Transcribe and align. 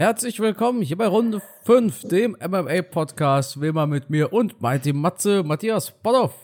Herzlich 0.00 0.38
willkommen 0.38 0.80
hier 0.80 0.96
bei 0.96 1.08
Runde 1.08 1.42
5, 1.64 2.02
dem 2.06 2.36
MMA-Podcast, 2.40 3.56
immer 3.56 3.88
mit 3.88 4.10
mir 4.10 4.32
und 4.32 4.62
Mighty 4.62 4.92
Matze, 4.92 5.42
Matthias 5.42 5.90
Potthoff. 5.90 6.36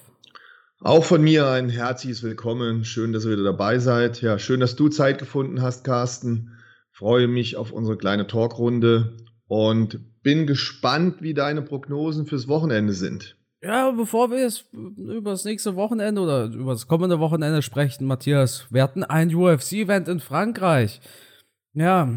Auch 0.80 1.04
von 1.04 1.22
mir 1.22 1.46
ein 1.46 1.68
herzliches 1.68 2.24
Willkommen. 2.24 2.84
Schön, 2.84 3.12
dass 3.12 3.24
ihr 3.24 3.30
wieder 3.30 3.44
dabei 3.44 3.78
seid. 3.78 4.20
Ja, 4.22 4.40
schön, 4.40 4.58
dass 4.58 4.74
du 4.74 4.88
Zeit 4.88 5.18
gefunden 5.18 5.62
hast, 5.62 5.84
Carsten. 5.84 6.50
Freue 6.90 7.28
mich 7.28 7.56
auf 7.56 7.70
unsere 7.70 7.96
kleine 7.96 8.26
Talkrunde 8.26 9.18
und 9.46 10.00
bin 10.24 10.48
gespannt, 10.48 11.22
wie 11.22 11.32
deine 11.32 11.62
Prognosen 11.62 12.26
fürs 12.26 12.48
Wochenende 12.48 12.92
sind. 12.92 13.36
Ja, 13.62 13.92
bevor 13.92 14.32
wir 14.32 14.40
jetzt 14.40 14.64
über 14.72 15.30
das 15.30 15.44
nächste 15.44 15.76
Wochenende 15.76 16.22
oder 16.22 16.46
über 16.46 16.72
das 16.72 16.88
kommende 16.88 17.20
Wochenende 17.20 17.62
sprechen, 17.62 18.08
Matthias, 18.08 18.66
wir 18.70 18.82
hatten 18.82 19.04
ein 19.04 19.32
UFC-Event 19.32 20.08
in 20.08 20.18
Frankreich. 20.18 21.00
Ja, 21.72 22.08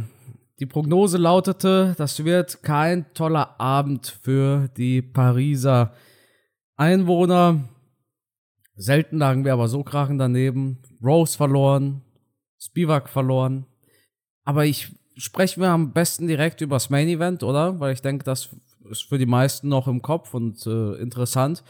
die 0.60 0.66
Prognose 0.66 1.18
lautete, 1.18 1.94
das 1.98 2.23
wird 2.26 2.64
kein 2.64 3.14
toller 3.14 3.59
Abend 3.59 4.20
für 4.23 4.70
die 4.76 5.02
Pariser 5.02 5.94
Einwohner. 6.76 7.70
Selten 8.76 9.20
lagen 9.20 9.45
wir 9.45 9.54
aber 9.54 9.67
so 9.67 9.84
krachen 9.84 10.17
daneben. 10.17 10.80
Rose 11.04 11.38
verloren, 11.38 12.02
Spivak 12.59 13.09
verloren. 13.09 13.66
Aber 14.45 14.66
ich 14.66 14.91
spreche 15.16 15.59
mir 15.59 15.70
am 15.70 15.94
besten 15.94 16.28
direkt 16.28 16.62
über 16.62 16.76
das 16.76 16.89
Main 16.89 17.08
Event, 17.08 17.44
oder? 17.44 17.80
Weil 17.80 17.94
ich 17.94 18.02
denke, 18.02 18.23
das 18.23 18.50
ist 18.89 19.03
für 19.03 19.17
die 19.17 19.26
meisten 19.26 19.67
noch 19.67 19.88
im 19.88 20.02
Kopf 20.02 20.34
und 20.34 20.66
äh, 20.66 20.95
interessant. 20.95 21.64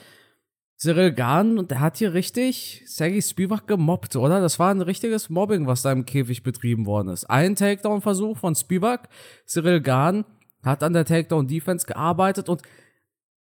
Cyril 0.77 1.12
Gahn, 1.12 1.58
und 1.58 1.72
der 1.72 1.80
hat 1.80 1.98
hier 1.98 2.13
richtig 2.13 2.84
Sergei 2.86 3.20
Spivak 3.20 3.66
gemobbt, 3.66 4.16
oder? 4.16 4.40
Das 4.41 4.59
war 4.59 4.70
ein 4.70 4.81
richtiges 4.81 5.30
Mobbing, 5.30 5.66
was 5.66 5.81
da 5.81 5.91
im 5.91 6.05
Käfig 6.05 6.44
betrieben 6.44 6.86
worden 6.86 7.09
ist. 7.09 7.26
Ein 7.26 7.55
Takedown-Versuch 7.55 8.38
von 8.38 8.53
Spivak. 8.53 9.09
Cyril 9.48 9.81
Gahn 9.81 10.23
hat 10.62 10.84
an 10.84 10.94
der 10.94 11.05
Takedown-Defense 11.05 11.88
gearbeitet 11.88 12.48
und 12.48 12.62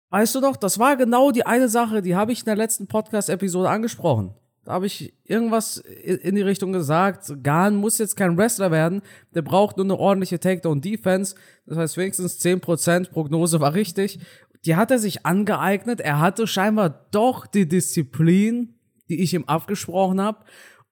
weißt 0.09 0.35
du 0.35 0.41
noch, 0.41 0.57
das 0.57 0.79
war 0.79 0.97
genau 0.97 1.31
die 1.31 1.45
eine 1.45 1.69
Sache, 1.69 2.01
die 2.01 2.17
habe 2.17 2.33
ich 2.33 2.41
in 2.41 2.47
der 2.47 2.57
letzten 2.57 2.87
Podcast-Episode 2.87 3.69
angesprochen. 3.69 4.35
Da 4.65 4.73
habe 4.73 4.87
ich 4.87 5.15
irgendwas 5.25 5.79
in 5.79 6.35
die 6.35 6.43
Richtung 6.43 6.73
gesagt. 6.73 7.33
Gahn 7.43 7.77
muss 7.77 7.99
jetzt 7.99 8.17
kein 8.17 8.37
Wrestler 8.37 8.71
werden. 8.71 9.01
Der 9.35 9.43
braucht 9.43 9.77
nur 9.79 9.85
eine 9.85 9.97
ordentliche 9.97 10.39
Takedown-Defense. 10.39 11.35
Das 11.67 11.79
heißt, 11.79 11.97
wenigstens 11.97 12.41
10% 12.41 13.11
Prognose 13.11 13.61
war 13.61 13.75
richtig 13.75 14.21
die 14.65 14.77
hat 14.77 14.91
er 14.91 14.99
sich 14.99 15.25
angeeignet. 15.25 16.01
Er 16.01 16.21
hatte 16.21 16.47
scheinbar 16.47 17.07
doch 17.11 17.47
die 17.47 17.69
Disziplin, 17.69 18.75
die 19.09 19.23
ich 19.23 19.35
ihm 19.35 19.45
abgesprochen 19.45 20.21
habe. 20.21 20.45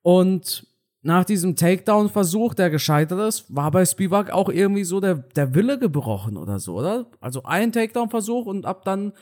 Und 0.02 0.66
nach 1.02 1.24
diesem 1.24 1.54
Takedown-Versuch, 1.54 2.54
der 2.54 2.70
gescheitert 2.70 3.20
ist, 3.28 3.54
war 3.54 3.70
bei 3.70 3.84
Spivak 3.84 4.30
auch 4.30 4.48
irgendwie 4.48 4.84
so 4.84 5.00
der, 5.00 5.14
der 5.14 5.54
Wille 5.54 5.78
gebrochen 5.78 6.36
oder 6.36 6.58
so, 6.58 6.78
oder? 6.78 7.06
Also 7.20 7.44
ein 7.44 7.72
Takedown-Versuch 7.72 8.46
und 8.46 8.66
ab 8.66 8.84
dann 8.84 9.12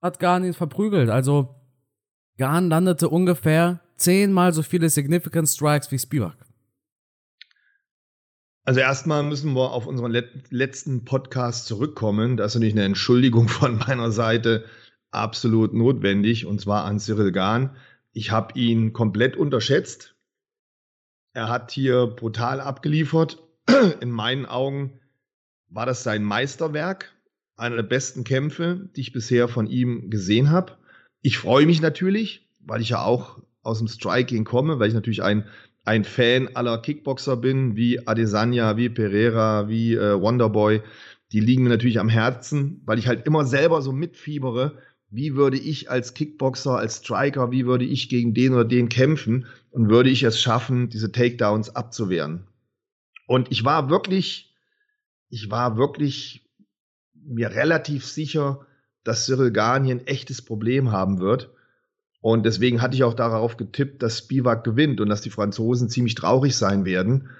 hat 0.00 0.18
Garn 0.18 0.44
ihn 0.44 0.54
verprügelt. 0.54 1.10
Also 1.10 1.56
Garn 2.38 2.68
landete 2.68 3.08
ungefähr 3.08 3.80
zehnmal 3.96 4.52
so 4.52 4.62
viele 4.62 4.88
Significant 4.88 5.48
Strikes 5.48 5.90
wie 5.90 5.98
Spivak. 5.98 6.36
Also 8.70 8.78
erstmal 8.82 9.24
müssen 9.24 9.54
wir 9.54 9.72
auf 9.72 9.88
unseren 9.88 10.12
let 10.12 10.52
letzten 10.52 11.04
Podcast 11.04 11.66
zurückkommen. 11.66 12.36
Da 12.36 12.44
ist 12.44 12.54
natürlich 12.54 12.74
eine 12.74 12.84
Entschuldigung 12.84 13.48
von 13.48 13.78
meiner 13.78 14.12
Seite 14.12 14.64
absolut 15.10 15.74
notwendig, 15.74 16.46
und 16.46 16.60
zwar 16.60 16.84
an 16.84 17.00
Cyril 17.00 17.32
Gahn. 17.32 17.74
Ich 18.12 18.30
habe 18.30 18.56
ihn 18.56 18.92
komplett 18.92 19.36
unterschätzt. 19.36 20.14
Er 21.32 21.48
hat 21.48 21.72
hier 21.72 22.06
brutal 22.06 22.60
abgeliefert. 22.60 23.42
In 24.00 24.12
meinen 24.12 24.46
Augen 24.46 25.00
war 25.68 25.84
das 25.84 26.04
sein 26.04 26.22
Meisterwerk, 26.22 27.10
einer 27.56 27.74
der 27.74 27.82
besten 27.82 28.22
Kämpfe, 28.22 28.88
die 28.94 29.00
ich 29.00 29.12
bisher 29.12 29.48
von 29.48 29.66
ihm 29.66 30.10
gesehen 30.10 30.50
habe. 30.50 30.78
Ich 31.22 31.38
freue 31.38 31.66
mich 31.66 31.82
natürlich, 31.82 32.48
weil 32.60 32.82
ich 32.82 32.90
ja 32.90 33.02
auch 33.02 33.42
aus 33.62 33.78
dem 33.78 33.88
Striking 33.88 34.44
komme, 34.44 34.78
weil 34.78 34.86
ich 34.86 34.94
natürlich 34.94 35.24
ein 35.24 35.48
ein 35.90 36.04
Fan 36.04 36.54
aller 36.54 36.78
Kickboxer 36.78 37.36
bin, 37.36 37.74
wie 37.74 38.06
Adesanya, 38.06 38.76
wie 38.76 38.88
Pereira, 38.88 39.68
wie 39.68 39.96
äh, 39.96 40.20
Wonderboy. 40.20 40.82
Die 41.32 41.40
liegen 41.40 41.64
mir 41.64 41.70
natürlich 41.70 41.98
am 41.98 42.08
Herzen, 42.08 42.80
weil 42.84 43.00
ich 43.00 43.08
halt 43.08 43.26
immer 43.26 43.44
selber 43.44 43.82
so 43.82 43.90
mitfiebere, 43.90 44.78
wie 45.10 45.34
würde 45.34 45.58
ich 45.58 45.90
als 45.90 46.14
Kickboxer, 46.14 46.76
als 46.76 46.98
Striker, 46.98 47.50
wie 47.50 47.66
würde 47.66 47.84
ich 47.84 48.08
gegen 48.08 48.34
den 48.34 48.54
oder 48.54 48.64
den 48.64 48.88
kämpfen 48.88 49.46
und 49.72 49.90
würde 49.90 50.10
ich 50.10 50.22
es 50.22 50.40
schaffen, 50.40 50.90
diese 50.90 51.10
Takedowns 51.10 51.74
abzuwehren. 51.74 52.46
Und 53.26 53.50
ich 53.50 53.64
war 53.64 53.90
wirklich, 53.90 54.54
ich 55.28 55.50
war 55.50 55.76
wirklich 55.76 56.48
mir 57.14 57.50
relativ 57.50 58.06
sicher, 58.06 58.64
dass 59.02 59.26
Cyril 59.26 59.50
Gahn 59.50 59.82
hier 59.82 59.96
ein 59.96 60.06
echtes 60.06 60.40
Problem 60.40 60.92
haben 60.92 61.18
wird. 61.18 61.50
Und 62.20 62.44
deswegen 62.44 62.82
hatte 62.82 62.94
ich 62.94 63.04
auch 63.04 63.14
darauf 63.14 63.56
getippt, 63.56 64.02
dass 64.02 64.18
Spivak 64.18 64.62
gewinnt 64.64 65.00
und 65.00 65.08
dass 65.08 65.22
die 65.22 65.30
Franzosen 65.30 65.88
ziemlich 65.88 66.14
traurig 66.14 66.56
sein 66.56 66.84
werden. 66.84 67.30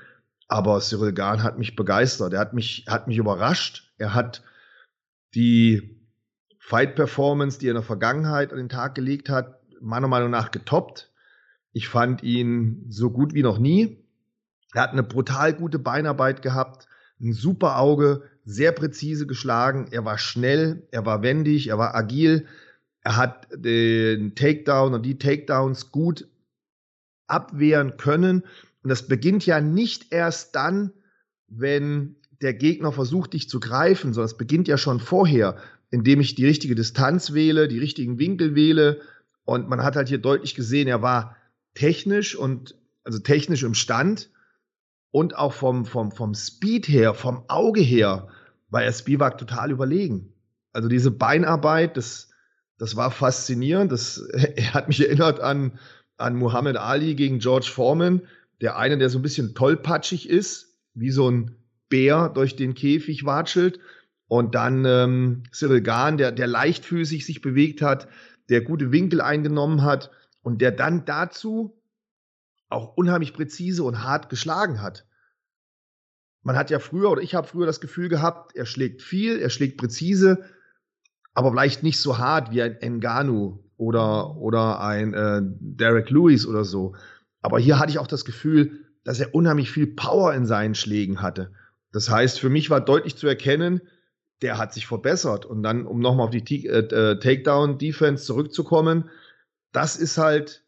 Aber 0.49 0.81
Cyril 0.81 1.13
Gahn 1.13 1.43
hat 1.43 1.59
mich 1.59 1.77
begeistert. 1.77 2.33
Er 2.33 2.41
hat 2.41 2.55
mich, 2.55 2.87
hat 2.89 3.07
mich 3.07 3.19
überrascht. 3.19 3.93
Er 3.99 4.15
hat 4.15 4.43
die 5.35 6.01
Fight-Performance, 6.59 7.59
die 7.59 7.67
er 7.67 7.73
in 7.73 7.77
der 7.77 7.83
Vergangenheit 7.83 8.53
an 8.53 8.59
den 8.59 8.69
Tag 8.69 8.95
gelegt 8.95 9.29
hat, 9.29 9.61
meiner 9.81 10.09
Meinung 10.09 10.31
nach 10.31 10.51
getoppt. 10.51 11.11
Ich 11.73 11.89
fand 11.89 12.23
ihn 12.23 12.87
so 12.89 13.11
gut 13.11 13.35
wie 13.35 13.43
noch 13.43 13.59
nie. 13.59 14.05
Er 14.75 14.83
hat 14.83 14.93
eine 14.93 15.03
brutal 15.03 15.53
gute 15.53 15.79
Beinarbeit 15.79 16.43
gehabt, 16.43 16.87
ein 17.21 17.33
super 17.33 17.79
Auge, 17.79 18.23
sehr 18.45 18.73
präzise 18.73 19.27
geschlagen. 19.27 19.89
Er 19.91 20.05
war 20.05 20.19
schnell, 20.19 20.87
er 20.91 21.05
war 21.07 21.23
wendig, 21.23 21.69
er 21.69 21.79
war 21.79 21.95
agil. 21.95 22.47
Er 23.03 23.17
hat 23.17 23.49
den 23.55 24.35
Takedown 24.35 24.95
und 24.95 25.05
die 25.05 25.19
Takedowns 25.19 25.91
gut 25.91 26.29
abwehren 27.27 27.97
können. 27.97 28.45
Und 28.83 28.91
das 28.91 29.07
beginnt 29.07 29.47
ja 29.47 29.61
nicht 29.61 30.13
erst 30.13 30.55
dann, 30.55 30.93
wenn 31.47 32.17
der 32.43 32.55
Gegner 32.55 32.93
versucht, 32.93 33.33
dich 33.33 33.49
zu 33.49 33.61
greifen, 33.61 34.13
sondern 34.13 34.27
es 34.27 34.37
beginnt 34.37 34.69
ja 34.69 34.79
schon 34.79 35.01
vorher, 35.01 35.57
indem 35.91 36.21
ich 36.21 36.35
die 36.35 36.47
richtige 36.47 36.75
Distanz 36.75 37.33
wähle, 37.33 37.69
die 37.69 37.79
richtigen 37.79 38.19
Winkel 38.19 38.55
wähle. 38.55 39.01
Und 39.45 39.69
man 39.69 39.83
hat 39.83 39.97
halt 39.97 40.09
hier 40.09 40.19
deutlich 40.19 40.55
gesehen, 40.55 40.89
er 40.89 41.03
war 41.03 41.37
technisch 41.75 42.37
und 42.37 42.77
also 43.05 43.19
technisch 43.19 43.63
im 43.63 43.75
Stand 43.75 44.31
und 45.11 45.37
auch 45.37 45.53
vom, 45.53 45.85
vom, 45.85 46.13
vom 46.13 46.35
Speed 46.35 46.89
her, 46.89 47.15
vom 47.15 47.45
Auge 47.49 47.81
her, 47.81 48.29
war 48.69 48.83
er 48.83 48.93
Spivak 48.93 49.39
total 49.39 49.71
überlegen. 49.71 50.33
Also 50.73 50.89
diese 50.89 51.11
Beinarbeit, 51.11 51.97
das, 51.97 52.30
das 52.81 52.97
war 52.97 53.11
faszinierend. 53.11 53.93
Das 53.93 54.19
er 54.33 54.75
hat 54.75 54.89
mich 54.89 55.01
erinnert 55.07 55.39
an, 55.39 55.79
an 56.17 56.35
Muhammad 56.35 56.77
Ali 56.77 57.15
gegen 57.15 57.39
George 57.39 57.71
Foreman. 57.73 58.23
Der 58.63 58.77
eine, 58.77 58.99
der 58.99 59.11
so 59.11 59.19
ein 59.19 59.23
bisschen 59.23 59.55
tollpatschig 59.55 60.29
ist, 60.29 60.79
wie 60.95 61.11
so 61.11 61.31
ein 61.31 61.57
Bär 61.91 62.31
durch 62.31 62.57
den 62.57 62.75
Käfig 62.75 63.27
watschelt. 63.27 63.81
Und 64.29 64.55
dann 64.55 64.85
ähm, 64.87 65.43
Cyril 65.53 65.83
Gahn, 65.83 66.17
der, 66.17 66.33
der 66.33 66.47
leichtfüßig 66.47 67.27
sich 67.27 67.43
bewegt 67.43 67.83
hat, 67.83 68.09
der 68.49 68.63
gute 68.63 68.93
Winkel 68.93 69.21
eingenommen 69.21 69.83
hat 69.83 70.11
und 70.43 70.63
der 70.63 70.73
dann 70.73 71.05
dazu 71.05 71.83
auch 72.71 72.97
unheimlich 72.97 73.35
präzise 73.35 73.83
und 73.85 74.05
hart 74.05 74.31
geschlagen 74.31 74.81
hat. 74.81 75.07
Man 76.43 76.57
hat 76.57 76.71
ja 76.71 76.79
früher, 76.79 77.11
oder 77.11 77.21
ich 77.21 77.35
habe 77.35 77.47
früher 77.47 77.67
das 77.67 77.81
Gefühl 77.81 78.09
gehabt, 78.09 78.57
er 78.57 78.65
schlägt 78.65 79.03
viel, 79.03 79.39
er 79.39 79.51
schlägt 79.51 79.77
präzise, 79.77 80.45
aber 81.41 81.53
vielleicht 81.53 81.83
nicht 81.83 81.99
so 81.99 82.19
hart 82.19 82.51
wie 82.51 82.61
ein 82.61 82.77
Enganu 82.83 83.61
oder, 83.79 84.37
oder 84.37 84.81
ein 84.81 85.15
äh, 85.15 85.41
Derek 85.43 86.11
Lewis 86.11 86.47
oder 86.47 86.67
so. 86.67 86.95
Aber 87.41 87.59
hier 87.59 87.79
hatte 87.79 87.91
ich 87.91 87.99
auch 87.99 88.07
das 88.07 88.27
Gefühl, 88.27 88.85
dass 89.05 89.21
er 89.21 89.35
unheimlich 89.35 89.71
viel 89.71 89.87
Power 89.87 90.35
in 90.35 90.45
seinen 90.45 90.75
Schlägen 90.75 91.23
hatte. 91.23 91.51
Das 91.93 92.11
heißt, 92.11 92.39
für 92.39 92.51
mich 92.51 92.69
war 92.69 92.83
deutlich 92.83 93.17
zu 93.17 93.27
erkennen, 93.27 93.81
der 94.43 94.59
hat 94.59 94.75
sich 94.75 94.87
verbessert. 94.87 95.47
Und 95.47 95.63
dann, 95.63 95.87
um 95.87 96.01
nochmal 96.01 96.27
auf 96.27 96.31
die 96.31 96.67
äh, 96.67 96.81
äh, 96.81 97.19
Takedown-Defense 97.19 98.27
zurückzukommen, 98.27 99.09
das 99.73 99.97
ist 99.97 100.19
halt, 100.19 100.63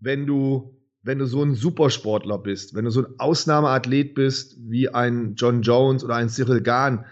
wenn 0.00 0.26
du, 0.26 0.76
wenn 1.02 1.20
du 1.20 1.26
so 1.26 1.44
ein 1.44 1.54
Supersportler 1.54 2.38
bist, 2.38 2.74
wenn 2.74 2.86
du 2.86 2.90
so 2.90 3.04
ein 3.04 3.14
Ausnahmeathlet 3.18 4.16
bist, 4.16 4.56
wie 4.68 4.88
ein 4.88 5.36
John 5.36 5.62
Jones 5.62 6.02
oder 6.02 6.16
ein 6.16 6.28
Cyril 6.28 6.60
Gahn, 6.60 7.04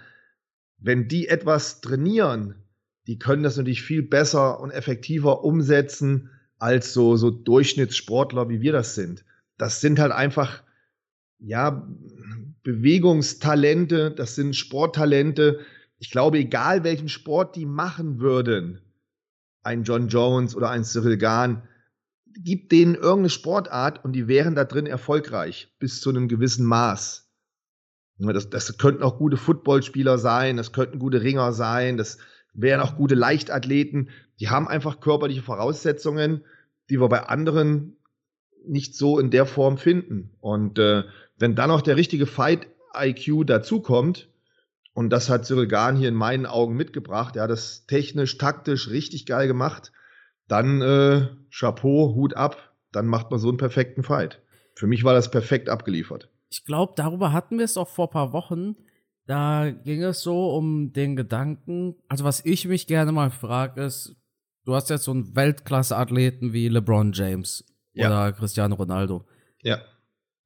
wenn 0.76 1.06
die 1.06 1.28
etwas 1.28 1.80
trainieren, 1.80 2.59
die 3.10 3.18
können 3.18 3.42
das 3.42 3.56
natürlich 3.56 3.82
viel 3.82 4.04
besser 4.04 4.60
und 4.60 4.70
effektiver 4.70 5.42
umsetzen 5.42 6.30
als 6.60 6.92
so, 6.92 7.16
so 7.16 7.32
Durchschnittssportler, 7.32 8.48
wie 8.48 8.60
wir 8.60 8.70
das 8.70 8.94
sind. 8.94 9.24
Das 9.58 9.80
sind 9.80 9.98
halt 9.98 10.12
einfach, 10.12 10.62
ja, 11.40 11.88
Bewegungstalente, 12.62 14.12
das 14.12 14.36
sind 14.36 14.54
Sporttalente. 14.54 15.58
Ich 15.98 16.12
glaube, 16.12 16.38
egal 16.38 16.84
welchen 16.84 17.08
Sport 17.08 17.56
die 17.56 17.66
machen 17.66 18.20
würden, 18.20 18.80
ein 19.64 19.82
John 19.82 20.06
Jones 20.06 20.54
oder 20.54 20.70
ein 20.70 20.84
Cyril 20.84 21.16
Gahn, 21.16 21.64
gibt 22.36 22.70
denen 22.70 22.94
irgendeine 22.94 23.30
Sportart 23.30 24.04
und 24.04 24.12
die 24.12 24.28
wären 24.28 24.54
da 24.54 24.62
drin 24.62 24.86
erfolgreich 24.86 25.74
bis 25.80 26.00
zu 26.00 26.10
einem 26.10 26.28
gewissen 26.28 26.64
Maß. 26.64 27.28
Das, 28.18 28.50
das 28.50 28.78
könnten 28.78 29.02
auch 29.02 29.18
gute 29.18 29.36
Footballspieler 29.36 30.16
sein, 30.16 30.58
das 30.58 30.70
könnten 30.70 31.00
gute 31.00 31.22
Ringer 31.22 31.52
sein, 31.52 31.96
das 31.96 32.18
wären 32.52 32.80
auch 32.80 32.96
gute 32.96 33.14
Leichtathleten. 33.14 34.10
Die 34.38 34.48
haben 34.48 34.68
einfach 34.68 35.00
körperliche 35.00 35.42
Voraussetzungen, 35.42 36.44
die 36.88 37.00
wir 37.00 37.08
bei 37.08 37.22
anderen 37.22 37.96
nicht 38.66 38.94
so 38.94 39.18
in 39.18 39.30
der 39.30 39.46
Form 39.46 39.78
finden. 39.78 40.30
Und 40.40 40.78
äh, 40.78 41.04
wenn 41.38 41.54
dann 41.54 41.68
noch 41.68 41.80
der 41.80 41.96
richtige 41.96 42.26
Fight-IQ 42.26 43.46
dazukommt, 43.46 44.28
und 44.92 45.10
das 45.10 45.30
hat 45.30 45.46
Cyril 45.46 45.68
Gahn 45.68 45.96
hier 45.96 46.08
in 46.08 46.14
meinen 46.14 46.46
Augen 46.46 46.74
mitgebracht, 46.74 47.36
er 47.36 47.44
hat 47.44 47.50
das 47.50 47.86
technisch, 47.86 48.36
taktisch 48.38 48.90
richtig 48.90 49.24
geil 49.24 49.46
gemacht, 49.46 49.92
dann 50.48 50.82
äh, 50.82 51.28
Chapeau, 51.50 52.14
Hut 52.14 52.34
ab, 52.34 52.74
dann 52.92 53.06
macht 53.06 53.30
man 53.30 53.38
so 53.38 53.48
einen 53.48 53.56
perfekten 53.56 54.02
Fight. 54.02 54.42
Für 54.74 54.86
mich 54.86 55.04
war 55.04 55.14
das 55.14 55.30
perfekt 55.30 55.68
abgeliefert 55.68 56.28
ich 56.50 56.64
glaube, 56.64 56.92
darüber 56.96 57.32
hatten 57.32 57.58
wir 57.58 57.64
es 57.64 57.76
auch 57.76 57.88
vor 57.88 58.08
ein 58.08 58.12
paar 58.12 58.32
Wochen. 58.32 58.76
Da 59.30 59.70
ging 59.70 60.02
es 60.02 60.22
so 60.22 60.56
um 60.56 60.92
den 60.92 61.14
Gedanken, 61.14 61.94
also 62.08 62.24
was 62.24 62.44
ich 62.44 62.66
mich 62.66 62.88
gerne 62.88 63.12
mal 63.12 63.30
frage, 63.30 63.80
ist, 63.80 64.16
du 64.64 64.74
hast 64.74 64.90
jetzt 64.90 65.04
so 65.04 65.12
einen 65.12 65.36
Weltklasse-Athleten 65.36 66.52
wie 66.52 66.66
LeBron 66.66 67.12
James 67.12 67.64
ja. 67.92 68.08
oder 68.08 68.32
Cristiano 68.32 68.74
Ronaldo. 68.74 69.24
Ja. 69.62 69.82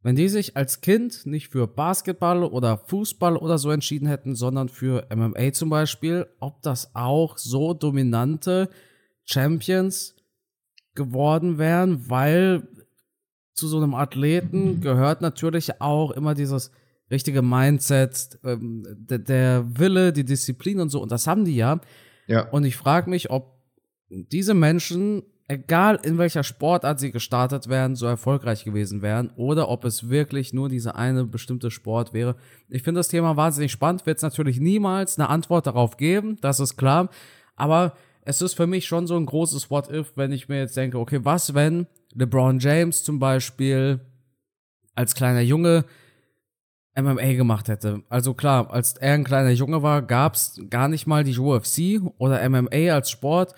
Wenn 0.02 0.16
die 0.16 0.28
sich 0.28 0.58
als 0.58 0.82
Kind 0.82 1.24
nicht 1.24 1.48
für 1.48 1.66
Basketball 1.66 2.44
oder 2.44 2.76
Fußball 2.76 3.38
oder 3.38 3.56
so 3.56 3.70
entschieden 3.70 4.06
hätten, 4.06 4.34
sondern 4.34 4.68
für 4.68 5.08
MMA 5.10 5.54
zum 5.54 5.70
Beispiel, 5.70 6.26
ob 6.38 6.60
das 6.60 6.94
auch 6.94 7.38
so 7.38 7.72
dominante 7.72 8.68
Champions 9.24 10.14
geworden 10.94 11.56
wären, 11.56 12.10
weil 12.10 12.68
zu 13.54 13.66
so 13.66 13.78
einem 13.78 13.94
Athleten 13.94 14.82
gehört 14.82 15.22
natürlich 15.22 15.80
auch 15.80 16.10
immer 16.10 16.34
dieses 16.34 16.70
richtige 17.10 17.42
Mindset, 17.42 18.38
ähm, 18.44 18.86
der, 18.98 19.18
der, 19.18 19.78
Wille, 19.78 20.12
die 20.12 20.24
Disziplin 20.24 20.80
und 20.80 20.90
so. 20.90 21.00
Und 21.00 21.12
das 21.12 21.26
haben 21.26 21.44
die 21.44 21.56
ja. 21.56 21.80
Ja. 22.26 22.48
Und 22.48 22.64
ich 22.64 22.76
frage 22.76 23.10
mich, 23.10 23.30
ob 23.30 23.58
diese 24.08 24.54
Menschen, 24.54 25.22
egal 25.48 25.98
in 26.02 26.18
welcher 26.18 26.42
Sportart 26.42 27.00
sie 27.00 27.10
gestartet 27.10 27.68
wären, 27.68 27.96
so 27.96 28.06
erfolgreich 28.06 28.64
gewesen 28.64 29.02
wären 29.02 29.30
oder 29.36 29.68
ob 29.68 29.84
es 29.84 30.08
wirklich 30.08 30.52
nur 30.52 30.68
diese 30.68 30.94
eine 30.94 31.24
bestimmte 31.24 31.70
Sport 31.70 32.14
wäre. 32.14 32.36
Ich 32.68 32.82
finde 32.82 33.00
das 33.00 33.08
Thema 33.08 33.36
wahnsinnig 33.36 33.72
spannend, 33.72 34.06
wird 34.06 34.18
es 34.18 34.22
natürlich 34.22 34.58
niemals 34.58 35.18
eine 35.18 35.28
Antwort 35.28 35.66
darauf 35.66 35.96
geben, 35.96 36.38
das 36.40 36.60
ist 36.60 36.76
klar. 36.76 37.10
Aber 37.56 37.94
es 38.22 38.40
ist 38.40 38.54
für 38.54 38.66
mich 38.66 38.86
schon 38.86 39.06
so 39.06 39.16
ein 39.16 39.26
großes 39.26 39.70
What-If, 39.70 40.12
wenn 40.16 40.32
ich 40.32 40.48
mir 40.48 40.58
jetzt 40.58 40.76
denke, 40.76 40.98
okay, 40.98 41.20
was, 41.22 41.54
wenn 41.54 41.86
LeBron 42.14 42.58
James 42.58 43.04
zum 43.04 43.18
Beispiel 43.18 44.00
als 44.94 45.14
kleiner 45.14 45.42
Junge 45.42 45.84
MMA 46.96 47.34
gemacht 47.34 47.68
hätte. 47.68 48.02
Also 48.08 48.34
klar, 48.34 48.70
als 48.70 48.96
er 48.96 49.14
ein 49.14 49.24
kleiner 49.24 49.50
Junge 49.50 49.82
war, 49.82 50.02
gab's 50.02 50.60
gar 50.70 50.88
nicht 50.88 51.06
mal 51.06 51.24
die 51.24 51.36
UFC 51.36 52.00
oder 52.18 52.48
MMA 52.48 52.92
als 52.92 53.10
Sport. 53.10 53.54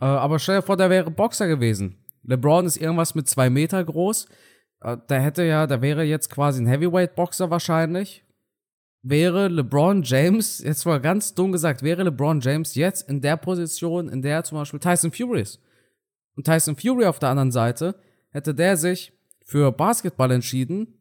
Äh, 0.00 0.04
aber 0.04 0.38
stell 0.38 0.56
dir 0.56 0.62
vor, 0.62 0.76
der 0.76 0.90
wäre 0.90 1.10
Boxer 1.10 1.46
gewesen. 1.46 1.96
LeBron 2.24 2.66
ist 2.66 2.76
irgendwas 2.76 3.14
mit 3.14 3.28
zwei 3.28 3.48
Meter 3.50 3.84
groß. 3.84 4.26
Äh, 4.80 4.96
der 5.08 5.20
hätte 5.20 5.44
ja, 5.44 5.66
da 5.66 5.82
wäre 5.82 6.02
jetzt 6.04 6.30
quasi 6.30 6.62
ein 6.62 6.66
Heavyweight-Boxer 6.66 7.50
wahrscheinlich. 7.50 8.24
Wäre 9.02 9.48
LeBron 9.48 10.02
James, 10.02 10.58
jetzt 10.58 10.84
mal 10.84 11.00
ganz 11.00 11.34
dumm 11.34 11.52
gesagt, 11.52 11.82
wäre 11.82 12.02
LeBron 12.02 12.40
James 12.40 12.74
jetzt 12.74 13.08
in 13.08 13.20
der 13.20 13.36
Position, 13.36 14.08
in 14.08 14.20
der 14.20 14.44
zum 14.44 14.58
Beispiel 14.58 14.80
Tyson 14.80 15.12
Fury 15.12 15.40
ist 15.40 15.60
und 16.40 16.44
Tyson 16.44 16.76
Fury 16.76 17.04
auf 17.06 17.18
der 17.18 17.28
anderen 17.28 17.52
Seite, 17.52 17.94
hätte 18.30 18.54
der 18.54 18.76
sich 18.76 19.12
für 19.44 19.72
Basketball 19.72 20.30
entschieden. 20.30 20.99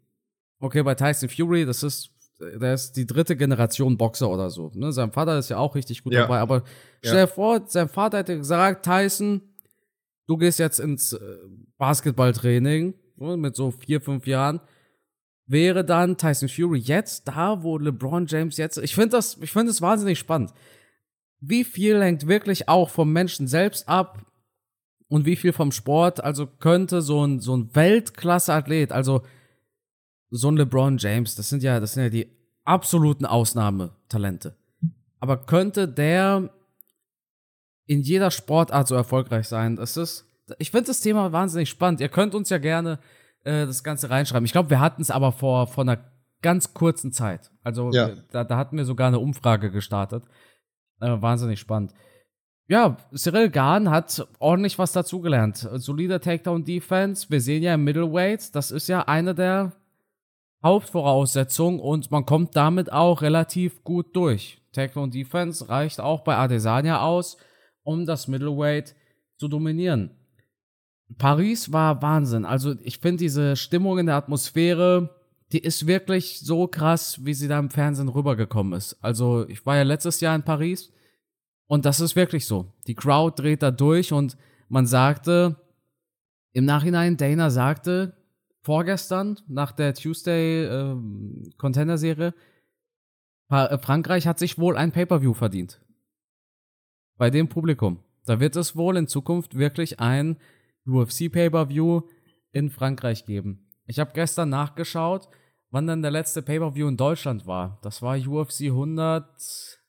Okay, 0.60 0.84
bei 0.84 0.96
Tyson 0.96 1.30
Fury, 1.30 1.66
das 1.66 1.84
ist, 1.84 2.12
der 2.40 2.74
ist 2.74 2.94
die 2.94 3.06
dritte 3.06 3.36
Generation 3.36 3.98
Boxer 3.98 4.30
oder 4.30 4.50
so. 4.50 4.72
Ne? 4.74 4.92
Sein 4.92 5.12
Vater 5.12 5.38
ist 5.38 5.50
ja 5.50 5.58
auch 5.58 5.76
richtig 5.76 6.04
gut 6.04 6.14
ja. 6.14 6.22
dabei, 6.22 6.40
aber 6.40 6.64
stell 7.00 7.14
dir 7.14 7.20
ja. 7.20 7.28
vor, 7.28 7.62
sein 7.68 7.90
Vater 7.90 8.20
hätte 8.20 8.38
gesagt, 8.38 8.86
Tyson, 8.86 9.42
du 10.28 10.38
gehst 10.38 10.60
jetzt 10.60 10.80
ins 10.80 11.14
äh, 11.14 11.20
Basketballtraining 11.78 12.94
ne, 13.18 13.38
mit 13.38 13.56
so 13.56 13.72
vier, 13.72 14.02
fünf 14.02 14.28
Jahren. 14.28 14.60
Wäre 15.46 15.84
dann 15.84 16.18
Tyson 16.18 16.50
Fury 16.50 16.80
jetzt 16.80 17.28
da, 17.28 17.64
wo 17.64 17.78
LeBron 17.78 18.28
James 18.28 18.58
jetzt. 18.58 18.78
Ich 18.78 18.94
finde 18.94 19.10
das, 19.10 19.38
ich 19.42 19.52
finde 19.52 19.72
es 19.72 19.82
wahnsinnig 19.82 20.20
spannend. 20.20 20.54
Wie 21.40 21.64
viel 21.64 22.02
hängt 22.02 22.28
wirklich 22.28 22.70
auch 22.70 22.90
vom 22.90 23.12
Menschen 23.12 23.48
selbst 23.48 23.88
ab? 23.88 24.26
und 25.10 25.26
wie 25.26 25.36
viel 25.36 25.52
vom 25.52 25.72
Sport, 25.72 26.24
also 26.24 26.46
könnte 26.48 27.02
so 27.02 27.26
ein, 27.26 27.40
so 27.40 27.58
ein 27.58 27.76
Weltklasse-Athlet, 27.76 28.92
also 28.92 29.24
so 30.32 30.50
ein 30.50 30.58
LeBron 30.58 30.98
James, 30.98 31.36
das 31.36 31.50
sind 31.50 31.64
ja, 31.64 31.80
das 31.80 31.94
sind 31.94 32.04
ja 32.04 32.10
die 32.10 32.28
absoluten 32.64 33.26
Ausnahmetalente. 33.26 34.56
Aber 35.20 35.38
könnte 35.38 35.88
der 35.88 36.50
in 37.86 38.02
jeder 38.02 38.32
Sportart 38.32 38.88
so 38.88 38.96
erfolgreich 38.96 39.48
sein? 39.48 39.76
Das 39.76 39.98
ist, 39.98 40.26
ich 40.60 40.72
finde 40.72 40.88
das 40.88 41.02
Thema 41.02 41.32
wahnsinnig 41.32 41.70
spannend. 41.70 42.00
Ihr 42.00 42.10
könnt 42.10 42.36
uns 42.36 42.50
ja 42.50 42.60
gerne 42.60 43.00
äh, 43.44 43.66
das 43.66 43.84
Ganze 43.84 44.10
reinschreiben. 44.10 44.46
Ich 44.46 44.52
glaube, 44.52 44.70
wir 44.70 44.80
hatten 44.80 45.02
es 45.02 45.12
aber 45.12 45.32
vor, 45.32 45.68
vor 45.68 45.84
einer 45.84 46.00
ganz 46.42 46.74
kurzen 46.74 47.12
Zeit. 47.12 47.52
Also 47.64 47.92
ja. 47.92 48.12
da, 48.32 48.44
da 48.44 48.58
hatten 48.58 48.78
wir 48.78 48.86
sogar 48.86 49.08
eine 49.08 49.20
Umfrage 49.20 49.72
gestartet. 49.72 50.24
Äh, 51.02 51.22
wahnsinnig 51.22 51.60
spannend. 51.60 51.94
Ja, 52.68 52.98
Cyril 53.16 53.50
Gahn 53.50 53.90
hat 53.90 54.28
ordentlich 54.38 54.78
was 54.78 54.92
dazugelernt. 54.92 55.68
Solide 55.74 56.20
Takedown-Defense. 56.20 57.30
Wir 57.30 57.42
sehen 57.42 57.64
ja 57.64 57.74
im 57.74 57.84
Middleweight, 57.84 58.54
das 58.54 58.70
ist 58.70 58.88
ja 58.88 59.08
eine 59.08 59.34
der 59.34 59.72
Hauptvoraussetzungen 60.64 61.80
und 61.80 62.12
man 62.12 62.26
kommt 62.26 62.56
damit 62.56 62.92
auch 62.92 63.22
relativ 63.22 63.84
gut 63.84 64.16
durch. 64.16 64.62
Takedown-Defense 64.74 65.70
reicht 65.70 66.00
auch 66.00 66.22
bei 66.24 66.36
Adesanya 66.36 67.02
aus, 67.02 67.38
um 67.84 68.06
das 68.06 68.28
Middleweight 68.28 68.96
zu 69.38 69.48
dominieren. 69.48 70.12
Paris 71.18 71.72
war 71.72 72.02
Wahnsinn. 72.02 72.46
Also 72.46 72.76
ich 72.84 73.00
finde 73.00 73.18
diese 73.18 73.56
Stimmung 73.56 73.98
in 73.98 74.06
der 74.06 74.16
Atmosphäre, 74.16 75.16
die 75.52 75.60
ist 75.60 75.88
wirklich 75.88 76.40
so 76.40 76.68
krass, 76.68 77.26
wie 77.26 77.34
sie 77.34 77.48
da 77.48 77.58
im 77.58 77.72
Fernsehen 77.72 78.10
rübergekommen 78.10 78.74
ist. 78.74 78.98
Also 79.02 79.48
ich 79.48 79.66
war 79.66 79.78
ja 79.78 79.84
letztes 79.84 80.20
Jahr 80.20 80.36
in 80.36 80.44
Paris 80.44 80.92
und 81.68 81.86
das 81.86 82.00
ist 82.00 82.16
wirklich 82.16 82.46
so. 82.46 82.72
Die 82.86 82.96
Crowd 82.96 83.42
dreht 83.42 83.64
da 83.64 83.72
durch 83.72 84.14
und 84.14 84.38
man 84.68 84.86
sagte, 84.86 85.56
im 86.52 86.66
Nachhinein, 86.66 87.18
Dana 87.18 87.50
sagte 87.50 88.19
vorgestern 88.62 89.40
nach 89.48 89.72
der 89.72 89.94
Tuesday 89.94 90.66
äh, 90.66 90.96
Contender 91.58 91.98
Serie, 91.98 92.34
Frankreich 93.50 94.28
hat 94.28 94.38
sich 94.38 94.60
wohl 94.60 94.78
ein 94.78 94.92
Pay-per-View 94.92 95.34
verdient. 95.34 95.82
Bei 97.18 97.32
dem 97.32 97.50
Publikum. 97.50 98.04
Da 98.26 98.40
wird 98.40 98.56
es 98.56 98.76
wohl 98.76 98.96
in 98.96 99.08
Zukunft 99.08 99.56
wirklich 99.56 100.00
ein 100.00 100.38
UFC 100.86 101.32
Pay-per-View 101.32 102.04
in 102.52 102.70
Frankreich 102.70 103.26
geben. 103.26 103.68
Ich 103.88 104.00
habe 104.00 104.12
gestern 104.14 104.50
nachgeschaut, 104.50 105.30
wann 105.72 105.88
dann 105.88 106.04
der 106.04 106.12
letzte 106.12 106.44
Pay-per-View 106.44 106.88
in 106.88 106.98
Deutschland 106.98 107.48
war. 107.48 107.80
Das 107.82 108.04
war 108.04 108.18
UFC 108.18 108.66
100 108.66 109.80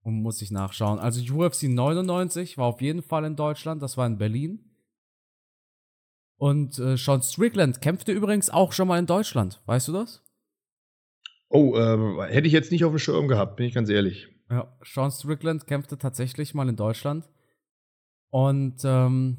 und 0.00 0.22
muss 0.22 0.40
ich 0.40 0.50
nachschauen. 0.50 0.98
Also 0.98 1.20
UFC 1.34 1.64
99 1.64 2.56
war 2.56 2.66
auf 2.66 2.80
jeden 2.80 3.02
Fall 3.02 3.24
in 3.24 3.36
Deutschland, 3.36 3.82
das 3.82 3.96
war 3.98 4.06
in 4.06 4.16
Berlin. 4.16 4.73
Und 6.36 6.78
äh, 6.78 6.96
Sean 6.96 7.22
Strickland 7.22 7.80
kämpfte 7.80 8.12
übrigens 8.12 8.50
auch 8.50 8.72
schon 8.72 8.88
mal 8.88 8.98
in 8.98 9.06
Deutschland. 9.06 9.62
Weißt 9.66 9.88
du 9.88 9.92
das? 9.92 10.22
Oh, 11.48 11.76
äh, 11.76 12.32
hätte 12.32 12.46
ich 12.46 12.52
jetzt 12.52 12.72
nicht 12.72 12.84
auf 12.84 12.92
dem 12.92 12.98
Schirm 12.98 13.28
gehabt, 13.28 13.56
bin 13.56 13.66
ich 13.66 13.74
ganz 13.74 13.88
ehrlich. 13.88 14.28
Ja, 14.50 14.76
Sean 14.82 15.10
Strickland 15.10 15.66
kämpfte 15.66 15.98
tatsächlich 15.98 16.54
mal 16.54 16.68
in 16.68 16.76
Deutschland. 16.76 17.28
Und 18.30 18.82
ähm, 18.84 19.38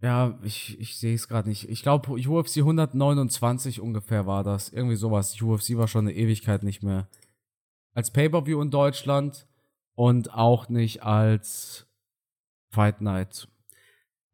ja, 0.00 0.38
ich, 0.42 0.78
ich 0.80 0.98
sehe 0.98 1.14
es 1.14 1.28
gerade 1.28 1.48
nicht. 1.48 1.68
Ich 1.68 1.82
glaube, 1.82 2.10
UFC 2.12 2.58
129 2.58 3.80
ungefähr 3.80 4.26
war 4.26 4.44
das. 4.44 4.70
Irgendwie 4.70 4.96
sowas. 4.96 5.40
UFC 5.40 5.76
war 5.76 5.88
schon 5.88 6.06
eine 6.06 6.16
Ewigkeit 6.16 6.62
nicht 6.62 6.82
mehr 6.82 7.08
als 7.94 8.10
Pay-per-View 8.10 8.60
in 8.60 8.70
Deutschland 8.70 9.46
und 9.94 10.34
auch 10.34 10.68
nicht 10.68 11.02
als 11.02 11.86
Fight 12.70 13.00
Night. 13.00 13.48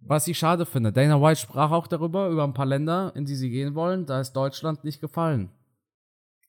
Was 0.03 0.27
ich 0.29 0.39
schade 0.39 0.67
finde, 0.67 0.93
Dana 0.93 1.21
White 1.21 1.41
sprach 1.41 1.71
auch 1.71 1.87
darüber, 1.87 2.29
über 2.29 2.45
ein 2.45 2.55
paar 2.55 2.67
Länder, 2.67 3.13
in 3.15 3.27
die 3.27 3.35
sie 3.35 3.51
gehen 3.51 3.75
wollen. 3.75 4.07
Da 4.07 4.21
ist 4.21 4.33
Deutschland 4.33 4.85
nicht 4.85 5.01
gefallen. 5.01 5.51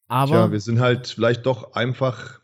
Aber. 0.07 0.31
Ja, 0.31 0.51
wir 0.51 0.59
sind 0.59 0.79
halt 0.79 1.07
vielleicht 1.07 1.45
doch 1.45 1.73
einfach 1.73 2.41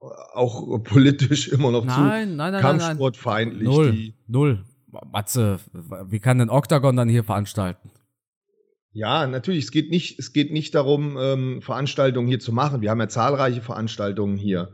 auch 0.00 0.78
politisch 0.84 1.48
immer 1.48 1.70
noch 1.70 1.84
nein, 1.84 2.30
zu 2.30 2.36
nein, 2.36 2.52
nein, 2.52 2.60
kampfsportfeindlich. 2.60 3.68
Null, 3.68 4.12
null. 4.26 4.64
Matze, 5.12 5.60
wie 5.72 6.18
kann 6.18 6.38
denn 6.38 6.50
Octagon 6.50 6.96
dann 6.96 7.08
hier 7.08 7.22
veranstalten? 7.22 7.92
Ja, 8.92 9.26
natürlich. 9.26 9.64
Es 9.64 9.70
geht 9.70 9.90
nicht, 9.90 10.18
es 10.18 10.32
geht 10.32 10.52
nicht 10.52 10.74
darum, 10.74 11.16
ähm, 11.16 11.62
Veranstaltungen 11.62 12.26
hier 12.26 12.40
zu 12.40 12.52
machen. 12.52 12.80
Wir 12.80 12.90
haben 12.90 13.00
ja 13.00 13.08
zahlreiche 13.08 13.62
Veranstaltungen 13.62 14.36
hier. 14.36 14.72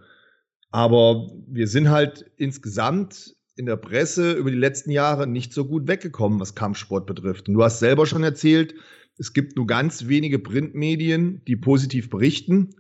Aber 0.71 1.31
wir 1.47 1.69
sind 1.69 1.91
halt 1.91 2.25
insgesamt 2.37 3.36
in 3.57 3.67
der 3.67 3.77
Presse 3.77 4.33
über 4.33 4.51
die 4.51 4.57
letzten 4.57 4.91
Jahre 4.91 5.27
nicht 5.27 5.53
so 5.53 5.65
gut 5.65 5.89
weggekommen, 5.89 6.39
was 6.39 6.55
Kampfsport 6.55 7.07
betrifft. 7.07 7.49
Und 7.49 7.55
du 7.55 7.65
hast 7.65 7.79
selber 7.79 8.07
schon 8.07 8.23
erzählt, 8.23 8.75
es 9.19 9.33
gibt 9.33 9.57
nur 9.57 9.67
ganz 9.67 10.09
wenige 10.09 10.39
Printmedien, 10.39 11.43
die 11.47 11.57
positiv 11.57 12.11
berichten. 12.11 12.75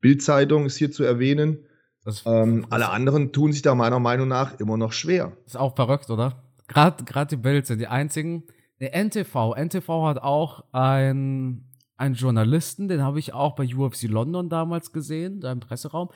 Bildzeitung 0.00 0.64
ist 0.64 0.76
hier 0.76 0.90
zu 0.90 1.04
erwähnen. 1.04 1.66
Das, 2.04 2.24
ähm, 2.26 2.66
alle 2.70 2.88
anderen 2.88 3.32
tun 3.32 3.52
sich 3.52 3.62
da 3.62 3.74
meiner 3.74 4.00
Meinung 4.00 4.26
nach 4.26 4.58
immer 4.58 4.76
noch 4.76 4.92
schwer. 4.92 5.36
Ist 5.46 5.56
auch 5.56 5.76
verrückt, 5.76 6.10
oder? 6.10 6.42
Gerade 6.66 7.26
die 7.30 7.36
Bild 7.36 7.66
sind 7.66 7.78
die 7.78 7.86
einzigen. 7.86 8.44
Der 8.80 8.94
NTV, 8.94 9.54
NTV 9.54 10.06
hat 10.06 10.18
auch 10.18 10.64
ein, 10.72 11.70
einen 11.96 12.14
Journalisten, 12.14 12.88
den 12.88 13.02
habe 13.02 13.18
ich 13.18 13.34
auch 13.34 13.54
bei 13.54 13.64
UFC 13.64 14.04
London 14.04 14.48
damals 14.48 14.92
gesehen, 14.92 15.40
da 15.40 15.52
im 15.52 15.60
Presseraum. 15.60 16.08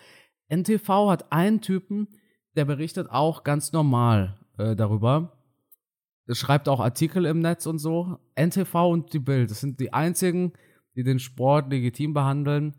NTV 0.49 1.11
hat 1.11 1.31
einen 1.31 1.61
Typen, 1.61 2.09
der 2.57 2.65
berichtet 2.65 3.11
auch 3.11 3.45
ganz 3.45 3.73
normal 3.73 4.39
äh, 4.59 4.75
darüber. 4.75 5.33
Er 6.27 6.35
schreibt 6.35 6.69
auch 6.69 6.81
Artikel 6.81 7.25
im 7.25 7.41
Netz 7.41 7.67
und 7.67 7.79
so. 7.79 8.19
NTV 8.35 8.75
und 8.91 9.13
die 9.13 9.21
Bild, 9.21 9.51
das 9.51 9.61
sind 9.61 9.79
die 9.79 9.93
einzigen, 9.93 10.53
die 10.97 11.05
den 11.05 11.19
Sport 11.19 11.71
legitim 11.71 12.15
behandeln 12.15 12.75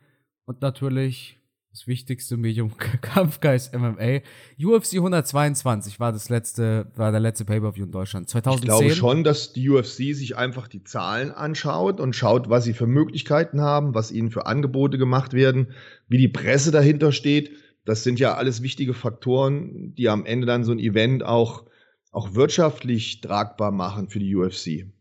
und 0.45 0.61
natürlich 0.61 1.37
das 1.77 1.85
wichtigste 1.85 2.37
Medium 2.37 2.75
Kampfgeist 3.01 3.73
MMA. 3.73 4.21
UFC 4.59 4.95
122 4.95 5.99
war 5.99 6.11
das 6.11 6.29
letzte, 6.29 6.91
war 6.95 7.11
der 7.11 7.19
letzte 7.19 7.45
Pay-Per-View 7.45 7.85
in 7.85 7.91
Deutschland. 7.91 8.27
2010. 8.27 8.67
Ich 8.69 8.79
glaube 8.79 8.95
schon, 8.95 9.23
dass 9.23 9.53
die 9.53 9.69
UFC 9.69 10.15
sich 10.15 10.35
einfach 10.35 10.67
die 10.67 10.83
Zahlen 10.83 11.31
anschaut 11.31 11.99
und 11.99 12.15
schaut, 12.15 12.49
was 12.49 12.63
sie 12.63 12.73
für 12.73 12.87
Möglichkeiten 12.87 13.61
haben, 13.61 13.93
was 13.93 14.11
ihnen 14.11 14.31
für 14.31 14.47
Angebote 14.47 14.97
gemacht 14.97 15.33
werden, 15.33 15.67
wie 16.07 16.17
die 16.17 16.27
Presse 16.27 16.71
dahinter 16.71 17.11
steht. 17.11 17.51
Das 17.87 18.03
sind 18.03 18.19
ja 18.19 18.33
alles 18.33 18.61
wichtige 18.61 18.93
Faktoren, 18.93 19.95
die 19.95 20.09
am 20.09 20.25
Ende 20.25 20.45
dann 20.45 20.65
so 20.65 20.73
ein 20.73 20.79
Event 20.79 21.23
auch, 21.23 21.63
auch 22.11 22.35
wirtschaftlich 22.35 23.21
tragbar 23.21 23.71
machen 23.71 24.09
für 24.09 24.19
die 24.19 24.35
UFC. 24.35 24.91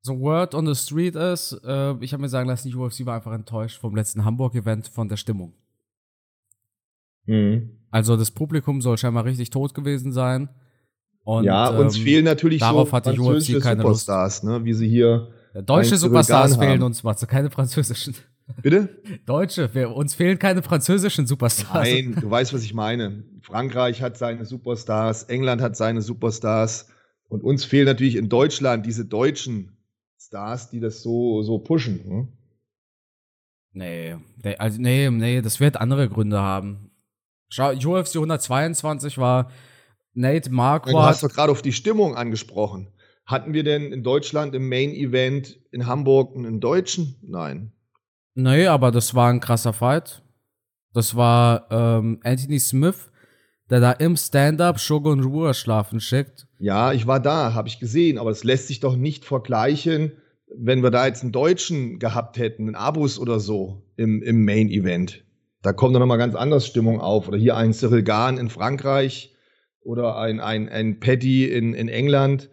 So 0.00 0.20
Word 0.20 0.54
on 0.54 0.64
the 0.72 0.76
Street 0.76 1.16
ist, 1.16 1.60
äh, 1.64 1.94
ich 1.98 2.12
habe 2.12 2.20
mir 2.20 2.28
sagen 2.28 2.48
lassen, 2.48 2.68
die 2.68 2.76
UFC 2.76 3.04
war 3.04 3.16
einfach 3.16 3.32
enttäuscht 3.32 3.80
vom 3.80 3.96
letzten 3.96 4.24
Hamburg-Event 4.24 4.86
von 4.86 5.08
der 5.08 5.16
Stimmung. 5.16 5.54
Mhm. 7.26 7.80
Also 7.90 8.16
das 8.16 8.30
Publikum 8.30 8.80
soll 8.80 8.96
scheinbar 8.96 9.24
richtig 9.24 9.50
tot 9.50 9.74
gewesen 9.74 10.12
sein. 10.12 10.50
Und, 11.24 11.44
ja, 11.44 11.68
uns 11.68 11.96
ähm, 11.96 12.04
fehlen 12.04 12.24
natürlich 12.24 12.60
darauf 12.60 12.90
so 12.90 12.96
hat 12.96 13.06
die 13.06 13.18
UFC 13.18 13.60
keine 13.60 13.82
Superstars, 13.82 14.44
Lust. 14.44 14.44
ne, 14.44 14.64
wie 14.64 14.72
sie 14.72 14.88
hier. 14.88 15.32
Deutsche 15.66 15.96
Superstars 15.96 16.56
fehlen 16.56 16.80
uns, 16.84 17.02
Matze, 17.02 17.26
keine 17.26 17.50
französischen. 17.50 18.14
Bitte? 18.60 19.02
Deutsche, 19.26 19.74
wir, 19.74 19.90
uns 19.90 20.14
fehlen 20.14 20.38
keine 20.38 20.62
französischen 20.62 21.26
Superstars. 21.26 21.88
Nein, 21.88 22.16
du 22.20 22.30
weißt, 22.30 22.52
was 22.52 22.64
ich 22.64 22.74
meine. 22.74 23.24
Frankreich 23.42 24.02
hat 24.02 24.18
seine 24.18 24.44
Superstars, 24.44 25.24
England 25.24 25.62
hat 25.62 25.76
seine 25.76 26.02
Superstars 26.02 26.88
und 27.28 27.42
uns 27.42 27.64
fehlen 27.64 27.86
natürlich 27.86 28.16
in 28.16 28.28
Deutschland 28.28 28.84
diese 28.84 29.04
deutschen 29.04 29.76
Stars, 30.20 30.70
die 30.70 30.80
das 30.80 31.02
so, 31.02 31.42
so 31.42 31.58
pushen. 31.58 32.04
Hm? 32.04 32.28
Nee, 33.74 34.16
also 34.58 34.80
nee, 34.80 35.08
nee, 35.10 35.40
das 35.40 35.58
wird 35.58 35.76
andere 35.76 36.08
Gründe 36.08 36.40
haben. 36.40 36.90
UFC 37.58 38.16
122 38.16 39.18
war 39.18 39.50
Nate 40.14 40.50
Marquardt. 40.50 40.94
Du 40.94 41.02
hast 41.02 41.22
doch 41.22 41.32
gerade 41.32 41.52
auf 41.52 41.62
die 41.62 41.72
Stimmung 41.72 42.14
angesprochen. 42.14 42.88
Hatten 43.24 43.54
wir 43.54 43.62
denn 43.62 43.92
in 43.92 44.02
Deutschland 44.02 44.54
im 44.54 44.68
Main 44.68 44.90
Event 44.90 45.58
in 45.70 45.86
Hamburg 45.86 46.36
einen 46.36 46.60
Deutschen? 46.60 47.16
Nein. 47.22 47.72
Nee, 48.34 48.66
aber 48.66 48.90
das 48.90 49.14
war 49.14 49.30
ein 49.30 49.40
krasser 49.40 49.72
Fight. 49.72 50.22
Das 50.92 51.16
war 51.16 51.66
ähm, 51.70 52.20
Anthony 52.22 52.58
Smith, 52.58 53.10
der 53.70 53.80
da 53.80 53.92
im 53.92 54.16
Stand-up 54.16 54.78
Shogun 54.78 55.22
Ruhr 55.22 55.54
schlafen 55.54 56.00
schickt. 56.00 56.46
Ja, 56.58 56.92
ich 56.92 57.06
war 57.06 57.20
da, 57.20 57.54
habe 57.54 57.68
ich 57.68 57.78
gesehen, 57.78 58.18
aber 58.18 58.30
das 58.30 58.44
lässt 58.44 58.68
sich 58.68 58.80
doch 58.80 58.96
nicht 58.96 59.24
vergleichen, 59.24 60.12
wenn 60.54 60.82
wir 60.82 60.90
da 60.90 61.06
jetzt 61.06 61.22
einen 61.22 61.32
Deutschen 61.32 61.98
gehabt 61.98 62.38
hätten, 62.38 62.64
einen 62.64 62.74
Abus 62.74 63.18
oder 63.18 63.40
so 63.40 63.82
im, 63.96 64.22
im 64.22 64.44
Main 64.44 64.68
Event. 64.68 65.24
Da 65.62 65.72
kommt 65.72 65.94
dann 65.94 66.00
nochmal 66.00 66.18
ganz 66.18 66.34
anders 66.34 66.66
Stimmung 66.66 67.00
auf. 67.00 67.28
Oder 67.28 67.38
hier 67.38 67.56
ein 67.56 67.72
Cyril 67.72 68.02
Gahn 68.02 68.36
in 68.36 68.50
Frankreich 68.50 69.34
oder 69.80 70.16
ein, 70.16 70.40
ein, 70.40 70.68
ein 70.68 71.00
Paddy 71.00 71.46
in, 71.46 71.72
in 71.74 71.88
England. 71.88 72.50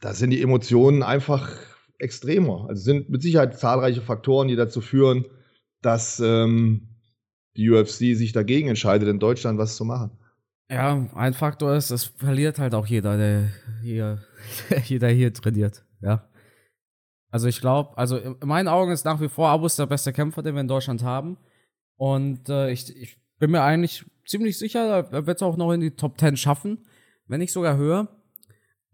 Da 0.00 0.14
sind 0.14 0.30
die 0.30 0.42
Emotionen 0.42 1.02
einfach 1.02 1.50
extremer. 1.98 2.66
Also 2.68 2.82
sind 2.82 3.08
mit 3.08 3.22
Sicherheit 3.22 3.58
zahlreiche 3.58 4.00
Faktoren, 4.00 4.48
die 4.48 4.56
dazu 4.56 4.80
führen, 4.80 5.26
dass 5.82 6.20
ähm, 6.20 6.88
die 7.56 7.70
UFC 7.70 8.16
sich 8.16 8.32
dagegen 8.32 8.68
entscheidet, 8.68 9.08
in 9.08 9.18
Deutschland 9.18 9.58
was 9.58 9.76
zu 9.76 9.84
machen. 9.84 10.10
Ja, 10.70 11.08
ein 11.14 11.34
Faktor 11.34 11.74
ist, 11.74 11.90
es 11.90 12.04
verliert 12.04 12.58
halt 12.58 12.74
auch 12.74 12.86
jeder, 12.86 13.16
der 13.16 13.48
hier, 13.82 14.22
jeder 14.84 15.08
hier 15.08 15.32
trainiert. 15.32 15.84
Ja. 16.00 16.28
Also 17.30 17.48
ich 17.48 17.60
glaube, 17.60 17.96
also 17.98 18.16
in 18.16 18.36
meinen 18.44 18.68
Augen 18.68 18.92
ist 18.92 19.04
nach 19.04 19.20
wie 19.20 19.28
vor 19.28 19.48
Abus 19.48 19.76
der 19.76 19.86
beste 19.86 20.12
Kämpfer, 20.12 20.42
den 20.42 20.54
wir 20.54 20.60
in 20.60 20.68
Deutschland 20.68 21.02
haben. 21.02 21.36
Und 21.96 22.48
äh, 22.48 22.70
ich, 22.70 22.96
ich 22.96 23.18
bin 23.38 23.50
mir 23.50 23.62
eigentlich 23.62 24.04
ziemlich 24.26 24.58
sicher, 24.58 25.08
er 25.10 25.26
wird 25.26 25.38
es 25.38 25.42
auch 25.42 25.56
noch 25.56 25.72
in 25.72 25.80
die 25.80 25.96
Top 25.96 26.18
10 26.18 26.36
schaffen, 26.36 26.86
wenn 27.26 27.40
nicht 27.40 27.52
sogar 27.52 27.76
höher. 27.76 28.08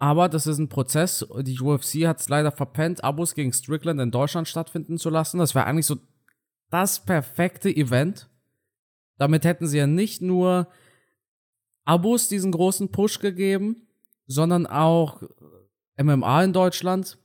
Aber 0.01 0.31
das 0.31 0.47
ist 0.47 0.59
ein 0.59 0.71
Prozess. 0.71 1.27
Die 1.43 1.61
UFC 1.61 2.07
hat 2.07 2.21
es 2.21 2.29
leider 2.31 2.51
verpennt, 2.51 3.05
Abos 3.05 3.35
gegen 3.35 3.53
Strickland 3.53 4.01
in 4.01 4.11
Deutschland 4.11 4.49
stattfinden 4.49 4.97
zu 4.97 5.11
lassen. 5.11 5.39
Das 5.39 5.55
wäre 5.55 5.67
eigentlich 5.67 5.87
so 5.87 5.99
das 6.71 7.05
perfekte 7.05 7.69
Event. 7.69 8.31
Damit 9.19 9.45
hätten 9.45 9.67
sie 9.67 9.77
ja 9.77 9.87
nicht 9.87 10.23
nur 10.23 10.69
Abos 11.85 12.29
diesen 12.29 12.51
großen 12.51 12.91
Push 12.91 13.19
gegeben, 13.19 13.89
sondern 14.27 14.67
auch 14.67 15.23
MMA 16.03 16.45
in 16.45 16.55
Deutschland. 16.55 17.19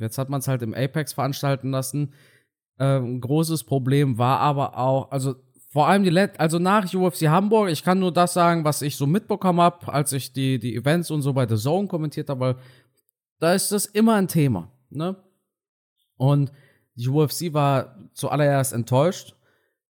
Jetzt 0.00 0.18
hat 0.18 0.28
man 0.28 0.40
es 0.40 0.48
halt 0.48 0.62
im 0.62 0.74
Apex 0.74 1.12
veranstalten 1.12 1.70
lassen. 1.70 2.12
Äh, 2.78 2.98
ein 2.98 3.20
großes 3.20 3.64
Problem 3.64 4.18
war 4.18 4.40
aber 4.40 4.76
auch, 4.76 5.12
also 5.12 5.36
vor 5.76 5.88
allem 5.88 6.04
die 6.04 6.08
Let 6.08 6.40
also 6.40 6.58
nach 6.58 6.90
UFC 6.94 7.26
Hamburg, 7.28 7.68
ich 7.68 7.82
kann 7.82 7.98
nur 7.98 8.10
das 8.10 8.32
sagen, 8.32 8.64
was 8.64 8.80
ich 8.80 8.96
so 8.96 9.06
mitbekommen 9.06 9.60
habe, 9.60 9.92
als 9.92 10.10
ich 10.14 10.32
die, 10.32 10.58
die 10.58 10.74
Events 10.74 11.10
und 11.10 11.20
so 11.20 11.34
bei 11.34 11.46
The 11.46 11.56
Zone 11.56 11.86
kommentiert 11.86 12.30
habe, 12.30 12.40
weil 12.40 12.56
da 13.40 13.52
ist 13.52 13.72
das 13.72 13.84
immer 13.84 14.14
ein 14.14 14.26
Thema, 14.26 14.72
ne? 14.88 15.16
Und 16.16 16.50
die 16.94 17.06
UFC 17.06 17.52
war 17.52 17.98
zuallererst 18.14 18.72
enttäuscht 18.72 19.34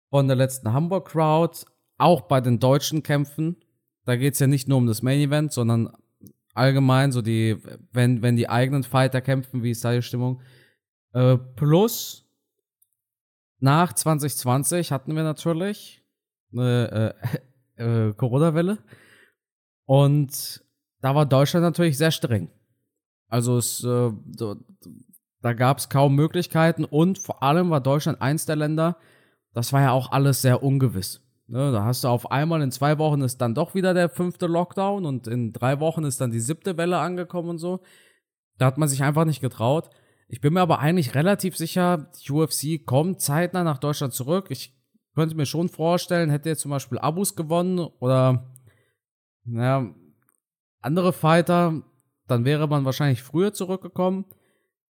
von 0.09 0.29
der 0.29 0.37
letzten 0.37 0.73
Hamburg-Crowd, 0.73 1.67
auch 1.99 2.21
bei 2.21 2.41
den 2.41 2.61
deutschen 2.61 3.03
Kämpfen. 3.03 3.57
Da 4.05 4.15
geht 4.15 4.35
es 4.35 4.39
ja 4.39 4.47
nicht 4.47 4.69
nur 4.69 4.79
um 4.79 4.87
das 4.87 5.03
Main 5.03 5.19
Event, 5.19 5.53
sondern 5.53 5.91
allgemein 6.55 7.11
so 7.11 7.23
die, 7.23 7.57
wenn, 7.91 8.23
wenn 8.23 8.37
die 8.37 8.49
eigenen 8.49 8.85
Fighter 8.85 9.21
kämpfen, 9.21 9.65
wie 9.65 9.73
ist 9.73 9.85
da 9.85 9.93
die 9.93 10.03
Stimmung? 10.03 10.43
Äh, 11.13 11.39
plus 11.57 12.22
nach 13.63 13.93
2020 13.93 14.93
hatten 14.93 15.15
wir 15.15 15.23
natürlich 15.23 16.03
eine 16.53 17.15
äh, 17.77 18.09
äh, 18.09 18.13
Corona-Welle. 18.15 18.79
Und 19.87 20.65
da 21.01 21.15
war 21.15 21.27
Deutschland 21.27 21.65
natürlich 21.65 21.99
sehr 21.99 22.11
streng. 22.11 22.51
Also 23.29 23.57
es, 23.57 23.83
äh, 23.85 24.11
da 25.41 25.53
gab 25.55 25.79
es 25.79 25.89
kaum 25.89 26.15
Möglichkeiten 26.15 26.85
und 26.85 27.19
vor 27.19 27.43
allem 27.43 27.71
war 27.71 27.81
Deutschland 27.81 28.21
eins 28.21 28.47
der 28.47 28.57
Länder, 28.57 28.97
das 29.55 29.73
war 29.73 29.81
ja 29.81 29.93
auch 29.93 30.13
alles 30.13 30.43
sehr 30.43 30.63
ungewiss. 30.63 31.21
Ne, 31.49 31.73
da 31.73 31.85
hast 31.85 32.05
du 32.05 32.09
auf 32.09 32.31
einmal 32.31 32.63
in 32.63 32.71
zwei 32.71 32.99
Wochen 32.99 33.21
ist 33.21 33.41
dann 33.41 33.55
doch 33.55 33.75
wieder 33.75 33.95
der 33.95 34.09
fünfte 34.09 34.47
Lockdown 34.47 35.05
und 35.05 35.27
in 35.27 35.53
drei 35.53 35.81
Wochen 35.81 36.05
ist 36.05 36.21
dann 36.21 36.31
die 36.31 36.41
siebte 36.41 36.77
Welle 36.77 36.99
angekommen 36.99 37.51
und 37.51 37.59
so. 37.59 37.81
Da 38.59 38.67
hat 38.67 38.79
man 38.79 38.89
sich 38.89 39.03
einfach 39.03 39.25
nicht 39.25 39.41
getraut. 39.41 39.91
Ich 40.33 40.41
bin 40.41 40.55
mir 40.55 40.63
aber 40.63 40.79
eigentlich 40.79 41.15
relativ 41.15 41.59
sicher, 41.59 42.11
die 42.25 42.33
UFC 42.33 42.87
kommt 42.87 43.21
zeitnah 43.21 43.65
nach 43.65 43.77
Deutschland 43.77 44.15
zurück. 44.15 44.47
Ich 44.49 44.75
könnte 45.15 45.35
mir 45.35 45.45
schon 45.45 45.69
vorstellen, 45.69 46.31
hätte 46.31 46.49
jetzt 46.49 46.63
zum 46.63 46.71
Beispiel 46.71 46.99
Abus 46.99 47.37
gewonnen 47.37 47.79
oder 47.79 48.51
naja, 49.45 49.95
andere 50.81 51.13
Fighter, 51.13 51.83
dann 52.29 52.47
wäre 52.47 52.67
man 52.67 52.87
wahrscheinlich 52.87 53.23
früher 53.23 53.53
zurückgekommen. 53.53 54.25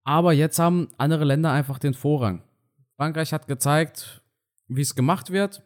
Aber 0.03 0.34
jetzt 0.34 0.58
haben 0.58 0.89
andere 0.98 1.24
Länder 1.24 1.51
einfach 1.51 1.77
den 1.77 1.94
Vorrang. 1.94 2.41
Frankreich 2.96 3.32
hat 3.32 3.48
gezeigt, 3.48 4.24
wie 4.67 4.82
es 4.82 4.96
gemacht 4.96 5.29
wird. 5.29 5.62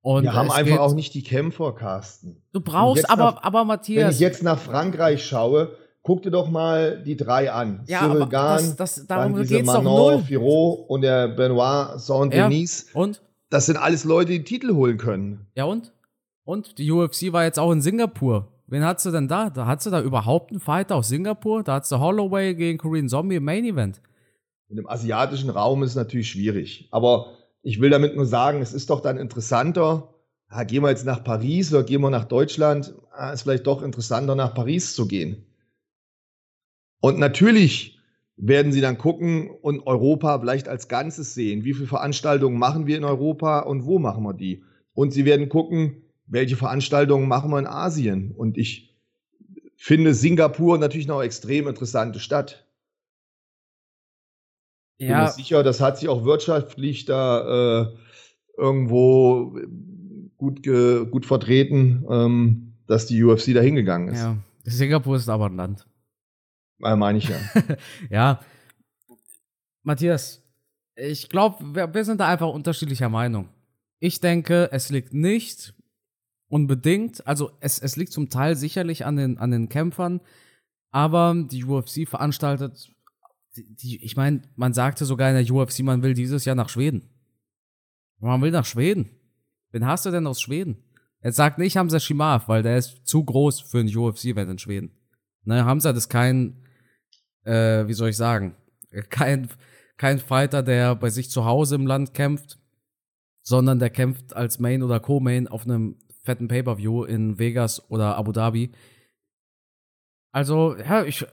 Und 0.00 0.24
wir 0.24 0.32
haben 0.32 0.50
einfach 0.50 0.78
auch 0.78 0.94
nicht 0.94 1.14
die 1.14 1.22
Kämpfer, 1.22 1.76
Carsten. 1.76 2.42
Du 2.52 2.60
brauchst 2.60 3.08
aber, 3.08 3.34
nach, 3.36 3.42
aber 3.44 3.64
Matthias. 3.64 4.04
Wenn 4.04 4.10
ich 4.14 4.18
jetzt 4.18 4.42
nach 4.42 4.58
Frankreich 4.58 5.24
schaue, 5.24 5.78
Guck 6.04 6.22
dir 6.22 6.30
doch 6.30 6.50
mal 6.50 7.02
die 7.02 7.16
drei 7.16 7.50
an. 7.50 7.82
Ja, 7.86 8.00
Cyril 8.00 8.26
Gahn, 8.26 8.74
das, 8.76 8.76
das, 8.76 9.06
darum 9.06 9.32
dann 9.32 9.42
diese 9.42 9.62
Manon 9.62 9.84
doch 9.84 10.10
null. 10.12 10.22
Firo 10.22 10.72
und 10.86 11.00
der 11.00 11.28
Benoit 11.28 11.98
Saint-Denis. 11.98 12.90
Ja, 12.92 13.00
und? 13.00 13.22
Das 13.48 13.64
sind 13.66 13.78
alles 13.78 14.04
Leute, 14.04 14.32
die 14.32 14.44
Titel 14.44 14.74
holen 14.74 14.98
können. 14.98 15.46
Ja, 15.56 15.64
und? 15.64 15.92
Und 16.44 16.76
die 16.76 16.92
UFC 16.92 17.32
war 17.32 17.44
jetzt 17.44 17.58
auch 17.58 17.72
in 17.72 17.80
Singapur. 17.80 18.52
Wen 18.66 18.84
hat 18.84 19.00
sie 19.00 19.12
denn 19.12 19.28
da? 19.28 19.48
Da 19.48 19.64
hat 19.64 19.82
sie 19.82 19.90
da 19.90 20.02
überhaupt 20.02 20.50
einen 20.50 20.60
Fighter 20.60 20.96
aus 20.96 21.08
Singapur? 21.08 21.62
Da 21.62 21.76
hat 21.76 21.86
sie 21.86 21.98
Holloway 21.98 22.54
gegen 22.54 22.76
Korean 22.76 23.08
Zombie 23.08 23.36
im 23.36 23.44
Main 23.44 23.64
Event. 23.64 24.02
In 24.68 24.76
dem 24.76 24.86
asiatischen 24.86 25.48
Raum 25.48 25.82
ist 25.82 25.90
es 25.90 25.96
natürlich 25.96 26.28
schwierig. 26.28 26.86
Aber 26.90 27.28
ich 27.62 27.80
will 27.80 27.88
damit 27.88 28.14
nur 28.14 28.26
sagen, 28.26 28.60
es 28.60 28.74
ist 28.74 28.90
doch 28.90 29.00
dann 29.00 29.16
interessanter, 29.16 30.12
ah, 30.48 30.64
gehen 30.64 30.82
wir 30.82 30.90
jetzt 30.90 31.06
nach 31.06 31.24
Paris 31.24 31.72
oder 31.72 31.82
gehen 31.82 32.02
wir 32.02 32.10
nach 32.10 32.26
Deutschland, 32.26 32.94
ah, 33.10 33.30
ist 33.30 33.42
vielleicht 33.42 33.66
doch 33.66 33.80
interessanter, 33.82 34.34
nach 34.34 34.52
Paris 34.52 34.94
zu 34.94 35.08
gehen. 35.08 35.46
Und 37.04 37.18
natürlich 37.18 38.00
werden 38.38 38.72
sie 38.72 38.80
dann 38.80 38.96
gucken 38.96 39.50
und 39.50 39.86
Europa 39.86 40.38
vielleicht 40.40 40.68
als 40.68 40.88
Ganzes 40.88 41.34
sehen. 41.34 41.62
Wie 41.62 41.74
viele 41.74 41.86
Veranstaltungen 41.86 42.58
machen 42.58 42.86
wir 42.86 42.96
in 42.96 43.04
Europa 43.04 43.58
und 43.58 43.84
wo 43.84 43.98
machen 43.98 44.24
wir 44.24 44.32
die? 44.32 44.64
Und 44.94 45.12
sie 45.12 45.26
werden 45.26 45.50
gucken, 45.50 46.04
welche 46.24 46.56
Veranstaltungen 46.56 47.28
machen 47.28 47.50
wir 47.50 47.58
in 47.58 47.66
Asien. 47.66 48.32
Und 48.34 48.56
ich 48.56 48.96
finde 49.76 50.14
Singapur 50.14 50.78
natürlich 50.78 51.06
noch 51.06 51.16
eine 51.16 51.26
extrem 51.26 51.68
interessante 51.68 52.20
Stadt. 52.20 52.66
Ja. 54.96 55.08
Bin 55.08 55.24
mir 55.24 55.30
sicher, 55.32 55.62
das 55.62 55.82
hat 55.82 55.98
sich 55.98 56.08
auch 56.08 56.24
wirtschaftlich 56.24 57.04
da 57.04 57.82
äh, 57.82 57.96
irgendwo 58.56 59.58
gut, 60.38 60.62
gut 60.62 61.26
vertreten, 61.26 62.06
ähm, 62.08 62.72
dass 62.86 63.04
die 63.04 63.22
UFC 63.22 63.52
da 63.52 63.60
hingegangen 63.60 64.08
ist. 64.08 64.20
Ja, 64.20 64.38
Singapur 64.64 65.16
ist 65.16 65.28
aber 65.28 65.50
ein 65.50 65.56
Land. 65.56 65.86
Ja, 66.78 66.96
meine 66.96 67.18
ich 67.18 67.28
ja. 67.28 67.38
ja. 68.10 68.40
Matthias, 69.82 70.42
ich 70.96 71.28
glaube, 71.28 71.74
wir, 71.74 71.92
wir 71.92 72.04
sind 72.04 72.20
da 72.20 72.28
einfach 72.28 72.48
unterschiedlicher 72.48 73.08
Meinung. 73.08 73.48
Ich 74.00 74.20
denke, 74.20 74.70
es 74.72 74.90
liegt 74.90 75.12
nicht 75.12 75.74
unbedingt, 76.48 77.26
also 77.26 77.52
es, 77.60 77.78
es 77.78 77.96
liegt 77.96 78.12
zum 78.12 78.28
Teil 78.28 78.56
sicherlich 78.56 79.04
an 79.04 79.16
den, 79.16 79.38
an 79.38 79.50
den 79.50 79.68
Kämpfern, 79.68 80.20
aber 80.90 81.34
die 81.36 81.64
UFC 81.64 82.08
veranstaltet, 82.08 82.90
die, 83.56 83.74
die, 83.74 84.04
ich 84.04 84.16
meine, 84.16 84.42
man 84.56 84.72
sagte 84.72 85.04
sogar 85.04 85.30
in 85.30 85.44
der 85.44 85.54
UFC, 85.54 85.80
man 85.80 86.02
will 86.02 86.14
dieses 86.14 86.44
Jahr 86.44 86.56
nach 86.56 86.68
Schweden. 86.68 87.10
Man 88.18 88.40
will 88.42 88.50
nach 88.50 88.64
Schweden. 88.64 89.10
Wen 89.70 89.86
hast 89.86 90.06
du 90.06 90.10
denn 90.10 90.26
aus 90.26 90.40
Schweden? 90.40 90.84
Jetzt 91.22 91.36
sagt 91.36 91.58
nicht 91.58 91.76
Hamza 91.76 91.98
Shimav, 91.98 92.48
weil 92.48 92.62
der 92.62 92.78
ist 92.78 93.06
zu 93.06 93.24
groß 93.24 93.60
für 93.60 93.80
ein 93.80 93.94
UFC-Event 93.94 94.50
in 94.50 94.58
Schweden. 94.58 94.90
Ne, 95.44 95.64
Hamza 95.64 95.90
ist 95.90 96.08
kein, 96.08 96.63
äh, 97.44 97.86
wie 97.86 97.94
soll 97.94 98.10
ich 98.10 98.16
sagen, 98.16 98.56
kein, 99.10 99.48
kein 99.96 100.18
Fighter, 100.18 100.62
der 100.62 100.94
bei 100.94 101.10
sich 101.10 101.30
zu 101.30 101.44
Hause 101.44 101.74
im 101.74 101.86
Land 101.86 102.14
kämpft, 102.14 102.58
sondern 103.42 103.78
der 103.78 103.90
kämpft 103.90 104.34
als 104.34 104.58
Main 104.58 104.82
oder 104.82 105.00
Co-Main 105.00 105.48
auf 105.48 105.64
einem 105.64 105.96
fetten 106.22 106.48
Pay-Per-View 106.48 107.04
in 107.04 107.38
Vegas 107.38 107.90
oder 107.90 108.16
Abu 108.16 108.32
Dhabi. 108.32 108.72
Also, 110.32 110.76
ja, 110.76 111.04
ich. 111.04 111.22
Es, 111.22 111.28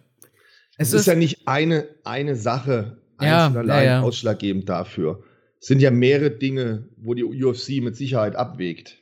es 0.78 0.94
ist, 0.94 1.00
ist, 1.02 1.06
ja 1.08 1.16
nicht 1.16 1.48
eine, 1.48 1.88
eine 2.04 2.36
Sache 2.36 3.02
ja, 3.20 3.48
allein 3.48 3.68
ja, 3.68 3.84
ja. 3.84 4.02
ausschlaggebend 4.02 4.68
dafür. 4.68 5.24
Es 5.60 5.68
sind 5.68 5.82
ja 5.82 5.92
mehrere 5.92 6.32
Dinge, 6.32 6.90
wo 6.98 7.14
die 7.14 7.24
UFC 7.24 7.82
mit 7.82 7.96
Sicherheit 7.96 8.36
abwägt. 8.36 8.98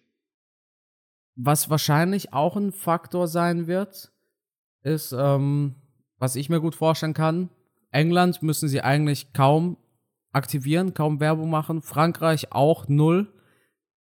Was 1.36 1.70
wahrscheinlich 1.70 2.34
auch 2.34 2.58
ein 2.58 2.74
Faktor 2.74 3.28
sein 3.28 3.68
wird, 3.68 4.12
ist, 4.84 5.14
ähm, 5.18 5.76
was 6.20 6.36
ich 6.36 6.50
mir 6.50 6.60
gut 6.62 6.76
vorstellen 6.76 7.14
kann. 7.14 7.50
England 7.92 8.44
müssen 8.44 8.70
sie 8.70 8.82
eigentlich 8.82 9.34
kaum 9.34 9.78
aktivieren, 10.32 10.94
kaum 10.94 11.20
Werbung 11.20 11.50
machen. 11.50 11.82
Frankreich 11.82 12.52
auch 12.52 12.88
null. 12.88 13.34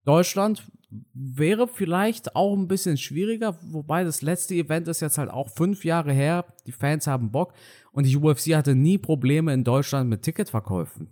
Deutschland 0.04 0.70
wäre 1.14 1.68
vielleicht 1.68 2.34
auch 2.34 2.56
ein 2.56 2.66
bisschen 2.66 2.96
schwieriger, 2.96 3.56
wobei 3.62 4.02
das 4.02 4.22
letzte 4.22 4.54
Event 4.54 4.88
ist 4.88 5.00
jetzt 5.00 5.18
halt 5.18 5.30
auch 5.30 5.48
fünf 5.48 5.84
Jahre 5.84 6.12
her. 6.12 6.44
Die 6.66 6.72
Fans 6.72 7.06
haben 7.06 7.30
Bock 7.30 7.54
und 7.92 8.06
die 8.06 8.16
UFC 8.16 8.54
hatte 8.54 8.74
nie 8.74 8.98
Probleme 8.98 9.54
in 9.54 9.64
Deutschland 9.64 10.10
mit 10.10 10.22
Ticketverkäufen. 10.22 11.08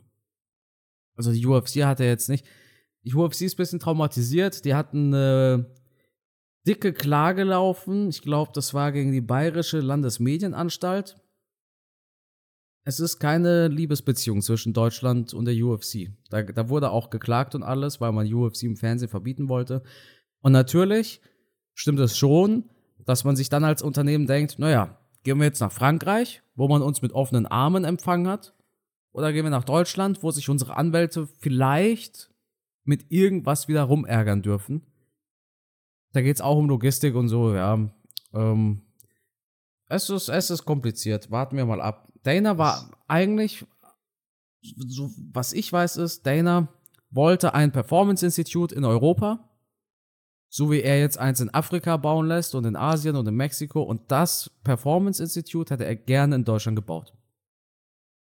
Also 1.16 1.32
die 1.32 1.46
UFC 1.46 1.84
hatte 1.84 2.04
jetzt 2.04 2.28
nicht. 2.28 2.46
Die 3.04 3.14
UFC 3.14 3.42
ist 3.42 3.54
ein 3.54 3.56
bisschen 3.56 3.80
traumatisiert. 3.80 4.64
Die 4.64 4.74
hatten 4.74 5.14
eine 5.14 5.66
dicke 6.66 6.92
Klage 6.92 7.44
laufen. 7.44 8.08
Ich 8.08 8.22
glaube, 8.22 8.52
das 8.54 8.74
war 8.74 8.92
gegen 8.92 9.12
die 9.12 9.20
Bayerische 9.20 9.80
Landesmedienanstalt. 9.80 11.16
Es 12.84 13.00
ist 13.00 13.18
keine 13.18 13.68
Liebesbeziehung 13.68 14.40
zwischen 14.40 14.72
Deutschland 14.72 15.34
und 15.34 15.44
der 15.44 15.54
UFC. 15.54 16.10
Da, 16.30 16.42
da 16.42 16.68
wurde 16.68 16.90
auch 16.90 17.10
geklagt 17.10 17.54
und 17.54 17.62
alles, 17.62 18.00
weil 18.00 18.12
man 18.12 18.32
UFC 18.32 18.62
im 18.62 18.76
Fernsehen 18.76 19.10
verbieten 19.10 19.48
wollte. 19.48 19.82
Und 20.40 20.52
natürlich 20.52 21.20
stimmt 21.74 22.00
es 22.00 22.16
schon, 22.16 22.70
dass 23.04 23.24
man 23.24 23.37
sich 23.37 23.48
dann 23.48 23.64
als 23.64 23.83
Unternehmen 23.83 24.26
denkt, 24.26 24.59
naja, 24.59 24.98
gehen 25.22 25.38
wir 25.38 25.44
jetzt 25.44 25.61
nach 25.61 25.72
Frankreich, 25.72 26.42
wo 26.54 26.68
man 26.68 26.83
uns 26.83 27.02
mit 27.02 27.12
offenen 27.12 27.46
Armen 27.46 27.85
empfangen 27.85 28.28
hat, 28.28 28.54
oder 29.12 29.33
gehen 29.33 29.44
wir 29.44 29.50
nach 29.50 29.64
Deutschland, 29.64 30.22
wo 30.22 30.30
sich 30.30 30.48
unsere 30.48 30.76
Anwälte 30.76 31.26
vielleicht 31.38 32.30
mit 32.85 33.11
irgendwas 33.11 33.68
wieder 33.68 33.83
rumärgern 33.83 34.42
dürfen. 34.42 34.87
Da 36.12 36.23
geht 36.23 36.37
es 36.37 36.40
auch 36.40 36.57
um 36.57 36.68
Logistik 36.68 37.14
und 37.14 37.29
so, 37.29 37.55
ja. 37.55 37.79
Ähm, 38.33 38.83
es, 39.88 40.09
ist, 40.11 40.29
es 40.29 40.51
ist 40.51 40.64
kompliziert. 40.64 41.31
Warten 41.31 41.57
wir 41.57 41.66
mal 41.66 41.81
ab. 41.81 42.12
Dana 42.23 42.59
war 42.59 42.90
eigentlich, 43.07 43.64
so 44.62 45.11
was 45.33 45.53
ich 45.53 45.73
weiß, 45.73 45.97
ist, 45.99 46.27
Dana 46.27 46.68
wollte 47.11 47.55
ein 47.55 47.73
Performance 47.73 48.25
Institute 48.25 48.75
in 48.75 48.85
Europa, 48.85 49.49
so 50.51 50.71
wie 50.71 50.83
er 50.83 50.99
jetzt 51.01 51.18
eins 51.18 51.40
in 51.40 51.53
Afrika 51.53 51.97
bauen 51.97 52.27
lässt 52.27 52.55
und 52.55 52.64
in 52.64 52.77
Asien 52.77 53.16
und 53.16 53.27
in 53.27 53.35
Mexiko. 53.35 53.83
Und 53.83 54.11
das 54.11 54.51
Performance 54.64 55.23
Institute 55.23 55.73
hätte 55.73 55.85
er 55.85 55.97
gerne 55.97 56.37
in 56.37 56.44
Deutschland 56.44 56.77
gebaut. 56.77 57.14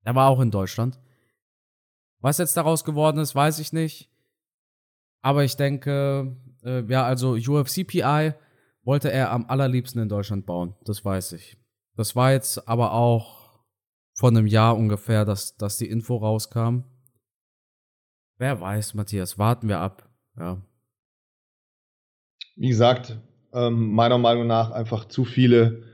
Er 0.03 0.15
war 0.15 0.29
auch 0.29 0.41
in 0.41 0.51
Deutschland. 0.51 0.99
Was 2.21 2.39
jetzt 2.39 2.57
daraus 2.57 2.85
geworden 2.85 3.19
ist, 3.19 3.35
weiß 3.35 3.59
ich 3.61 3.73
nicht. 3.73 4.11
Aber 5.23 5.45
ich 5.45 5.57
denke, 5.57 6.37
äh, 6.64 6.83
ja, 6.88 7.05
also 7.05 7.33
UFC 7.33 7.87
PI 7.87 8.33
wollte 8.83 9.11
er 9.11 9.31
am 9.31 9.46
allerliebsten 9.46 10.01
in 10.03 10.09
Deutschland 10.09 10.46
bauen. 10.46 10.75
Das 10.85 11.05
weiß 11.05 11.33
ich. 11.33 11.59
Das 11.96 12.16
war 12.16 12.33
jetzt 12.33 12.68
aber 12.68 12.92
auch 12.92 13.61
vor 14.14 14.31
einem 14.31 14.46
Jahr 14.46 14.77
ungefähr, 14.77 15.25
dass, 15.25 15.57
dass 15.57 15.77
die 15.77 15.88
Info 15.88 16.16
rauskam. 16.16 16.85
Wer 18.38 18.61
weiß, 18.61 18.94
Matthias, 18.94 19.38
warten 19.38 19.68
wir 19.68 19.79
ab. 19.79 20.09
Ja. 20.37 20.62
Wie 22.57 22.68
gesagt, 22.68 23.18
ähm, 23.53 23.92
meiner 23.92 24.18
Meinung 24.18 24.46
nach 24.46 24.70
einfach 24.70 25.07
zu 25.07 25.25
viele 25.25 25.85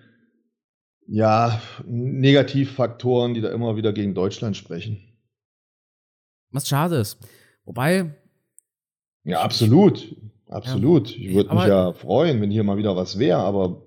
ja, 1.09 1.61
Negativfaktoren, 1.85 3.35
die 3.35 3.40
da 3.40 3.50
immer 3.50 3.76
wieder 3.76 3.92
gegen 3.92 4.14
Deutschland 4.14 4.57
sprechen. 4.57 4.98
Was 6.50 6.68
schade 6.68 6.96
ist. 6.96 7.18
Wobei. 7.64 8.14
Ja, 9.24 9.42
absolut. 9.42 10.16
Absolut. 10.48 11.11
Ja, 11.11 11.16
ich 11.16 11.35
würde 11.35 11.54
mich 11.54 11.66
ja 11.66 11.92
freuen, 11.92 12.40
wenn 12.40 12.50
hier 12.50 12.64
mal 12.64 12.76
wieder 12.76 12.96
was 12.96 13.18
wäre, 13.18 13.38
aber 13.38 13.82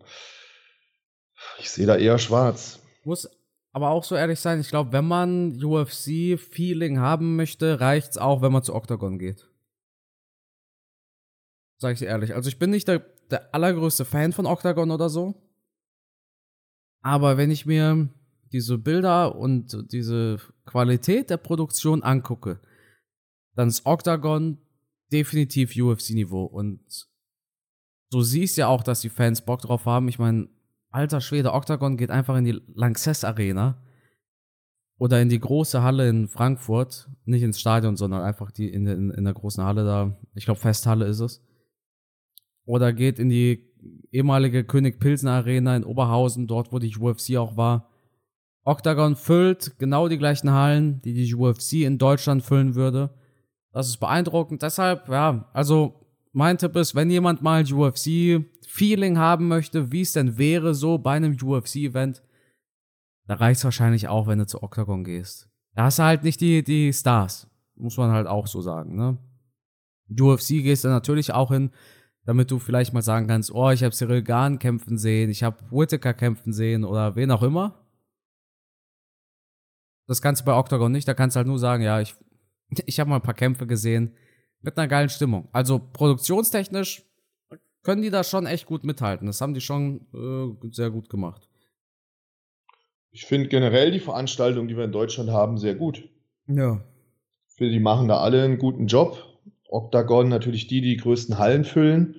ich 1.60 1.70
sehe 1.70 1.86
da 1.86 1.96
eher 1.96 2.18
schwarz. 2.18 2.82
Muss 3.04 3.30
aber 3.72 3.90
auch 3.92 4.04
so 4.04 4.16
ehrlich 4.16 4.40
sein, 4.40 4.60
ich 4.60 4.70
glaube, 4.70 4.92
wenn 4.92 5.06
man 5.06 5.64
UFC-Feeling 5.64 7.00
haben 7.00 7.36
möchte, 7.36 7.80
reicht 7.80 8.12
es 8.12 8.18
auch, 8.18 8.42
wenn 8.42 8.52
man 8.52 8.64
zu 8.64 8.76
Octagon 8.76 9.20
geht. 9.20 9.48
Sag 11.78 11.94
ich 11.96 12.02
ehrlich. 12.02 12.36
Also 12.36 12.50
ich 12.50 12.60
bin 12.60 12.72
nicht 12.72 12.88
der, 12.88 13.06
der 13.30 13.54
allergrößte 13.54 14.06
Fan 14.06 14.34
von 14.34 14.46
Octagon 14.46 14.92
oder 14.92 15.10
so. 15.10 15.36
Aber 17.02 17.38
wenn 17.38 17.52
ich 17.52 17.66
mir 17.66 18.10
diese 18.52 18.78
Bilder 18.78 19.36
und 19.36 19.92
diese 19.92 20.40
Qualität 20.66 21.30
der 21.30 21.38
Produktion 21.38 22.04
angucke, 22.04 22.60
dann 23.56 23.70
ist 23.70 23.86
Octagon 23.86 24.58
definitiv 25.12 25.76
UFC-Niveau. 25.76 26.44
Und 26.46 27.08
du 28.12 28.22
siehst 28.22 28.58
ja 28.58 28.68
auch, 28.68 28.84
dass 28.84 29.02
die 29.02 29.10
Fans 29.10 29.42
Bock 29.42 29.62
drauf 29.62 29.86
haben. 29.86 30.08
Ich 30.08 30.20
meine, 30.20 30.50
alter 30.90 31.22
Schwede, 31.22 31.54
Octagon 31.54 31.98
geht 31.98 32.12
einfach 32.12 32.38
in 32.38 32.46
die 32.46 32.62
Lanxess 32.74 33.24
Arena 33.24 33.82
oder 34.98 35.22
in 35.22 35.30
die 35.30 35.40
große 35.40 35.82
Halle 35.82 36.10
in 36.10 36.28
Frankfurt, 36.28 37.10
nicht 37.26 37.42
ins 37.42 37.60
Stadion, 37.60 37.96
sondern 37.96 38.22
einfach 38.22 38.52
die 38.52 38.70
in, 38.70 38.86
in, 38.86 39.12
in 39.12 39.24
der 39.24 39.34
großen 39.34 39.64
Halle 39.64 39.86
da. 39.86 40.18
Ich 40.36 40.46
glaube, 40.46 40.60
Festhalle 40.60 41.06
ist 41.06 41.22
es. 41.22 41.42
Oder 42.66 42.94
geht 42.94 43.18
in 43.18 43.30
die 43.30 43.66
ehemalige 44.12 44.64
König 44.64 45.00
Pilsner 45.00 45.32
Arena 45.32 45.76
in 45.76 45.84
Oberhausen, 45.84 46.48
dort 46.48 46.72
wo 46.72 46.80
die 46.80 46.96
UFC 46.96 47.38
auch 47.38 47.56
war. 47.56 47.90
Octagon 48.64 49.16
füllt 49.16 49.80
genau 49.80 50.10
die 50.10 50.18
gleichen 50.18 50.52
Hallen, 50.52 51.02
die 51.02 51.14
die 51.14 51.34
UFC 51.34 51.74
in 51.86 51.98
Deutschland 51.98 52.44
füllen 52.44 52.76
würde. 52.76 53.10
Das 53.80 53.88
ist 53.88 54.02
beeindruckend. 54.02 54.62
Deshalb, 54.62 55.08
ja, 55.08 55.50
also 55.54 56.06
mein 56.34 56.58
Tipp 56.58 56.76
ist, 56.76 56.96
wenn 56.96 57.10
jemand 57.10 57.42
mal 57.42 57.64
UFC-Feeling 57.64 59.18
haben 59.18 59.48
möchte, 59.48 59.94
wie 59.94 60.02
es 60.02 60.12
denn 60.12 60.38
wäre 60.38 60.76
so 60.76 60.98
bei 60.98 61.14
einem 61.14 61.38
UFC-Event, 61.42 62.22
da 63.26 63.36
reicht 63.36 63.60
es 63.60 63.64
wahrscheinlich 63.64 64.10
auch, 64.10 64.28
wenn 64.28 64.40
du 64.40 64.46
zu 64.46 64.62
Octagon 64.64 65.06
gehst. 65.06 65.50
Da 65.76 65.86
hast 65.86 65.98
du 65.98 66.04
halt 66.04 66.26
nicht 66.26 66.42
die, 66.42 66.62
die 66.62 66.92
Stars. 66.92 67.48
Muss 67.76 67.96
man 67.96 68.12
halt 68.12 68.28
auch 68.28 68.48
so 68.48 68.60
sagen, 68.60 68.98
ne? 68.98 69.18
UFC 70.10 70.62
gehst 70.62 70.84
du 70.84 70.90
natürlich 70.90 71.32
auch 71.32 71.50
hin, 71.50 71.72
damit 72.26 72.52
du 72.52 72.60
vielleicht 72.60 72.92
mal 72.92 73.02
sagen 73.02 73.28
kannst, 73.28 73.50
oh, 73.50 73.70
ich 73.70 73.86
habe 73.86 73.96
Cyril 73.96 74.24
Gahn 74.24 74.60
kämpfen 74.60 74.98
sehen, 74.98 75.30
ich 75.30 75.42
habe 75.42 75.56
Whittaker 75.72 76.14
kämpfen 76.14 76.52
sehen 76.52 76.84
oder 76.84 77.16
wen 77.16 77.32
auch 77.32 77.44
immer. 77.44 77.80
Das 80.06 80.22
kannst 80.22 80.42
du 80.42 80.46
bei 80.48 80.54
Octagon 80.54 80.92
nicht, 80.92 81.08
da 81.08 81.14
kannst 81.14 81.38
du 81.38 81.38
halt 81.38 81.48
nur 81.48 81.60
sagen, 81.60 81.82
ja, 81.82 82.02
ich, 82.02 82.18
ich 82.86 83.00
habe 83.00 83.10
mal 83.10 83.18
ein 83.18 83.22
paar 83.22 83.34
Kämpfe 83.34 83.68
gesehen, 83.68 84.16
Mit 84.62 84.78
einer 84.78 84.88
geilen 84.88 85.10
Stimmung. 85.10 85.48
Also 85.54 85.80
produktionstechnisch 85.80 87.04
können 87.84 88.02
die 88.02 88.10
da 88.10 88.24
schon 88.24 88.46
echt 88.46 88.66
gut 88.66 88.84
mithalten. 88.84 89.28
Das 89.28 89.40
haben 89.42 89.54
die 89.54 89.62
schon 89.62 90.08
äh, 90.14 90.68
sehr 90.72 90.90
gut 90.90 91.10
gemacht. 91.10 91.48
Ich 93.12 93.26
finde 93.26 93.48
generell 93.48 93.92
die 93.92 94.00
Veranstaltungen, 94.00 94.68
die 94.68 94.78
wir 94.78 94.84
in 94.84 94.92
Deutschland 94.92 95.32
haben, 95.32 95.58
sehr 95.58 95.76
gut. 95.76 96.08
Ja. 96.48 96.84
Ich 97.48 97.56
finde, 97.56 97.74
die 97.74 97.80
machen 97.80 98.08
da 98.08 98.20
alle 98.20 98.44
einen 98.44 98.60
guten 98.60 98.88
Job. 98.88 99.24
Octagon 99.70 100.30
natürlich 100.30 100.68
die, 100.68 100.82
die 100.82 100.96
die 100.96 100.98
größten 100.98 101.38
Hallen 101.38 101.64
füllen. 101.64 102.16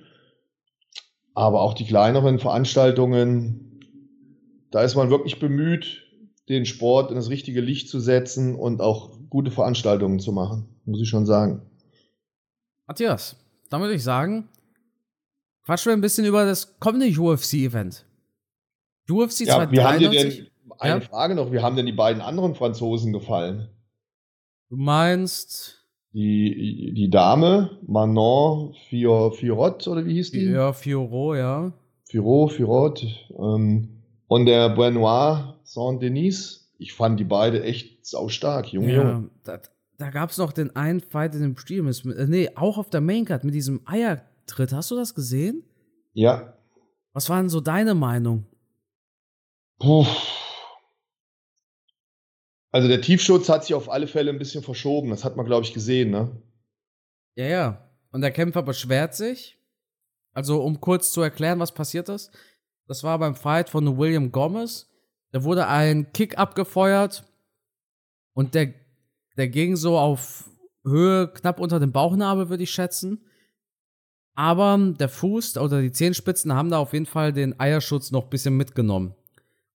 Aber 1.33 1.61
auch 1.61 1.73
die 1.73 1.85
kleineren 1.85 2.39
Veranstaltungen, 2.39 3.79
da 4.69 4.81
ist 4.81 4.95
man 4.95 5.09
wirklich 5.09 5.39
bemüht, 5.39 6.07
den 6.49 6.65
Sport 6.65 7.09
in 7.11 7.15
das 7.15 7.29
richtige 7.29 7.61
Licht 7.61 7.87
zu 7.87 7.99
setzen 7.99 8.55
und 8.55 8.81
auch 8.81 9.17
gute 9.31 9.49
Veranstaltungen 9.49 10.19
zu 10.19 10.31
machen, 10.31 10.65
muss 10.85 11.01
ich 11.01 11.09
schon 11.09 11.25
sagen. 11.25 11.61
Matthias, 12.85 13.37
dann 13.69 13.81
würde 13.81 13.95
ich 13.95 14.03
sagen, 14.03 14.49
quatschen 15.63 15.89
wir 15.89 15.97
ein 15.97 16.01
bisschen 16.01 16.25
über 16.25 16.45
das 16.45 16.77
kommende 16.79 17.07
UFC-Event. 17.07 18.05
UFC 19.09 19.41
ja, 19.41 19.55
293. 19.55 19.71
Wie 19.71 19.79
haben 19.81 19.99
dir 19.99 20.09
denn, 20.09 20.47
eine 20.79 21.01
ja? 21.01 21.09
Frage 21.09 21.35
noch, 21.35 21.51
wie 21.51 21.59
haben 21.59 21.75
denn 21.75 21.85
die 21.85 21.91
beiden 21.93 22.21
anderen 22.21 22.53
Franzosen 22.53 23.13
gefallen? 23.13 23.69
Du 24.69 24.75
meinst 24.75 25.85
die, 26.13 26.93
die 26.93 27.09
Dame, 27.09 27.79
Manon 27.87 28.75
Fiorot, 28.89 29.87
oder 29.87 30.05
wie 30.05 30.13
hieß 30.15 30.31
die? 30.31 30.43
Ja, 30.43 30.73
Fiorot, 30.73 31.37
ja. 31.37 31.71
Fiorot, 32.09 32.51
Fiorot. 32.51 33.05
Ähm, 33.37 34.01
und 34.27 34.45
der 34.45 34.69
Benoit 34.69 35.55
Saint-Denis. 35.63 36.60
Ich 36.81 36.93
fand 36.93 37.19
die 37.19 37.25
beide 37.25 37.61
echt 37.61 38.07
saustark, 38.07 38.73
Junge. 38.73 38.91
Ja, 38.91 39.03
Junge. 39.03 39.29
Da, 39.43 39.61
da 39.99 40.09
gab 40.09 40.31
es 40.31 40.39
noch 40.39 40.51
den 40.51 40.75
einen 40.75 40.99
Fight 40.99 41.35
in 41.35 41.41
dem 41.41 41.55
Stil. 41.55 41.87
Äh, 41.87 42.25
nee, 42.25 42.49
auch 42.55 42.79
auf 42.79 42.89
der 42.89 43.01
Maincard 43.01 43.43
mit 43.43 43.53
diesem 43.53 43.87
Eiertritt. 43.87 44.73
Hast 44.73 44.89
du 44.89 44.95
das 44.95 45.13
gesehen? 45.13 45.63
Ja. 46.13 46.57
Was 47.13 47.29
war 47.29 47.37
denn 47.37 47.49
so 47.49 47.61
deine 47.61 47.93
Meinung? 47.93 48.47
Puh. 49.77 50.07
Also 52.71 52.87
der 52.87 53.01
Tiefschutz 53.01 53.47
hat 53.47 53.63
sich 53.63 53.75
auf 53.75 53.87
alle 53.91 54.07
Fälle 54.07 54.31
ein 54.31 54.39
bisschen 54.39 54.63
verschoben. 54.63 55.11
Das 55.11 55.23
hat 55.23 55.37
man, 55.37 55.45
glaube 55.45 55.63
ich, 55.63 55.75
gesehen, 55.75 56.09
ne? 56.09 56.31
Ja, 57.35 57.45
ja. 57.45 57.91
Und 58.11 58.21
der 58.21 58.31
Kämpfer 58.31 58.63
beschwert 58.63 59.13
sich. 59.13 59.55
Also, 60.33 60.63
um 60.63 60.81
kurz 60.81 61.11
zu 61.11 61.21
erklären, 61.21 61.59
was 61.59 61.73
passiert 61.73 62.09
ist. 62.09 62.31
Das 62.87 63.03
war 63.03 63.19
beim 63.19 63.35
Fight 63.35 63.69
von 63.69 63.99
William 63.99 64.31
Gomez. 64.31 64.90
Da 65.31 65.43
wurde 65.43 65.67
ein 65.67 66.11
Kick 66.13 66.37
abgefeuert 66.37 67.25
und 68.33 68.53
der, 68.53 68.73
der 69.37 69.47
ging 69.47 69.75
so 69.75 69.97
auf 69.97 70.49
Höhe 70.83 71.27
knapp 71.27 71.59
unter 71.59 71.79
dem 71.79 71.91
Bauchnabel, 71.91 72.49
würde 72.49 72.63
ich 72.63 72.71
schätzen. 72.71 73.25
Aber 74.33 74.77
der 74.77 75.09
Fuß 75.09 75.57
oder 75.57 75.81
die 75.81 75.91
Zehenspitzen 75.91 76.53
haben 76.53 76.69
da 76.69 76.79
auf 76.79 76.93
jeden 76.93 77.05
Fall 77.05 77.33
den 77.33 77.59
Eierschutz 77.59 78.11
noch 78.11 78.23
ein 78.23 78.29
bisschen 78.29 78.57
mitgenommen. 78.57 79.13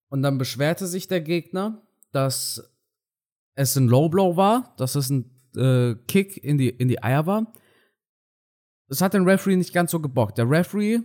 Und 0.08 0.22
dann 0.22 0.38
beschwerte 0.38 0.86
sich 0.86 1.08
der 1.08 1.20
Gegner, 1.20 1.82
dass 2.12 2.70
es 3.54 3.76
ein 3.76 3.88
Low 3.88 4.08
Blow 4.08 4.36
war, 4.36 4.74
dass 4.76 4.94
es 4.94 5.10
ein 5.10 5.30
äh, 5.56 5.94
Kick 6.06 6.42
in 6.42 6.58
die, 6.58 6.68
in 6.68 6.88
die 6.88 7.02
Eier 7.02 7.26
war. 7.26 7.52
Das 8.88 9.00
hat 9.00 9.14
den 9.14 9.28
Referee 9.28 9.56
nicht 9.56 9.72
ganz 9.72 9.90
so 9.90 10.00
gebockt. 10.00 10.38
Der 10.38 10.48
Referee 10.48 11.00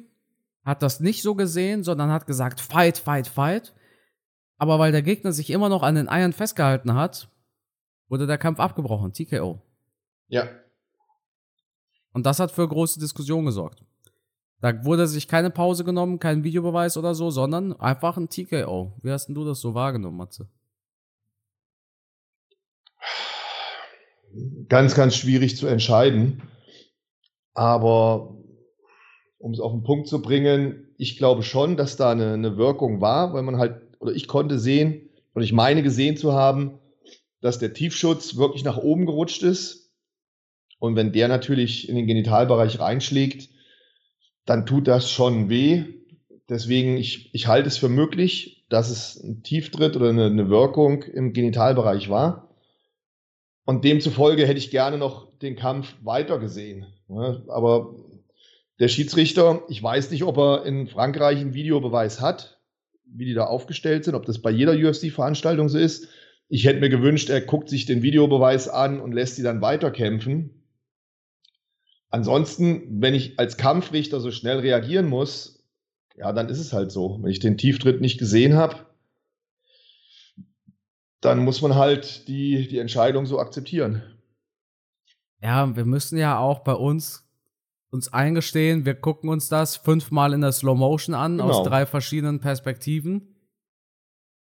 hat 0.64 0.84
das 0.84 1.00
nicht 1.00 1.22
so 1.24 1.36
gesehen, 1.36 1.84
sondern 1.84 2.12
hat 2.12 2.28
gesagt, 2.28 2.60
fight, 2.60 2.98
fight, 2.98 3.28
fight. 3.28 3.74
Aber 4.62 4.78
weil 4.78 4.92
der 4.92 5.02
Gegner 5.02 5.32
sich 5.32 5.50
immer 5.50 5.70
noch 5.70 5.82
an 5.82 5.96
den 5.96 6.08
Eiern 6.08 6.34
festgehalten 6.34 6.94
hat, 6.94 7.30
wurde 8.10 8.28
der 8.28 8.38
Kampf 8.38 8.60
abgebrochen. 8.60 9.12
TKO. 9.12 9.60
Ja. 10.28 10.48
Und 12.14 12.28
das 12.28 12.40
hat 12.40 12.52
für 12.52 12.68
große 12.68 13.00
Diskussionen 13.00 13.48
gesorgt. 13.48 13.84
Da 14.60 14.86
wurde 14.86 15.08
sich 15.08 15.28
keine 15.28 15.50
Pause 15.50 15.84
genommen, 15.84 16.20
kein 16.20 16.44
Videobeweis 16.44 16.96
oder 16.96 17.16
so, 17.16 17.32
sondern 17.32 17.74
einfach 17.80 18.18
ein 18.18 18.30
TKO. 18.30 18.94
Wie 19.02 19.10
hast 19.10 19.26
denn 19.26 19.34
du 19.34 19.46
das 19.46 19.62
so 19.62 19.74
wahrgenommen, 19.74 20.18
Matze? 20.18 20.48
ganz, 24.70 24.94
ganz 24.94 25.16
schwierig 25.16 25.58
zu 25.58 25.66
entscheiden. 25.66 26.44
Aber 27.56 28.38
um 29.40 29.54
es 29.54 29.60
auf 29.60 29.72
den 29.72 29.84
Punkt 29.84 30.08
zu 30.08 30.22
bringen, 30.22 30.94
ich 30.98 31.18
glaube 31.18 31.42
schon, 31.42 31.78
dass 31.78 31.98
da 31.98 32.12
eine, 32.12 32.34
eine 32.34 32.58
Wirkung 32.58 33.02
war, 33.02 33.34
weil 33.34 33.42
man 33.42 33.58
halt, 33.58 33.82
oder 34.02 34.14
ich 34.14 34.28
konnte 34.28 34.60
sehen, 34.60 35.08
und 35.34 35.44
ich 35.44 35.54
meine 35.54 35.84
gesehen 35.84 36.18
zu 36.18 36.34
haben, 36.34 36.80
dass 37.40 37.60
der 37.60 37.74
Tiefschutz 37.74 38.36
wirklich 38.36 38.64
nach 38.64 38.78
oben 38.78 39.06
gerutscht 39.06 39.44
ist. 39.44 39.92
Und 40.80 40.96
wenn 40.96 41.14
der 41.14 41.28
natürlich 41.28 41.88
in 41.88 41.96
den 41.96 42.08
Genitalbereich 42.08 42.80
reinschlägt, 42.80 43.50
dann 44.46 44.66
tut 44.66 44.88
das 44.88 45.10
schon 45.10 45.50
weh. 45.50 45.86
Deswegen, 46.50 46.98
ich, 46.98 47.34
ich 47.34 47.48
halte 47.48 47.68
es 47.68 47.78
für 47.78 47.90
möglich, 47.90 48.66
dass 48.70 48.90
es 48.90 49.22
ein 49.24 49.44
Tieftritt 49.44 49.96
oder 49.96 50.10
eine, 50.10 50.26
eine 50.26 50.50
Wirkung 50.50 51.04
im 51.04 51.34
Genitalbereich 51.34 52.10
war. 52.10 52.50
Und 53.66 53.86
demzufolge 53.86 54.46
hätte 54.46 54.58
ich 54.58 54.72
gerne 54.72 54.98
noch 54.98 55.38
den 55.40 55.56
Kampf 55.56 55.96
weiter 56.02 56.40
gesehen. 56.40 56.88
Aber 57.08 57.96
der 58.80 58.88
Schiedsrichter, 58.88 59.64
ich 59.70 59.82
weiß 59.82 60.12
nicht, 60.12 60.24
ob 60.24 60.38
er 60.38 60.66
in 60.66 60.88
Frankreich 60.88 61.40
einen 61.40 61.54
Videobeweis 61.54 62.20
hat, 62.20 62.61
wie 63.14 63.26
die 63.26 63.34
da 63.34 63.46
aufgestellt 63.46 64.06
sind, 64.06 64.16
ob 64.16 64.26
das 64.26 64.42
bei 64.42 64.52
jeder 64.52 64.74
UFC-Veranstaltung 64.74 65.70
so 65.70 65.78
ist. 65.78 66.08
Ich 66.48 66.66
hätte 66.66 66.80
mir 66.80 66.90
gewünscht, 66.90 67.30
er 67.30 67.42
guckt 67.42 67.70
sich 67.70 67.86
den 67.86 68.02
Videobeweis 68.02 68.68
an 68.68 69.00
und 69.00 69.14
lässt 69.14 69.36
sie 69.36 69.44
dann 69.44 69.62
weiterkämpfen. 69.62 70.62
Ansonsten, 72.10 73.02
wenn 73.02 73.14
ich 73.14 73.40
als 73.40 73.58
Kampfrichter 73.58 74.20
so 74.20 74.32
schnell 74.32 74.60
reagieren 74.60 75.08
muss, 75.08 75.64
ja, 76.18 76.34
dann 76.34 76.50
ist 76.50 76.60
es 76.60 76.74
halt 76.74 76.92
so. 76.92 77.20
Wenn 77.22 77.32
ich 77.32 77.40
den 77.40 77.58
Tieftritt 77.58 78.02
nicht 78.02 78.18
gesehen 78.18 78.56
habe, 78.56 78.86
dann 81.22 81.40
muss 81.40 81.62
man 81.62 81.76
halt 81.76 82.28
die, 82.28 82.68
die 82.68 82.80
Entscheidung 82.80 83.26
so 83.26 83.40
akzeptieren. 83.40 84.04
Ja, 85.42 85.76
wir 85.76 85.86
müssen 85.86 86.18
ja 86.18 86.38
auch 86.38 86.60
bei 86.60 86.74
uns 86.74 87.31
uns 87.92 88.12
eingestehen, 88.12 88.86
wir 88.86 88.96
gucken 88.96 89.30
uns 89.30 89.50
das 89.50 89.78
fünfmal 89.78 90.34
in 90.34 90.42
der 90.42 90.54
Slow 90.54 90.78
Motion 90.78 91.14
an, 91.14 91.38
genau. 91.38 91.50
aus 91.50 91.68
drei 91.68 91.86
verschiedenen 91.86 92.40
Perspektiven. 92.40 93.36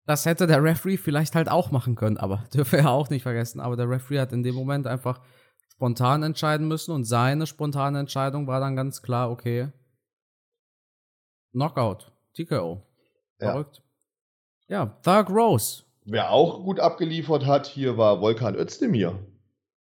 Das 0.07 0.25
hätte 0.25 0.47
der 0.47 0.63
Referee 0.63 0.97
vielleicht 0.97 1.35
halt 1.35 1.49
auch 1.49 1.71
machen 1.71 1.97
können, 1.97 2.17
aber 2.17 2.45
dürfen 2.55 2.73
wir 2.73 2.79
ja 2.81 2.91
auch 2.91 3.11
nicht 3.11 3.23
vergessen. 3.23 3.61
Aber 3.61 3.77
der 3.77 3.89
Referee 3.89 4.21
hat 4.21 4.33
in 4.33 4.43
dem 4.43 4.55
Moment 4.55 4.87
einfach 4.87 5.21
spontan 5.73 6.23
entscheiden 6.23 6.69
müssen 6.69 6.93
und 6.93 7.05
seine 7.05 7.47
spontane 7.47 7.99
Entscheidung 7.99 8.47
war 8.47 8.61
dann 8.61 8.77
ganz 8.77 9.03
klar, 9.03 9.31
okay, 9.31 9.73
Knockout, 11.53 12.13
TKO. 12.35 12.83
Verrückt. 13.39 13.83
Ja, 14.69 14.85
ja 14.85 14.87
Thug 15.03 15.31
Rose 15.31 15.85
Wer 16.07 16.31
auch 16.31 16.63
gut 16.63 16.81
abgeliefert 16.81 17.47
hat, 17.47 17.67
hier 17.67 17.97
war 17.97 18.21
Volkan 18.21 18.55
Özdemir. 18.57 19.19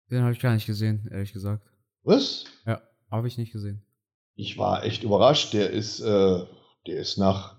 Den 0.10 0.24
habe 0.24 0.34
ich 0.34 0.40
gar 0.40 0.54
nicht 0.54 0.66
gesehen, 0.66 1.08
ehrlich 1.10 1.32
gesagt. 1.32 1.66
Was? 2.04 2.46
Ja, 2.66 2.82
habe 3.12 3.28
ich 3.28 3.38
nicht 3.38 3.52
gesehen. 3.52 3.84
Ich 4.36 4.58
war 4.58 4.84
echt 4.84 5.04
überrascht. 5.04 5.54
Der 5.54 5.70
ist, 5.70 6.00
äh, 6.00 6.40
der 6.88 7.00
ist 7.00 7.18
nach, 7.18 7.58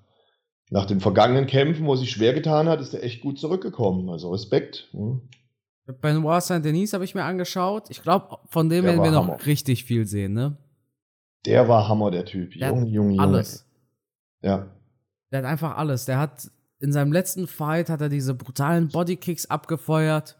nach 0.70 0.86
den 0.86 1.00
vergangenen 1.00 1.46
Kämpfen, 1.46 1.86
wo 1.86 1.92
er 1.92 1.98
sich 1.98 2.10
schwer 2.10 2.32
getan 2.32 2.68
hat, 2.68 2.80
ist 2.80 2.94
er 2.94 3.04
echt 3.04 3.20
gut 3.20 3.38
zurückgekommen. 3.38 4.08
Also 4.08 4.30
Respekt. 4.32 4.88
Hm. 4.92 5.20
Benoit 6.00 6.42
Saint-Denis 6.42 6.92
habe 6.92 7.04
ich 7.04 7.14
mir 7.14 7.24
angeschaut. 7.24 7.90
Ich 7.90 8.02
glaube, 8.02 8.38
von 8.46 8.68
dem 8.68 8.84
der 8.84 8.94
werden 8.94 9.04
wir 9.04 9.16
Hammer. 9.18 9.34
noch 9.34 9.46
richtig 9.46 9.84
viel 9.84 10.06
sehen, 10.06 10.32
ne? 10.32 10.56
Der 11.44 11.68
war 11.68 11.88
Hammer, 11.88 12.10
der 12.10 12.24
Typ. 12.24 12.54
Junge, 12.54 12.88
Junge, 12.88 13.14
Junge. 13.14 13.20
Alles. 13.20 13.66
Ja. 14.42 14.70
Der 15.30 15.40
hat 15.40 15.46
einfach 15.46 15.76
alles. 15.76 16.04
Der 16.04 16.18
hat 16.18 16.50
in 16.78 16.92
seinem 16.92 17.12
letzten 17.12 17.46
Fight 17.46 17.88
hat 17.90 18.00
er 18.00 18.08
diese 18.08 18.34
brutalen 18.34 18.88
Bodykicks 18.88 19.46
abgefeuert. 19.46 20.36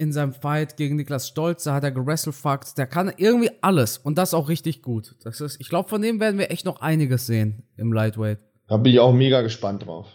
In 0.00 0.14
seinem 0.14 0.32
Fight 0.32 0.78
gegen 0.78 0.96
Niklas 0.96 1.28
Stolze 1.28 1.74
hat 1.74 1.84
er 1.84 1.90
gewrestlefuckt. 1.92 2.78
Der 2.78 2.86
kann 2.86 3.12
irgendwie 3.18 3.50
alles 3.60 3.98
und 3.98 4.16
das 4.16 4.32
auch 4.32 4.48
richtig 4.48 4.80
gut. 4.80 5.14
Das 5.24 5.42
ist, 5.42 5.60
ich 5.60 5.68
glaube, 5.68 5.90
von 5.90 6.00
dem 6.00 6.20
werden 6.20 6.38
wir 6.38 6.50
echt 6.50 6.64
noch 6.64 6.80
einiges 6.80 7.26
sehen 7.26 7.64
im 7.76 7.92
Lightweight. 7.92 8.38
Da 8.66 8.78
bin 8.78 8.94
ich 8.94 8.98
auch 8.98 9.12
mega 9.12 9.42
gespannt 9.42 9.84
drauf. 9.84 10.06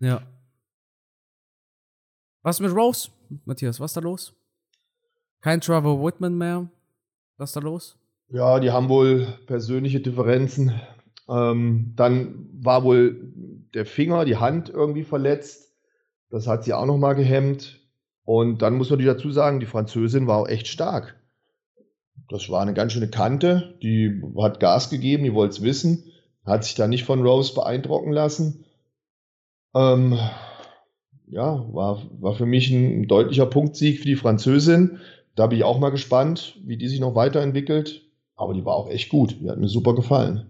Ja. 0.00 0.22
Was 2.42 2.58
mit 2.58 2.74
Rose, 2.74 3.10
Matthias? 3.44 3.78
Was 3.78 3.92
ist 3.92 3.96
da 3.96 4.00
los? 4.00 4.34
Kein 5.40 5.60
Trevor 5.60 6.04
Whitman 6.04 6.36
mehr? 6.36 6.68
Was 7.36 7.50
ist 7.50 7.56
da 7.56 7.60
los? 7.60 7.96
Ja, 8.28 8.58
die 8.58 8.72
haben 8.72 8.88
wohl 8.88 9.38
persönliche 9.46 10.00
Differenzen. 10.00 10.80
Ähm, 11.28 11.92
dann 11.94 12.48
war 12.54 12.82
wohl 12.82 13.32
der 13.72 13.86
Finger, 13.86 14.24
die 14.24 14.38
Hand 14.38 14.68
irgendwie 14.68 15.04
verletzt. 15.04 15.76
Das 16.28 16.48
hat 16.48 16.64
sie 16.64 16.74
auch 16.74 16.86
nochmal 16.86 17.14
gehemmt. 17.14 17.85
Und 18.26 18.60
dann 18.60 18.74
muss 18.74 18.90
man 18.90 19.02
dazu 19.02 19.30
sagen, 19.30 19.60
die 19.60 19.66
Französin 19.66 20.26
war 20.26 20.38
auch 20.38 20.48
echt 20.48 20.66
stark. 20.66 21.14
Das 22.28 22.50
war 22.50 22.60
eine 22.60 22.74
ganz 22.74 22.92
schöne 22.92 23.08
Kante. 23.08 23.78
Die 23.82 24.20
hat 24.36 24.58
Gas 24.58 24.90
gegeben, 24.90 25.22
die 25.22 25.32
wollte 25.32 25.54
es 25.54 25.62
wissen. 25.62 26.12
Hat 26.44 26.64
sich 26.64 26.74
da 26.74 26.88
nicht 26.88 27.04
von 27.04 27.22
Rose 27.22 27.54
beeindrucken 27.54 28.12
lassen. 28.12 28.64
Ähm, 29.76 30.18
ja, 31.28 31.64
war, 31.72 32.02
war 32.18 32.34
für 32.34 32.46
mich 32.46 32.68
ein 32.70 33.06
deutlicher 33.06 33.46
Punktsieg 33.46 34.00
für 34.00 34.06
die 34.06 34.16
Französin. 34.16 34.98
Da 35.36 35.46
bin 35.46 35.58
ich 35.58 35.64
auch 35.64 35.78
mal 35.78 35.90
gespannt, 35.90 36.58
wie 36.64 36.76
die 36.76 36.88
sich 36.88 36.98
noch 36.98 37.14
weiterentwickelt. 37.14 38.02
Aber 38.34 38.54
die 38.54 38.64
war 38.64 38.74
auch 38.74 38.90
echt 38.90 39.08
gut. 39.08 39.36
Die 39.40 39.48
hat 39.48 39.58
mir 39.58 39.68
super 39.68 39.94
gefallen. 39.94 40.46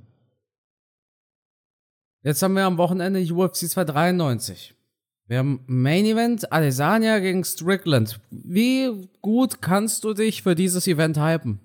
Jetzt 2.23 2.43
haben 2.43 2.55
wir 2.55 2.65
am 2.65 2.79
Wochenende 2.79 3.21
UFC 3.21 3.69
293. 3.69 4.76
Wir 5.29 5.39
haben 5.39 5.65
Main 5.67 6.05
Event 6.05 6.53
Adesanya 6.53 7.19
gegen 7.19 7.43
Strickland. 7.43 8.21
Wie 8.31 9.09
gut 9.23 9.61
kannst 9.61 10.05
du 10.05 10.15
dich 10.15 10.43
für 10.43 10.55
dieses 10.55 10.87
Event 10.87 11.19
hypen? 11.19 11.59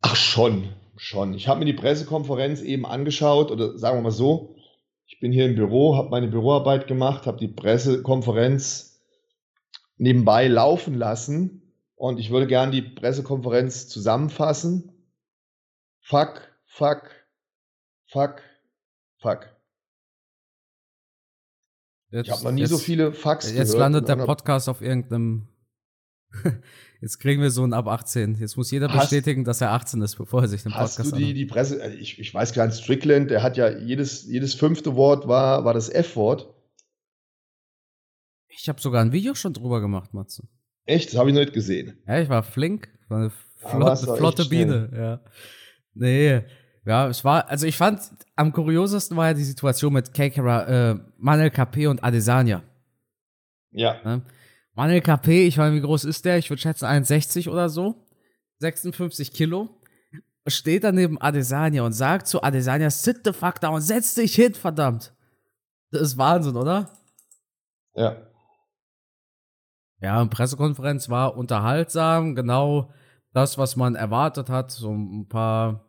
Ach 0.00 0.16
schon, 0.16 0.68
schon. 0.96 1.34
Ich 1.34 1.46
habe 1.46 1.60
mir 1.60 1.66
die 1.66 1.72
Pressekonferenz 1.72 2.62
eben 2.62 2.84
angeschaut 2.84 3.52
oder 3.52 3.78
sagen 3.78 3.98
wir 3.98 4.02
mal 4.02 4.10
so, 4.10 4.56
ich 5.06 5.20
bin 5.20 5.30
hier 5.30 5.46
im 5.46 5.54
Büro, 5.54 5.96
habe 5.96 6.10
meine 6.10 6.26
Büroarbeit 6.26 6.88
gemacht, 6.88 7.26
habe 7.26 7.38
die 7.38 7.48
Pressekonferenz 7.48 9.00
nebenbei 9.98 10.48
laufen 10.48 10.94
lassen 10.94 11.72
und 11.94 12.18
ich 12.18 12.30
würde 12.30 12.48
gerne 12.48 12.72
die 12.72 12.82
Pressekonferenz 12.82 13.86
zusammenfassen. 13.86 14.92
Fuck, 16.00 16.40
fuck, 16.66 17.08
fuck, 18.08 18.42
fuck. 19.18 19.55
Jetzt, 22.10 22.26
ich 22.26 22.32
habe 22.32 22.44
noch 22.44 22.52
nie 22.52 22.60
jetzt, 22.60 22.70
so 22.70 22.78
viele 22.78 23.12
Fax 23.12 23.52
Jetzt 23.52 23.72
gehört 23.72 23.78
landet 23.78 24.08
der 24.08 24.16
Podcast 24.16 24.68
auf 24.68 24.80
irgendeinem. 24.80 25.48
jetzt 27.00 27.18
kriegen 27.18 27.42
wir 27.42 27.50
so 27.50 27.64
ein 27.64 27.72
ab 27.72 27.88
18. 27.88 28.36
Jetzt 28.36 28.56
muss 28.56 28.70
jeder 28.70 28.88
hast, 28.88 29.10
bestätigen, 29.10 29.44
dass 29.44 29.60
er 29.60 29.72
18 29.72 30.02
ist, 30.02 30.16
bevor 30.16 30.42
er 30.42 30.48
sich 30.48 30.62
den 30.62 30.72
Podcast 30.72 30.98
Hast 30.98 31.12
du 31.12 31.16
die, 31.16 31.34
die 31.34 31.46
Presse, 31.46 31.94
ich, 31.94 32.18
ich 32.18 32.32
weiß 32.32 32.52
gar 32.52 32.66
nicht, 32.66 32.78
Strickland, 32.78 33.30
der 33.30 33.42
hat 33.42 33.56
ja 33.56 33.70
jedes, 33.70 34.24
jedes 34.26 34.54
fünfte 34.54 34.94
Wort 34.96 35.26
war, 35.26 35.64
war 35.64 35.74
das 35.74 35.88
F-Wort. 35.88 36.52
Ich 38.48 38.68
habe 38.68 38.80
sogar 38.80 39.02
ein 39.02 39.12
Video 39.12 39.34
schon 39.34 39.52
drüber 39.52 39.80
gemacht, 39.80 40.14
Matze. 40.14 40.48
Echt? 40.84 41.10
Das 41.10 41.18
habe 41.18 41.30
ich 41.30 41.34
noch 41.34 41.42
nicht 41.42 41.52
gesehen. 41.52 41.98
Ja, 42.06 42.20
ich 42.20 42.28
war 42.28 42.42
flink. 42.42 42.88
War 43.08 43.18
eine 43.18 43.32
flotte, 43.56 44.16
flotte 44.16 44.44
Biene, 44.46 44.90
ja. 44.94 45.20
Nee, 45.94 46.44
ja, 46.84 47.08
es 47.08 47.24
war, 47.24 47.48
also 47.48 47.66
ich 47.66 47.76
fand, 47.76 48.00
am 48.36 48.52
kuriosesten 48.52 49.16
war 49.16 49.28
ja 49.28 49.34
die 49.34 49.44
Situation 49.44 49.92
mit 49.94 50.12
Kekera, 50.12 50.90
äh, 50.92 50.98
Manel 51.16 51.50
KP 51.50 51.86
und 51.86 52.04
Adesanya. 52.04 52.62
Ja. 53.70 53.96
Ne? 54.04 54.22
Manel 54.74 55.00
KP, 55.00 55.46
ich 55.46 55.56
weiß 55.56 55.72
wie 55.72 55.80
groß 55.80 56.04
ist 56.04 56.24
der? 56.24 56.36
Ich 56.36 56.50
würde 56.50 56.60
schätzen 56.60 56.84
1,60 56.84 57.48
oder 57.48 57.68
so. 57.70 58.06
56 58.58 59.32
Kilo. 59.32 59.70
Steht 60.46 60.84
dann 60.84 60.94
neben 60.94 61.20
Adesanya 61.20 61.82
und 61.82 61.92
sagt 61.92 62.28
zu 62.28 62.42
Adesanya, 62.42 62.90
sit 62.90 63.22
the 63.24 63.32
fuck 63.32 63.60
down, 63.60 63.80
setz 63.80 64.14
dich 64.14 64.34
hin, 64.34 64.54
verdammt. 64.54 65.12
Das 65.90 66.02
ist 66.02 66.18
Wahnsinn, 66.18 66.56
oder? 66.56 66.92
Ja. 67.94 68.16
Ja, 70.00 70.24
Pressekonferenz 70.26 71.08
war 71.08 71.36
unterhaltsam, 71.36 72.34
genau 72.34 72.92
das, 73.32 73.56
was 73.58 73.76
man 73.76 73.94
erwartet 73.94 74.50
hat. 74.50 74.70
So 74.70 74.92
ein 74.92 75.26
paar 75.26 75.84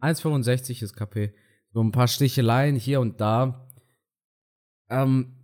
1,65 0.00 0.82
ist 0.82 0.96
KP. 0.96 1.32
So 1.72 1.82
ein 1.82 1.92
paar 1.92 2.08
Sticheleien 2.08 2.76
hier 2.76 3.00
und 3.00 3.20
da. 3.20 3.66
Ähm, 4.90 5.36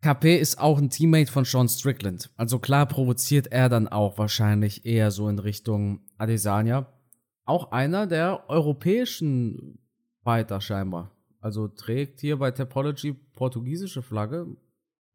KP 0.00 0.36
ist 0.36 0.58
auch 0.58 0.78
ein 0.78 0.90
Teammate 0.90 1.30
von 1.30 1.44
Sean 1.44 1.68
Strickland. 1.68 2.30
Also 2.36 2.58
klar 2.58 2.86
provoziert 2.86 3.48
er 3.48 3.68
dann 3.68 3.88
auch 3.88 4.18
wahrscheinlich 4.18 4.84
eher 4.84 5.10
so 5.10 5.28
in 5.28 5.38
Richtung 5.38 6.00
Adesanya. 6.18 6.86
Auch 7.44 7.72
einer 7.72 8.06
der 8.06 8.48
europäischen 8.48 9.78
Fighter 10.22 10.60
scheinbar. 10.60 11.10
Also 11.40 11.68
trägt 11.68 12.20
hier 12.20 12.38
bei 12.38 12.50
Topology 12.50 13.12
portugiesische 13.12 14.02
Flagge. 14.02 14.46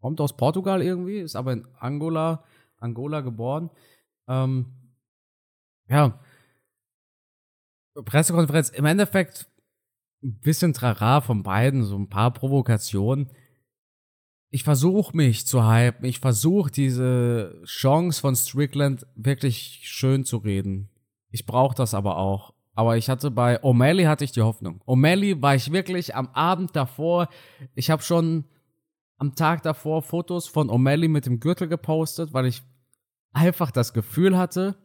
Kommt 0.02 0.20
aus 0.20 0.36
Portugal 0.36 0.82
irgendwie, 0.82 1.20
ist 1.20 1.36
aber 1.36 1.54
in 1.54 1.68
Angola, 1.80 2.44
Angola 2.78 3.22
geboren. 3.22 3.70
Ähm, 4.28 4.66
ja, 5.88 6.20
Pressekonferenz, 7.94 8.70
im 8.70 8.86
Endeffekt 8.86 9.48
ein 10.24 10.40
bisschen 10.40 10.74
Trara 10.74 11.22
von 11.22 11.44
beiden, 11.44 11.84
so 11.84 11.98
ein 11.98 12.10
paar 12.10 12.32
Provokationen. 12.32 13.30
Ich 14.50 14.64
versuche 14.64 15.16
mich 15.18 15.48
zu 15.48 15.68
hypen, 15.68 16.06
ich 16.06 16.20
versuche 16.20 16.72
diese 16.72 17.60
Chance 17.66 18.22
von 18.22 18.36
Strickland 18.36 19.06
wirklich 19.16 19.82
schön 19.84 20.26
zu 20.26 20.38
reden. 20.38 20.90
Ich 21.30 21.46
brauche 21.46 21.76
das 21.76 21.94
aber 21.94 22.18
auch. 22.18 22.54
Aber 22.76 22.98
ich 22.98 23.10
hatte 23.10 23.30
bei 23.30 23.62
O'Malley 23.64 24.06
hatte 24.06 24.24
ich 24.24 24.32
die 24.32 24.42
Hoffnung. 24.42 24.82
O'Malley 24.86 25.40
war 25.42 25.56
ich 25.56 25.72
wirklich 25.72 26.16
am 26.16 26.30
Abend 26.30 26.76
davor. 26.76 27.30
Ich 27.76 27.90
habe 27.90 28.02
schon 28.02 28.46
am 29.18 29.36
Tag 29.36 29.62
davor 29.62 30.02
Fotos 30.02 30.48
von 30.48 30.70
O'Malley 30.70 31.08
mit 31.08 31.26
dem 31.26 31.40
Gürtel 31.40 31.68
gepostet, 31.68 32.34
weil 32.34 32.48
ich 32.48 32.64
einfach 33.32 33.72
das 33.72 33.94
Gefühl 33.94 34.38
hatte, 34.38 34.76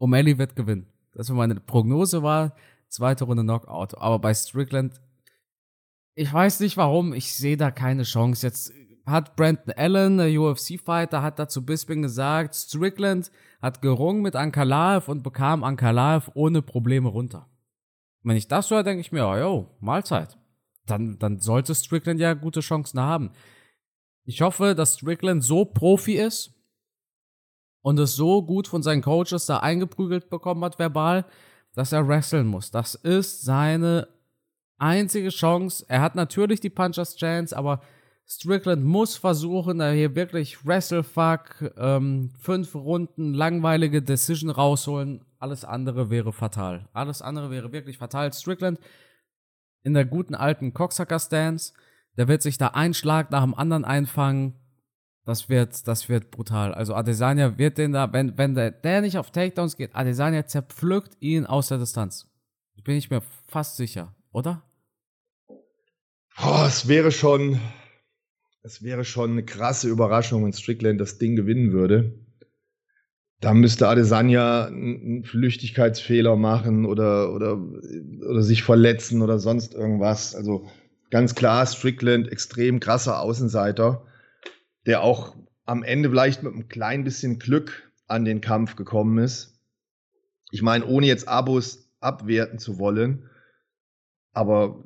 O'Malley 0.00 0.38
wird 0.38 0.56
gewinnen. 0.56 0.86
Das 1.12 1.28
war 1.28 1.36
meine 1.36 1.56
Prognose 1.56 2.22
war, 2.22 2.54
zweite 2.88 3.24
Runde 3.24 3.42
Knockout. 3.42 3.96
Aber 3.98 4.18
bei 4.18 4.34
Strickland, 4.34 5.00
ich 6.14 6.32
weiß 6.32 6.60
nicht 6.60 6.76
warum, 6.76 7.12
ich 7.12 7.34
sehe 7.34 7.56
da 7.56 7.70
keine 7.70 8.02
Chance. 8.02 8.46
Jetzt 8.46 8.72
hat 9.06 9.36
Brandon 9.36 9.74
Allen, 9.76 10.18
der 10.18 10.40
UFC-Fighter, 10.40 11.22
hat 11.22 11.38
dazu 11.38 11.64
Bisping 11.64 12.02
gesagt, 12.02 12.54
Strickland 12.54 13.30
hat 13.62 13.80
gerungen 13.80 14.22
mit 14.22 14.36
Ankalaev 14.36 15.08
und 15.10 15.22
bekam 15.22 15.64
Ankalaev 15.64 16.30
ohne 16.34 16.62
Probleme 16.62 17.08
runter. 17.08 17.48
Wenn 18.22 18.36
ich 18.36 18.48
das 18.48 18.70
höre, 18.70 18.82
denke 18.82 19.00
ich 19.00 19.12
mir, 19.12 19.38
yo, 19.38 19.74
Mahlzeit. 19.80 20.36
Dann, 20.84 21.18
dann 21.18 21.38
sollte 21.38 21.74
Strickland 21.74 22.20
ja 22.20 22.34
gute 22.34 22.60
Chancen 22.60 23.00
haben. 23.00 23.30
Ich 24.24 24.42
hoffe, 24.42 24.74
dass 24.74 24.94
Strickland 24.94 25.42
so 25.42 25.64
Profi 25.64 26.14
ist, 26.14 26.58
und 27.82 27.98
es 27.98 28.16
so 28.16 28.42
gut 28.42 28.68
von 28.68 28.82
seinen 28.82 29.02
Coaches 29.02 29.46
da 29.46 29.58
eingeprügelt 29.58 30.30
bekommen 30.30 30.64
hat, 30.64 30.78
verbal, 30.78 31.24
dass 31.78 31.92
er 31.92 32.08
wresteln 32.08 32.48
muss. 32.48 32.72
Das 32.72 32.96
ist 32.96 33.42
seine 33.42 34.08
einzige 34.78 35.28
Chance. 35.28 35.84
Er 35.86 36.00
hat 36.00 36.16
natürlich 36.16 36.58
die 36.58 36.70
Punchers 36.70 37.14
Chance, 37.14 37.56
aber 37.56 37.82
Strickland 38.26 38.84
muss 38.84 39.16
versuchen, 39.16 39.78
da 39.78 39.92
hier 39.92 40.16
wirklich 40.16 40.66
Wrestlefuck, 40.66 41.72
ähm, 41.76 42.32
fünf 42.36 42.74
Runden, 42.74 43.32
langweilige 43.32 44.02
Decision 44.02 44.50
rausholen. 44.50 45.24
Alles 45.38 45.64
andere 45.64 46.10
wäre 46.10 46.32
fatal. 46.32 46.88
Alles 46.94 47.22
andere 47.22 47.52
wäre 47.52 47.70
wirklich 47.70 47.96
fatal. 47.96 48.32
Strickland 48.32 48.80
in 49.84 49.94
der 49.94 50.04
guten 50.04 50.34
alten 50.34 50.74
Cocksucker-Stance, 50.74 51.74
der 52.16 52.26
wird 52.26 52.42
sich 52.42 52.58
da 52.58 52.66
einen 52.68 52.94
Schlag 52.94 53.30
nach 53.30 53.44
dem 53.44 53.54
anderen 53.54 53.84
einfangen 53.84 54.56
das 55.28 55.50
wird, 55.50 55.86
das 55.86 56.08
wird 56.08 56.30
brutal. 56.30 56.72
Also 56.72 56.94
Adesanya 56.94 57.58
wird 57.58 57.76
den 57.76 57.92
da, 57.92 58.10
wenn, 58.14 58.38
wenn 58.38 58.54
der, 58.54 58.70
der 58.70 59.02
nicht 59.02 59.18
auf 59.18 59.30
Takedowns 59.30 59.76
geht, 59.76 59.94
Adesanya 59.94 60.46
zerpflückt 60.46 61.18
ihn 61.20 61.44
aus 61.44 61.68
der 61.68 61.76
Distanz. 61.76 62.26
Bin 62.82 62.96
ich 62.96 63.10
mir 63.10 63.20
fast 63.46 63.76
sicher, 63.76 64.14
oder? 64.32 64.62
Oh, 66.42 66.64
es 66.66 66.88
wäre 66.88 67.12
schon, 67.12 67.60
es 68.62 68.82
wäre 68.82 69.04
schon 69.04 69.32
eine 69.32 69.44
krasse 69.44 69.88
Überraschung, 69.88 70.46
wenn 70.46 70.54
Strickland 70.54 70.98
das 70.98 71.18
Ding 71.18 71.36
gewinnen 71.36 71.72
würde. 71.72 72.14
Da 73.40 73.52
müsste 73.52 73.86
Adesanya 73.86 74.64
einen 74.64 75.24
Flüchtigkeitsfehler 75.24 76.36
machen 76.36 76.86
oder, 76.86 77.34
oder, 77.34 77.58
oder 78.30 78.42
sich 78.42 78.62
verletzen 78.62 79.20
oder 79.20 79.38
sonst 79.38 79.74
irgendwas. 79.74 80.34
Also 80.34 80.66
ganz 81.10 81.34
klar, 81.34 81.66
Strickland 81.66 82.32
extrem 82.32 82.80
krasser 82.80 83.20
Außenseiter 83.20 84.06
der 84.88 85.02
auch 85.02 85.36
am 85.64 85.84
Ende 85.84 86.08
vielleicht 86.08 86.42
mit 86.42 86.52
einem 86.52 86.68
klein 86.68 87.04
bisschen 87.04 87.38
Glück 87.38 87.92
an 88.08 88.24
den 88.24 88.40
Kampf 88.40 88.74
gekommen 88.74 89.18
ist. 89.18 89.60
Ich 90.50 90.62
meine, 90.62 90.86
ohne 90.86 91.06
jetzt 91.06 91.28
Abos 91.28 91.88
abwerten 92.00 92.58
zu 92.58 92.78
wollen, 92.78 93.30
aber 94.32 94.84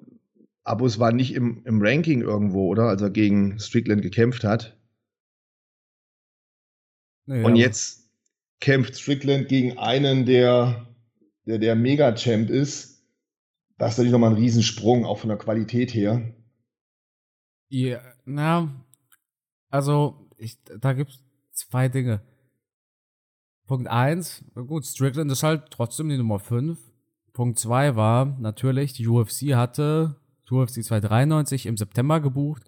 Abos 0.64 0.98
war 0.98 1.12
nicht 1.12 1.34
im, 1.34 1.62
im 1.64 1.80
Ranking 1.80 2.20
irgendwo, 2.20 2.66
oder? 2.68 2.84
Als 2.84 3.00
er 3.00 3.10
gegen 3.10 3.58
Strickland 3.58 4.02
gekämpft 4.02 4.44
hat. 4.44 4.76
Naja. 7.24 7.46
Und 7.46 7.56
jetzt 7.56 8.10
kämpft 8.60 8.96
Strickland 8.96 9.48
gegen 9.48 9.78
einen, 9.78 10.26
der 10.26 10.86
der, 11.46 11.58
der 11.58 11.74
Mega-Champ 11.74 12.50
ist. 12.50 13.04
Das 13.78 13.92
ist 13.92 13.98
natürlich 13.98 14.12
nochmal 14.12 14.30
ein 14.30 14.36
Riesensprung, 14.36 15.04
auch 15.04 15.18
von 15.18 15.28
der 15.28 15.38
Qualität 15.38 15.92
her. 15.94 16.34
Ja, 17.68 18.00
na, 18.24 18.84
also, 19.72 20.28
ich, 20.36 20.58
da 20.80 20.92
gibt 20.92 21.10
es 21.10 21.24
zwei 21.52 21.88
Dinge. 21.88 22.22
Punkt 23.66 23.88
1, 23.88 24.44
gut, 24.54 24.84
Strickland 24.84 25.30
ist 25.32 25.42
halt 25.42 25.70
trotzdem 25.70 26.08
die 26.08 26.18
Nummer 26.18 26.38
5. 26.38 26.78
Punkt 27.32 27.58
2 27.58 27.96
war 27.96 28.26
natürlich, 28.38 28.92
die 28.92 29.08
UFC 29.08 29.54
hatte 29.54 30.16
UFC 30.50 30.84
293 30.84 31.66
im 31.66 31.76
September 31.76 32.20
gebucht 32.20 32.62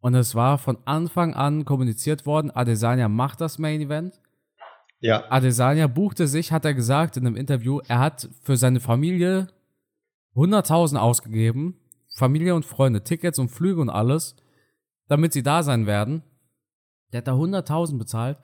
und 0.00 0.14
es 0.14 0.34
war 0.34 0.58
von 0.58 0.78
Anfang 0.84 1.34
an 1.34 1.64
kommuniziert 1.64 2.26
worden, 2.26 2.50
Adesanya 2.50 3.08
macht 3.08 3.40
das 3.40 3.58
Main 3.58 3.80
Event. 3.80 4.20
Ja. 5.00 5.30
Adesanya 5.30 5.86
buchte 5.86 6.26
sich, 6.26 6.52
hat 6.52 6.64
er 6.64 6.74
gesagt 6.74 7.16
in 7.16 7.26
einem 7.26 7.36
Interview, 7.36 7.80
er 7.88 7.98
hat 7.98 8.28
für 8.42 8.56
seine 8.56 8.80
Familie 8.80 9.48
100.000 10.34 10.96
ausgegeben, 10.96 11.80
Familie 12.16 12.54
und 12.54 12.64
Freunde, 12.64 13.02
Tickets 13.02 13.38
und 13.38 13.48
Flüge 13.48 13.80
und 13.80 13.90
alles, 13.90 14.36
damit 15.08 15.32
sie 15.32 15.42
da 15.42 15.62
sein 15.62 15.86
werden. 15.86 16.22
Der 17.12 17.18
hat 17.18 17.28
da 17.28 17.34
100.000 17.34 17.98
bezahlt. 17.98 18.38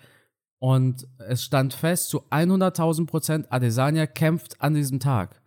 Und 0.58 1.06
es 1.18 1.44
stand 1.44 1.74
fest, 1.74 2.08
zu 2.08 2.22
100.000 2.30 3.06
Prozent, 3.06 3.52
Adesanya 3.52 4.06
kämpft 4.06 4.60
an 4.60 4.74
diesem 4.74 5.00
Tag. 5.00 5.42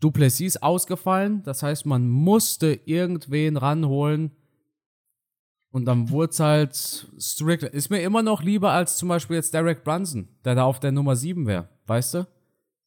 Duplessis 0.00 0.56
ausgefallen, 0.56 1.44
das 1.44 1.62
heißt, 1.62 1.86
man 1.86 2.08
musste 2.08 2.80
irgendwen 2.84 3.56
ranholen. 3.56 4.32
Und 5.70 5.84
dann 5.84 6.10
wurde 6.10 6.32
es 6.32 6.40
halt 6.40 7.06
Strickland. 7.18 7.72
Ist 7.74 7.90
mir 7.90 8.02
immer 8.02 8.22
noch 8.22 8.42
lieber 8.42 8.72
als 8.72 8.96
zum 8.96 9.08
Beispiel 9.08 9.36
jetzt 9.36 9.54
Derek 9.54 9.84
Brunson, 9.84 10.28
der 10.44 10.56
da 10.56 10.64
auf 10.64 10.80
der 10.80 10.90
Nummer 10.90 11.14
7 11.14 11.46
wäre, 11.46 11.68
weißt 11.86 12.14
du? 12.14 12.26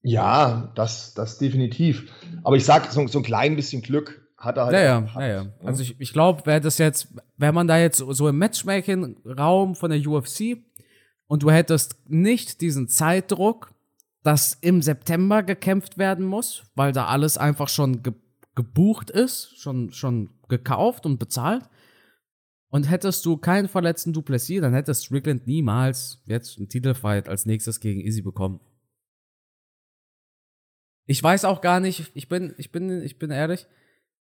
Ja, 0.04 0.71
das, 0.75 1.13
das 1.13 1.38
definitiv. 1.38 2.12
Aber 2.43 2.58
ich 2.58 2.65
sag, 2.65 2.91
so, 2.91 3.08
so 3.08 3.19
ein 3.19 3.23
klein 3.23 3.56
bisschen 3.56 3.82
Glück 3.82 4.24
hat 4.45 4.58
er 4.58 4.65
halt. 4.65 4.73
Ja, 4.73 4.81
ja, 4.81 5.08
ja, 5.15 5.27
ja. 5.27 5.45
Also 5.63 5.84
ich, 5.84 5.99
ich 5.99 6.13
glaube, 6.13 6.45
wäre 6.45 6.62
das 6.62 6.77
jetzt, 6.77 7.08
wäre 7.38 7.53
man 7.53 7.67
da 7.67 7.77
jetzt 7.77 7.97
so 7.97 8.27
im 8.27 8.38
Matchmaking-Raum 8.38 9.75
von 9.75 9.91
der 9.91 9.99
UFC 10.08 10.58
und 11.27 11.43
du 11.43 11.51
hättest 11.51 12.10
nicht 12.10 12.62
diesen 12.62 12.88
Zeitdruck, 12.88 13.73
dass 14.23 14.53
im 14.62 14.81
September 14.81 15.43
gekämpft 15.43 15.97
werden 15.97 16.25
muss, 16.25 16.63
weil 16.75 16.91
da 16.91 17.05
alles 17.05 17.38
einfach 17.38 17.69
schon 17.69 18.03
ge 18.03 18.13
gebucht 18.55 19.10
ist, 19.10 19.58
schon, 19.58 19.91
schon 19.91 20.29
gekauft 20.47 21.05
und 21.05 21.19
bezahlt. 21.19 21.69
Und 22.69 22.89
hättest 22.89 23.25
du 23.25 23.36
keinen 23.36 23.67
verletzten 23.67 24.13
Duplessis, 24.13 24.62
dann 24.62 24.73
hätte 24.73 24.95
Strickland 24.95 25.45
niemals 25.45 26.23
jetzt 26.25 26.58
einen 26.58 26.69
Titelfight 26.69 27.27
als 27.27 27.45
nächstes 27.45 27.81
gegen 27.81 27.99
Izzy 27.99 28.21
bekommen. 28.21 28.62
Ich 31.05 31.21
weiß 31.21 31.43
auch 31.43 31.60
gar 31.60 31.81
nicht, 31.81 32.12
ich 32.15 32.29
bin, 32.29 32.55
ich 32.58 32.71
bin, 32.71 33.01
ich 33.01 33.19
bin 33.19 33.29
ehrlich, 33.29 33.67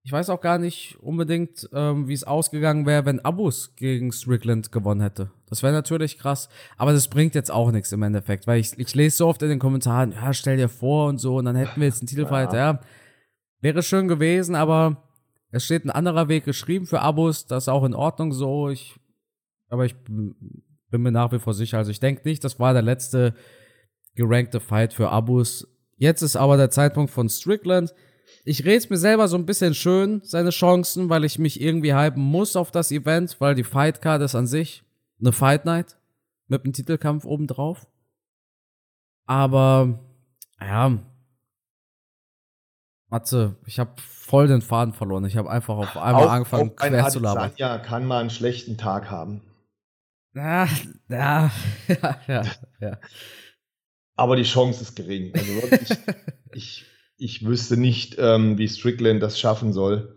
ich 0.04 0.12
weiß 0.12 0.30
auch 0.30 0.42
gar 0.42 0.58
nicht 0.58 0.98
unbedingt, 1.02 1.70
ähm, 1.74 2.08
wie 2.08 2.14
es 2.14 2.24
ausgegangen 2.24 2.86
wäre, 2.86 3.06
wenn 3.06 3.20
Abus 3.20 3.76
gegen 3.76 4.12
Strickland 4.12 4.72
gewonnen 4.72 5.02
hätte. 5.02 5.32
Das 5.48 5.62
wäre 5.62 5.74
natürlich 5.74 6.18
krass, 6.18 6.50
aber 6.78 6.94
das 6.94 7.08
bringt 7.08 7.36
jetzt 7.36 7.52
auch 7.52 7.72
nichts 7.72 7.92
im 7.92 8.04
Endeffekt, 8.04 8.48
weil 8.48 8.60
ich, 8.60 8.78
ich 8.78 8.96
lese 8.96 9.18
so 9.18 9.28
oft 9.28 9.42
in 9.42 9.50
den 9.50 9.60
Kommentaren, 9.60 10.14
ja, 10.14 10.34
stell 10.34 10.58
dir 10.58 10.70
vor 10.70 11.10
und 11.10 11.18
so, 11.18 11.38
und 11.38 11.46
dann 11.46 11.56
hätten 11.56 11.80
wir 11.82 11.88
jetzt 11.88 12.02
einen 12.02 12.08
Titelfight, 12.08 12.54
ja. 12.54 12.74
ja. 12.74 12.80
Wäre 13.62 13.84
schön 13.84 14.08
gewesen, 14.08 14.56
aber 14.56 15.04
es 15.52 15.66
steht 15.66 15.84
ein 15.84 15.90
anderer 15.90 16.30
Weg 16.30 16.46
geschrieben 16.46 16.86
für 16.86 17.02
Abus, 17.02 17.46
das 17.46 17.66
ist 17.66 17.70
auch 17.70 17.84
in 17.84 17.96
Ordnung 17.96 18.32
so. 18.32 18.70
Ich, 18.70 18.96
aber 19.68 19.86
ich 19.86 19.96
bin 20.06 21.02
mir 21.02 21.12
nach 21.12 21.32
wie 21.32 21.40
vor 21.40 21.54
sicher. 21.54 21.78
Also 21.78 21.92
ich 21.92 22.00
denke 22.00 22.22
nicht, 22.28 22.44
das 22.44 22.60
war 22.60 22.74
der 22.74 22.82
letzte 22.82 23.34
gerankte 24.16 24.60
Fight 24.60 24.94
für 24.94 25.10
Abus. 25.10 25.68
Jetzt 25.98 26.22
ist 26.22 26.36
aber 26.36 26.58
der 26.58 26.70
Zeitpunkt 26.70 27.12
von 27.12 27.30
Strickland 27.30 27.94
ich 28.50 28.66
rede 28.66 28.78
es 28.78 28.90
mir 28.90 28.98
selber 28.98 29.28
so 29.28 29.38
ein 29.38 29.46
bisschen 29.46 29.76
schön, 29.76 30.22
seine 30.24 30.50
Chancen, 30.50 31.08
weil 31.08 31.24
ich 31.24 31.38
mich 31.38 31.62
irgendwie 31.62 31.94
hypen 31.94 32.24
muss 32.24 32.56
auf 32.56 32.72
das 32.72 32.92
Event, 32.92 33.40
weil 33.40 33.54
die 33.54 33.64
Fightcard 33.64 34.24
ist 34.24 34.34
an 34.34 34.48
sich 34.48 34.84
eine 35.20 35.34
Fight 35.34 35.66
Night 35.66 35.98
mit 36.48 36.64
einem 36.64 36.74
Titelkampf 36.74 37.26
obendrauf. 37.26 37.86
Aber, 39.28 40.00
ja. 40.60 40.98
Matze, 43.10 43.56
ich 43.68 43.78
habe 43.78 43.92
voll 43.98 44.48
den 44.48 44.64
Faden 44.64 44.96
verloren. 44.96 45.26
Ich 45.26 45.38
habe 45.38 45.52
einfach 45.52 45.78
auf 45.78 45.96
einmal 45.96 46.26
auch, 46.26 46.32
angefangen, 46.32 46.72
auch 46.72 46.76
quer 46.76 47.08
zu 47.10 47.20
labern. 47.20 47.52
Ja, 47.58 47.78
kann 47.78 48.04
mal 48.04 48.20
einen 48.20 48.32
schlechten 48.32 48.80
Tag 48.80 49.12
haben. 49.12 49.44
Ja, 50.34 50.68
ja, 51.08 51.52
ja, 51.88 52.20
ja, 52.28 52.44
ja. 52.80 52.98
Aber 54.16 54.36
die 54.36 54.44
Chance 54.44 54.82
ist 54.82 54.96
gering. 54.96 55.36
Also 55.36 55.54
wirklich, 55.54 55.98
ich 56.54 56.89
ich 57.20 57.46
wüsste 57.46 57.78
nicht, 57.78 58.16
ähm, 58.18 58.58
wie 58.58 58.68
Strickland 58.68 59.22
das 59.22 59.40
schaffen 59.40 59.74
soll. 59.74 60.16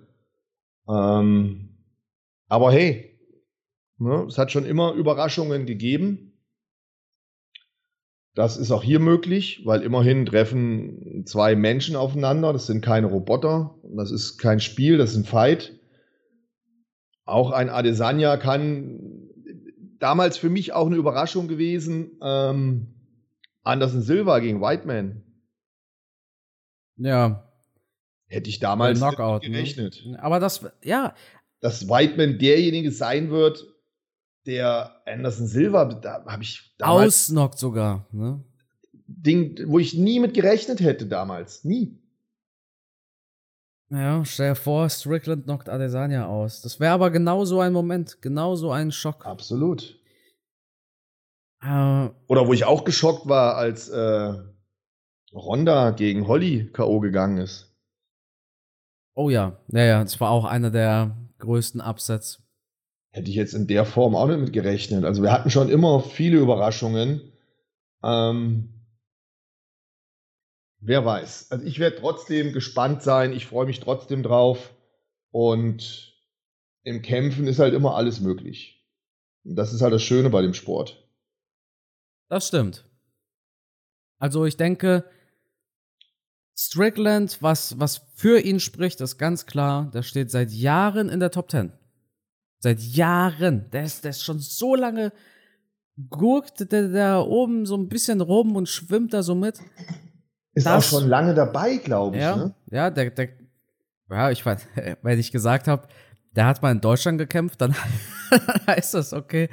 Ähm, 0.89 1.77
aber 2.49 2.73
hey, 2.73 3.19
ne, 3.99 4.25
es 4.29 4.39
hat 4.39 4.53
schon 4.53 4.65
immer 4.65 4.93
Überraschungen 4.93 5.67
gegeben. 5.67 6.39
Das 8.35 8.57
ist 8.57 8.71
auch 8.71 8.83
hier 8.83 9.01
möglich, 9.01 9.63
weil 9.65 9.83
immerhin 9.83 10.25
treffen 10.25 11.25
zwei 11.27 11.55
Menschen 11.55 11.97
aufeinander. 11.97 12.53
Das 12.53 12.67
sind 12.67 12.83
keine 12.83 13.09
Roboter. 13.09 13.75
Das 13.83 14.11
ist 14.11 14.39
kein 14.39 14.61
Spiel, 14.61 14.97
das 14.97 15.11
ist 15.11 15.17
ein 15.17 15.25
Fight. 15.25 15.79
Auch 17.25 17.51
ein 17.51 17.69
Adesanya 17.69 18.37
kann 18.37 19.29
damals 19.99 20.39
für 20.39 20.51
mich 20.51 20.73
auch 20.73 20.87
eine 20.87 20.97
Überraschung 20.97 21.49
gewesen. 21.49 22.13
Ähm, 22.23 22.95
Anderson 23.65 24.03
Silva 24.03 24.39
gegen 24.39 24.61
Whiteman. 24.61 25.23
Ja. 26.97 27.49
Hätte 28.27 28.49
ich 28.49 28.61
damals 28.61 28.99
Knockout, 28.99 29.43
ne? 29.43 29.51
gerechnet. 29.51 30.03
Ne? 30.07 30.23
Aber 30.23 30.41
das, 30.41 30.65
ja. 30.83 31.15
Dass 31.61 31.89
Whiteman 31.89 32.39
derjenige 32.39 32.91
sein 32.91 33.31
wird, 33.31 33.67
der 34.47 35.03
Anderson 35.07 35.47
Silva, 35.47 35.85
da 35.85 36.25
habe 36.27 36.43
ich 36.43 36.75
damals. 36.79 37.29
Ausnockt 37.29 37.59
sogar, 37.59 38.07
ne? 38.11 38.43
Ding, 39.07 39.59
wo 39.67 39.79
ich 39.79 39.95
nie 39.95 40.21
mit 40.21 40.35
gerechnet 40.35 40.81
hätte 40.81 41.07
damals. 41.07 41.65
Nie. 41.65 41.99
Ja, 43.91 44.25
stell 44.25 44.51
dir 44.51 44.55
vor, 44.55 44.89
Strickland 44.89 45.45
knockt 45.45 45.69
Adesanya 45.69 46.27
aus. 46.27 46.63
Das 46.63 46.81
wäre 46.81 46.93
aber 46.93 47.11
genau 47.11 47.45
so 47.45 47.61
ein 47.61 47.75
Moment, 47.75 48.23
genau 48.23 48.57
so 48.57 48.73
ein 48.73 48.91
Schock. 48.91 49.27
Absolut. 49.27 50.01
Äh, 51.61 52.09
Oder 52.27 52.47
wo 52.47 52.55
ich 52.55 52.65
auch 52.65 52.85
geschockt 52.85 53.29
war, 53.29 53.57
als 53.57 53.91
äh, 53.91 54.35
Ronda 55.33 55.91
gegen 55.91 56.29
Holly 56.29 56.71
K.O. 56.73 57.01
gegangen 57.01 57.39
ist. 57.39 57.75
Oh 59.15 59.31
ja, 59.31 59.59
ja, 59.69 59.85
ja, 59.85 60.03
das 60.03 60.21
war 60.21 60.31
auch 60.31 60.45
einer 60.45 60.71
der 60.71 61.17
größten 61.39 61.81
Upsets. 61.81 62.43
Hätte 63.11 63.29
ich 63.29 63.37
jetzt 63.37 63.53
in 63.53 63.67
der 63.67 63.85
Form 63.85 64.17
auch 64.17 64.27
nicht 64.27 64.41
mit 64.41 64.53
gerechnet. 64.53 65.05
Also 65.05 65.23
wir 65.23 65.33
hatten 65.33 65.51
schon 65.51 65.69
immer 65.69 66.01
viele 66.01 66.39
Überraschungen. 66.39 67.33
Ähm, 68.03 68.87
wer 70.81 71.05
weiß. 71.05 71.51
Also 71.51 71.65
ich 71.67 71.79
werde 71.79 71.97
trotzdem 71.97 72.55
gespannt 72.55 73.03
sein. 73.03 73.33
Ich 73.33 73.47
freue 73.47 73.67
mich 73.67 73.81
trotzdem 73.81 74.23
drauf. 74.23 74.75
Und 75.31 76.15
im 76.85 77.03
Kämpfen 77.03 77.47
ist 77.47 77.59
halt 77.59 77.75
immer 77.75 77.97
alles 77.97 78.21
möglich. 78.21 78.83
Und 79.45 79.57
das 79.57 79.75
ist 79.75 79.83
halt 79.83 79.93
das 79.93 80.03
Schöne 80.03 80.31
bei 80.31 80.41
dem 80.41 80.55
Sport. 80.55 81.07
Das 82.29 82.49
stimmt. 82.49 82.85
Also 84.19 84.47
ich 84.47 84.57
denke, 84.57 85.05
Strickland, 86.67 87.39
was, 87.41 87.79
was 87.81 88.03
für 88.15 88.39
ihn 88.39 88.61
spricht, 88.61 89.01
ist 89.01 89.19
ganz 89.19 89.47
klar, 89.47 89.91
der 89.93 90.03
steht 90.03 90.31
seit 90.31 90.53
Jahren 90.53 91.09
in 91.09 91.19
der 91.19 91.31
Top 91.31 91.51
10. 91.51 91.73
Seit 92.61 92.81
Jahren. 92.81 93.69
Der 93.73 93.83
ist, 93.83 94.05
der 94.05 94.11
ist 94.11 94.23
schon 94.23 94.39
so 94.39 94.77
lange, 94.77 95.13
gurkt 96.09 96.71
der 96.73 96.89
da 96.89 97.21
oben 97.21 97.67
so 97.67 97.77
ein 97.77 97.89
bisschen 97.89 98.21
rum 98.21 98.55
und 98.55 98.69
schwimmt 98.69 99.13
da 99.13 99.23
so 99.23 99.35
mit. 99.35 99.59
Ist 100.55 100.67
das, 100.67 100.73
auch 100.73 100.99
schon 101.01 101.09
lange 101.09 101.35
dabei, 101.35 101.77
glaube 101.79 102.17
ich. 102.17 102.23
Ja, 102.23 102.37
ne? 102.37 102.55
ja 102.71 102.91
der, 102.91 103.11
der, 103.11 103.29
ja, 104.09 104.31
ich 104.31 104.45
weiß, 104.47 104.67
wenn 105.03 105.19
ich 105.19 105.33
gesagt 105.33 105.67
habe, 105.67 105.89
der 106.37 106.47
hat 106.47 106.63
mal 106.63 106.71
in 106.71 106.81
Deutschland 106.81 107.19
gekämpft, 107.19 107.61
dann 107.61 107.75
heißt 108.69 108.95
das, 108.95 109.13
okay, 109.13 109.49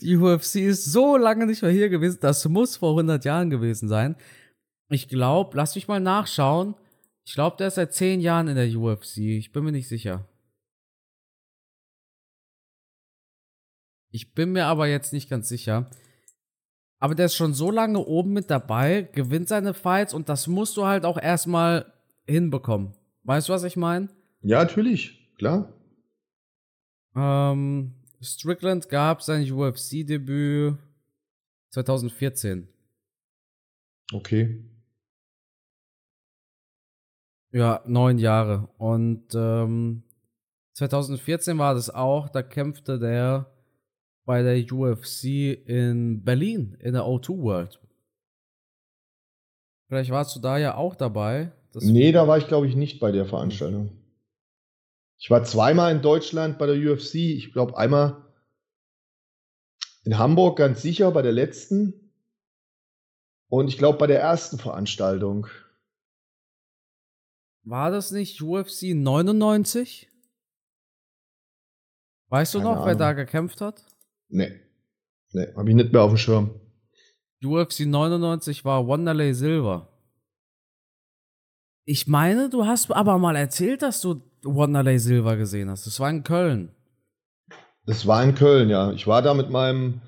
die 0.00 0.16
UFC 0.16 0.56
ist 0.56 0.86
so 0.86 1.16
lange 1.16 1.46
nicht 1.46 1.62
mehr 1.62 1.70
hier 1.70 1.88
gewesen, 1.88 2.18
das 2.20 2.46
muss 2.48 2.76
vor 2.76 2.90
100 2.90 3.24
Jahren 3.24 3.48
gewesen 3.48 3.88
sein. 3.88 4.16
Ich 4.88 5.08
glaube, 5.08 5.56
lass 5.56 5.74
mich 5.74 5.88
mal 5.88 6.00
nachschauen. 6.00 6.74
Ich 7.24 7.34
glaube, 7.34 7.56
der 7.58 7.68
ist 7.68 7.74
seit 7.74 7.92
zehn 7.92 8.20
Jahren 8.20 8.48
in 8.48 8.56
der 8.56 8.74
UFC. 8.74 9.18
Ich 9.18 9.52
bin 9.52 9.64
mir 9.64 9.72
nicht 9.72 9.88
sicher. 9.88 10.26
Ich 14.10 14.34
bin 14.34 14.52
mir 14.52 14.66
aber 14.66 14.88
jetzt 14.88 15.12
nicht 15.12 15.28
ganz 15.28 15.48
sicher. 15.48 15.90
Aber 16.98 17.14
der 17.14 17.26
ist 17.26 17.36
schon 17.36 17.54
so 17.54 17.70
lange 17.70 17.98
oben 17.98 18.32
mit 18.32 18.50
dabei, 18.50 19.02
gewinnt 19.12 19.48
seine 19.48 19.74
Fights 19.74 20.14
und 20.14 20.28
das 20.28 20.46
musst 20.46 20.76
du 20.76 20.86
halt 20.86 21.04
auch 21.04 21.20
erstmal 21.20 21.92
hinbekommen. 22.26 22.94
Weißt 23.24 23.48
du, 23.48 23.52
was 23.52 23.64
ich 23.64 23.76
meine? 23.76 24.08
Ja, 24.42 24.58
natürlich, 24.58 25.30
klar. 25.36 25.72
Ähm, 27.14 27.94
Strickland 28.20 28.88
gab 28.88 29.22
sein 29.22 29.50
UFC-Debüt 29.50 30.76
2014. 31.70 32.68
Okay. 34.12 34.64
Ja, 37.52 37.82
neun 37.86 38.18
Jahre. 38.18 38.68
Und 38.78 39.34
ähm, 39.34 40.02
2014 40.74 41.58
war 41.58 41.74
das 41.74 41.90
auch, 41.90 42.28
da 42.28 42.42
kämpfte 42.42 42.98
der 42.98 43.50
bei 44.24 44.42
der 44.42 44.70
UFC 44.70 45.24
in 45.66 46.22
Berlin, 46.22 46.76
in 46.80 46.92
der 46.92 47.04
O2 47.04 47.42
World. 47.42 47.80
Vielleicht 49.88 50.10
warst 50.10 50.36
du 50.36 50.40
da 50.40 50.58
ja 50.58 50.74
auch 50.76 50.94
dabei. 50.94 51.50
Nee, 51.72 52.12
da 52.12 52.28
war 52.28 52.36
ich, 52.36 52.46
glaube 52.46 52.66
ich, 52.66 52.76
nicht 52.76 53.00
bei 53.00 53.10
der 53.10 53.24
Veranstaltung. 53.24 53.90
Ich 55.18 55.30
war 55.30 55.44
zweimal 55.44 55.92
in 55.92 56.02
Deutschland 56.02 56.58
bei 56.58 56.66
der 56.66 56.76
UFC. 56.76 57.14
Ich 57.14 57.52
glaube, 57.52 57.76
einmal 57.78 58.22
in 60.04 60.18
Hamburg 60.18 60.58
ganz 60.58 60.82
sicher 60.82 61.10
bei 61.10 61.22
der 61.22 61.32
letzten. 61.32 62.12
Und 63.48 63.68
ich 63.68 63.78
glaube, 63.78 63.98
bei 63.98 64.06
der 64.06 64.20
ersten 64.20 64.58
Veranstaltung. 64.58 65.46
War 67.68 67.90
das 67.90 68.12
nicht 68.12 68.40
UFC 68.40 68.94
99? 68.94 70.08
Weißt 72.30 72.54
du 72.54 72.58
Keine 72.58 72.70
noch, 72.70 72.76
Ahnung. 72.76 72.86
wer 72.86 72.94
da 72.94 73.12
gekämpft 73.12 73.60
hat? 73.60 73.84
Nee. 74.28 74.58
Nee, 75.32 75.48
habe 75.54 75.68
ich 75.68 75.76
nicht 75.76 75.92
mehr 75.92 76.02
auf 76.02 76.10
dem 76.10 76.16
Schirm. 76.16 76.50
UFC 77.44 77.80
99 77.80 78.64
war 78.64 78.88
Wanderlei 78.88 79.34
Silver. 79.34 79.88
Ich 81.84 82.06
meine, 82.06 82.48
du 82.48 82.64
hast 82.66 82.90
aber 82.90 83.18
mal 83.18 83.36
erzählt, 83.36 83.82
dass 83.82 84.00
du 84.00 84.22
Wanderlei 84.42 84.96
Silver 84.96 85.36
gesehen 85.36 85.68
hast. 85.68 85.86
Das 85.86 86.00
war 86.00 86.08
in 86.08 86.24
Köln. 86.24 86.74
Das 87.84 88.06
war 88.06 88.24
in 88.24 88.34
Köln, 88.34 88.70
ja. 88.70 88.92
Ich 88.92 89.06
war 89.06 89.20
da 89.20 89.34
mit 89.34 89.50
meinem 89.50 90.00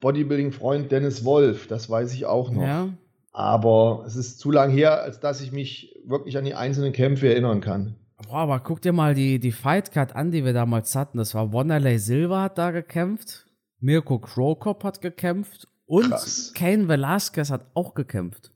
Bodybuilding-Freund 0.00 0.90
Dennis 0.90 1.24
Wolf, 1.24 1.66
das 1.66 1.90
weiß 1.90 2.14
ich 2.14 2.24
auch 2.24 2.50
noch. 2.50 2.62
Ja. 2.62 2.88
Aber 3.36 4.04
es 4.06 4.16
ist 4.16 4.38
zu 4.38 4.50
lang 4.50 4.70
her, 4.70 5.02
als 5.02 5.20
dass 5.20 5.42
ich 5.42 5.52
mich 5.52 5.94
wirklich 6.06 6.38
an 6.38 6.44
die 6.46 6.54
einzelnen 6.54 6.94
Kämpfe 6.94 7.28
erinnern 7.28 7.60
kann. 7.60 7.96
Boah, 8.26 8.38
aber 8.38 8.60
guck 8.60 8.80
dir 8.80 8.94
mal 8.94 9.14
die, 9.14 9.38
die 9.38 9.52
Fightcard 9.52 10.16
an, 10.16 10.30
die 10.30 10.42
wir 10.42 10.54
damals 10.54 10.94
hatten. 10.96 11.18
Das 11.18 11.34
war 11.34 11.52
Wanderlei 11.52 11.98
Silva 11.98 12.44
hat 12.44 12.56
da 12.56 12.70
gekämpft, 12.70 13.46
Mirko 13.78 14.18
Krokop 14.20 14.84
hat 14.84 15.02
gekämpft 15.02 15.68
und 15.84 16.08
Krass. 16.08 16.54
Kane 16.54 16.88
Velasquez 16.88 17.50
hat 17.50 17.66
auch 17.74 17.92
gekämpft. 17.92 18.52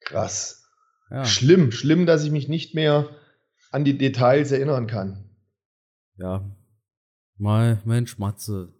Krass. 0.00 0.64
Ja. 1.10 1.24
Schlimm, 1.24 1.72
schlimm, 1.72 2.06
dass 2.06 2.22
ich 2.22 2.30
mich 2.30 2.48
nicht 2.48 2.76
mehr 2.76 3.08
an 3.72 3.84
die 3.84 3.98
Details 3.98 4.52
erinnern 4.52 4.86
kann. 4.86 5.24
Ja, 6.18 6.44
Mal, 7.42 7.82
Mensch, 7.84 8.18
Matze. 8.18 8.72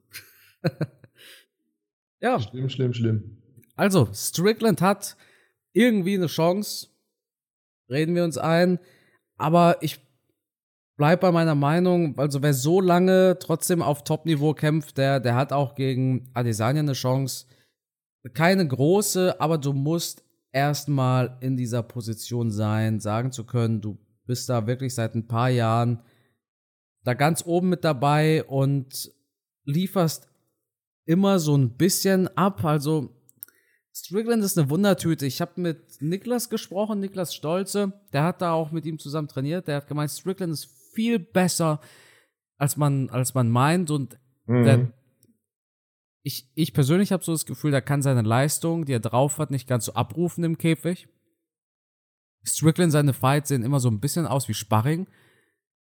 ja. 2.21 2.39
Schlimm, 2.39 2.69
schlimm, 2.69 2.93
schlimm. 2.93 3.42
Also, 3.75 4.09
Strickland 4.13 4.81
hat 4.83 5.17
irgendwie 5.73 6.15
eine 6.15 6.27
Chance. 6.27 6.89
Reden 7.89 8.15
wir 8.15 8.25
uns 8.25 8.39
ein. 8.39 8.79
Aber 9.37 9.79
ich 9.81 10.01
bleib 10.97 11.21
bei 11.21 11.33
meiner 11.33 11.55
Meinung, 11.55 12.19
also 12.19 12.43
wer 12.43 12.55
so 12.55 12.81
lange 12.81 13.39
trotzdem 13.41 13.83
auf 13.83 14.05
Top-Niveau 14.05 14.55
kämpft, 14.55 14.99
der, 14.99 15.21
der 15.21 15.35
hat 15.35 15.53
auch 15.53 15.75
gegen 15.75 16.31
Adesanya 16.35 16.81
eine 16.81 16.93
Chance. 16.93 17.47
Keine 18.35 18.67
große, 18.67 19.41
aber 19.41 19.59
du 19.59 19.73
musst 19.73 20.23
erstmal 20.53 21.39
in 21.41 21.57
dieser 21.57 21.83
Position 21.83 22.51
sein, 22.51 23.01
sagen 23.01 23.33
zu 23.33 23.45
können, 23.45 23.81
du 23.81 23.99
bist 24.27 24.49
da 24.49 24.67
wirklich 24.67 24.95
seit 24.95 25.15
ein 25.15 25.27
paar 25.27 25.49
Jahren 25.49 26.03
da 27.05 27.15
ganz 27.15 27.45
oben 27.45 27.71
mit 27.71 27.85
dabei 27.85 28.45
und 28.45 29.11
lieferst 29.65 30.29
immer 31.05 31.39
so 31.41 31.57
ein 31.57 31.77
bisschen 31.77 32.29
ab. 32.37 32.65
Also 32.65 33.11
Strickland 33.95 34.43
ist 34.43 34.57
eine 34.57 34.71
Wundertüte. 34.71 35.27
Ich 35.27 35.41
habe 35.41 35.61
mit 35.61 36.01
Niklas 36.01 36.49
gesprochen, 36.49 37.01
Niklas 37.01 37.35
Stolze, 37.35 37.93
der 38.13 38.25
hat 38.25 38.41
da 38.41 38.53
auch 38.53 38.73
mit 38.73 38.87
ihm 38.87 38.99
zusammen 38.99 39.29
trainiert. 39.29 39.69
Der 39.69 39.77
hat 39.77 39.87
gemeint, 39.87 40.11
Strickland 40.11 40.53
ist 40.53 40.71
viel 40.95 41.19
besser, 41.19 41.81
als 42.57 42.77
man, 42.79 43.11
als 43.11 43.35
man 43.35 43.51
meint. 43.51 43.91
Und 43.91 44.19
mhm. 44.47 44.65
der, 44.65 44.93
ich, 46.23 46.51
ich 46.55 46.73
persönlich 46.73 47.13
habe 47.13 47.23
so 47.23 47.33
das 47.33 47.45
Gefühl, 47.45 47.71
der 47.71 47.83
kann 47.83 48.01
seine 48.01 48.23
Leistung, 48.23 48.87
die 48.87 48.95
er 48.95 49.01
drauf 49.01 49.39
hat, 49.39 49.51
nicht 49.51 49.69
ganz 49.69 49.85
so 49.85 49.93
abrufen 49.93 50.43
im 50.43 50.57
Käfig. 50.57 51.09
Strickland, 52.45 52.93
seine 52.93 53.13
Fights 53.13 53.51
sehen 53.51 53.63
immer 53.63 53.79
so 53.79 53.91
ein 53.91 54.01
bisschen 54.01 54.27
aus 54.27 54.49
wie 54.49 54.55
Sparring. 54.55 55.07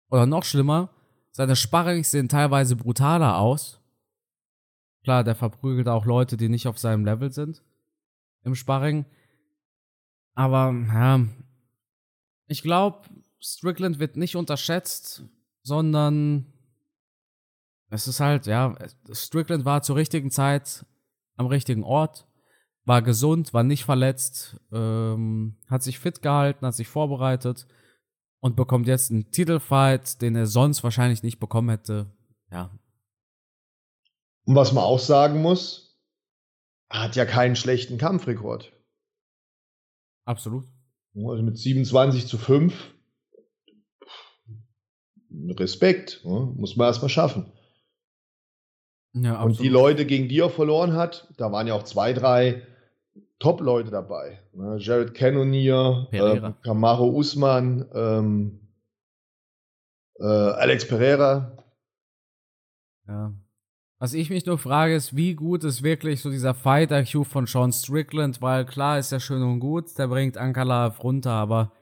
Oder 0.10 0.26
noch 0.26 0.44
schlimmer, 0.44 0.90
seine 1.32 1.56
Sparrings 1.56 2.10
sehen 2.10 2.28
teilweise 2.28 2.76
brutaler 2.76 3.38
aus. 3.38 3.80
Klar, 5.04 5.24
der 5.24 5.36
verprügelt 5.36 5.88
auch 5.88 6.06
Leute, 6.06 6.38
die 6.38 6.50
nicht 6.50 6.68
auf 6.68 6.80
seinem 6.80 7.06
Level 7.06 7.32
sind 7.32 7.62
im 8.44 8.56
Sparring. 8.56 9.06
Aber 10.34 10.74
ja, 10.94 11.26
ich 12.48 12.62
glaube, 12.62 13.08
Strickland 13.42 14.00
wird 14.00 14.18
nicht 14.18 14.36
unterschätzt, 14.36 15.24
sondern 15.64 16.54
es 17.90 18.08
ist 18.08 18.20
halt, 18.20 18.46
ja, 18.46 18.76
Strickland 19.12 19.66
war 19.66 19.82
zur 19.82 19.96
richtigen 19.96 20.32
Zeit 20.32 20.86
am 21.36 21.48
richtigen 21.48 21.84
Ort, 21.84 22.28
war 22.86 23.02
gesund, 23.02 23.54
war 23.54 23.64
nicht 23.64 23.86
verletzt, 23.86 24.60
ähm, 24.72 25.58
hat 25.68 25.84
sich 25.84 26.00
fit 26.00 26.22
gehalten, 26.22 26.66
hat 26.66 26.76
sich 26.76 26.88
vorbereitet 26.88 27.68
und 28.40 28.56
bekommt 28.56 28.88
jetzt 28.88 29.12
einen 29.12 29.32
Titelfight, 29.32 30.22
den 30.22 30.36
er 30.36 30.48
sonst 30.48 30.84
wahrscheinlich 30.84 31.24
nicht 31.24 31.40
bekommen 31.40 31.70
hätte. 31.70 32.12
Ja. 32.52 32.72
Und 34.46 34.56
was 34.56 34.72
man 34.72 34.84
auch 34.84 35.00
sagen 35.00 35.42
muss, 35.42 35.89
hat 36.90 37.16
ja 37.16 37.26
keinen 37.26 37.56
schlechten 37.56 37.98
Kampfrekord. 37.98 38.72
Absolut. 40.26 40.66
Also 41.16 41.44
mit 41.44 41.58
27 41.58 42.28
zu 42.28 42.38
5. 42.38 42.96
Respekt, 45.32 46.22
ne? 46.24 46.54
muss 46.56 46.76
man 46.76 46.88
erstmal 46.88 47.10
schaffen. 47.10 47.52
Ja, 49.14 49.36
absolut. 49.36 49.58
Und 49.58 49.64
die 49.64 49.70
Leute, 49.70 50.06
gegen 50.06 50.28
die 50.28 50.40
er 50.40 50.50
verloren 50.50 50.94
hat, 50.94 51.32
da 51.38 51.52
waren 51.52 51.68
ja 51.68 51.74
auch 51.74 51.84
zwei, 51.84 52.14
drei 52.14 52.66
Top-Leute 53.40 53.90
dabei. 53.90 54.40
Ne? 54.54 54.78
Jared 54.80 55.14
Cannonier, 55.14 56.08
äh, 56.12 56.52
Camaro 56.62 57.10
Usman, 57.10 57.90
ähm, 57.94 58.68
äh, 60.20 60.26
Alex 60.26 60.88
Pereira. 60.88 61.58
Ja. 63.08 63.34
Was 64.02 64.14
ich 64.14 64.30
mich 64.30 64.46
nur 64.46 64.58
frage, 64.58 64.96
ist, 64.96 65.18
wie 65.18 65.36
gut 65.36 65.66
ist 65.66 65.84
wirklich 65.84 66.22
so 66.22 66.30
dieser 66.30 66.54
Fight-IQ 66.54 67.26
von 67.26 67.46
Sean 67.48 67.74
Strickland, 67.74 68.42
weil 68.42 68.66
klar 68.66 68.98
ist 68.98 69.12
ja 69.12 69.20
schön 69.20 69.44
und 69.44 69.60
gut, 69.60 69.98
der 69.98 70.08
bringt 70.08 70.38
Ankalaev 70.38 71.04
runter, 71.04 71.32
aber 71.32 71.74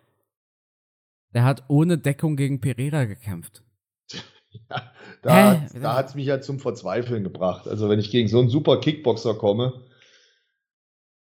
der 1.36 1.44
hat 1.44 1.66
ohne 1.68 2.00
Deckung 2.00 2.36
gegen 2.36 2.60
Pereira 2.60 3.06
gekämpft. 3.06 3.64
ja, 4.12 4.92
da, 5.22 5.68
da 5.80 5.96
hat 5.96 6.10
es 6.10 6.16
mich 6.16 6.26
ja 6.26 6.42
zum 6.42 6.60
Verzweifeln 6.60 7.24
gebracht. 7.24 7.68
Also 7.68 7.88
wenn 7.88 8.00
ich 8.00 8.10
gegen 8.10 8.28
so 8.28 8.40
einen 8.40 8.50
super 8.50 8.80
Kickboxer 8.80 9.36
komme, 9.36 9.86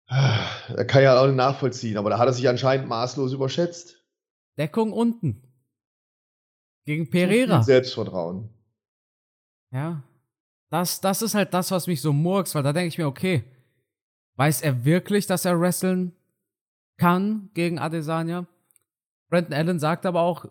da 0.09 0.85
kann 0.85 1.03
ja 1.03 1.19
auch 1.19 1.27
nicht 1.27 1.37
nachvollziehen, 1.37 1.97
aber 1.97 2.11
da 2.11 2.19
hat 2.19 2.27
er 2.27 2.35
sich 2.35 2.47
anscheinend 2.47 2.89
maßlos 2.89 3.33
überschätzt. 3.33 4.05
Deckung 4.59 4.93
unten. 4.93 5.43
Gegen 6.85 7.09
Pereira. 7.09 7.63
Selbstvertrauen. 7.63 8.51
Ja. 9.73 10.05
Das, 10.75 11.01
das 11.01 11.23
ist 11.23 11.37
halt 11.37 11.55
das, 11.55 11.71
was 11.71 11.87
mich 11.87 12.01
so 12.01 12.13
murks, 12.13 12.53
weil 12.57 12.65
da 12.65 12.73
denke 12.73 12.89
ich 12.89 12.99
mir, 12.99 13.07
okay, 13.07 13.45
weiß 14.35 14.61
er 14.63 14.85
wirklich, 14.85 15.25
dass 15.29 15.45
er 15.45 15.61
wresteln 15.61 16.17
kann 16.97 17.49
gegen 17.55 17.79
Adesanya? 17.79 18.49
Brandon 19.29 19.53
Allen 19.53 19.79
sagt 19.79 20.05
aber 20.05 20.23
auch, 20.23 20.47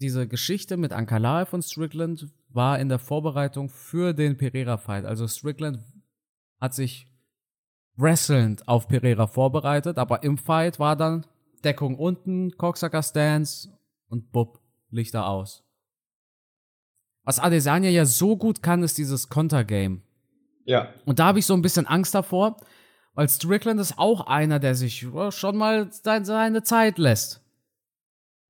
diese 0.00 0.28
Geschichte 0.28 0.76
mit 0.76 0.92
Ankalaev 0.92 1.50
von 1.50 1.60
Strickland 1.60 2.28
war 2.50 2.78
in 2.78 2.88
der 2.88 3.00
Vorbereitung 3.00 3.68
für 3.68 4.12
den 4.12 4.36
Pereira-Fight. 4.36 5.06
Also 5.06 5.26
Strickland 5.26 5.80
hat 6.60 6.72
sich 6.72 7.08
wrestlend 7.96 8.68
auf 8.68 8.86
Pereira 8.86 9.26
vorbereitet, 9.26 9.98
aber 9.98 10.22
im 10.22 10.38
Fight 10.38 10.78
war 10.78 10.94
dann 10.94 11.26
Deckung 11.64 11.98
unten, 11.98 12.56
Coxacker 12.56 13.02
Stance 13.02 13.76
und 14.06 14.30
Bub, 14.30 14.60
Lichter 14.90 15.26
aus. 15.26 15.63
Was 17.24 17.38
Adesanya 17.38 17.90
ja 17.90 18.04
so 18.04 18.36
gut 18.36 18.62
kann, 18.62 18.82
ist 18.82 18.98
dieses 18.98 19.28
Kontergame. 19.28 20.02
Ja. 20.66 20.92
Und 21.04 21.18
da 21.18 21.26
habe 21.26 21.38
ich 21.38 21.46
so 21.46 21.54
ein 21.54 21.62
bisschen 21.62 21.86
Angst 21.86 22.14
davor, 22.14 22.56
weil 23.14 23.28
Strickland 23.28 23.80
ist 23.80 23.98
auch 23.98 24.26
einer, 24.26 24.58
der 24.58 24.74
sich 24.74 25.06
schon 25.30 25.56
mal 25.56 25.90
seine 25.90 26.62
Zeit 26.62 26.98
lässt. 26.98 27.42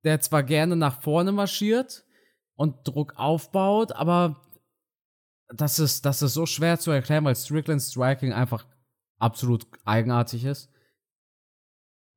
Der 0.03 0.19
zwar 0.19 0.43
gerne 0.43 0.75
nach 0.75 1.01
vorne 1.01 1.31
marschiert 1.31 2.05
und 2.55 2.87
Druck 2.87 3.13
aufbaut, 3.17 3.91
aber 3.93 4.41
das 5.55 5.79
ist, 5.79 6.05
das 6.05 6.21
ist 6.21 6.33
so 6.33 6.45
schwer 6.45 6.79
zu 6.79 6.91
erklären, 6.91 7.25
weil 7.25 7.35
Strickland 7.35 7.81
Striking 7.81 8.33
einfach 8.33 8.65
absolut 9.19 9.67
eigenartig 9.83 10.43
ist. 10.43 10.69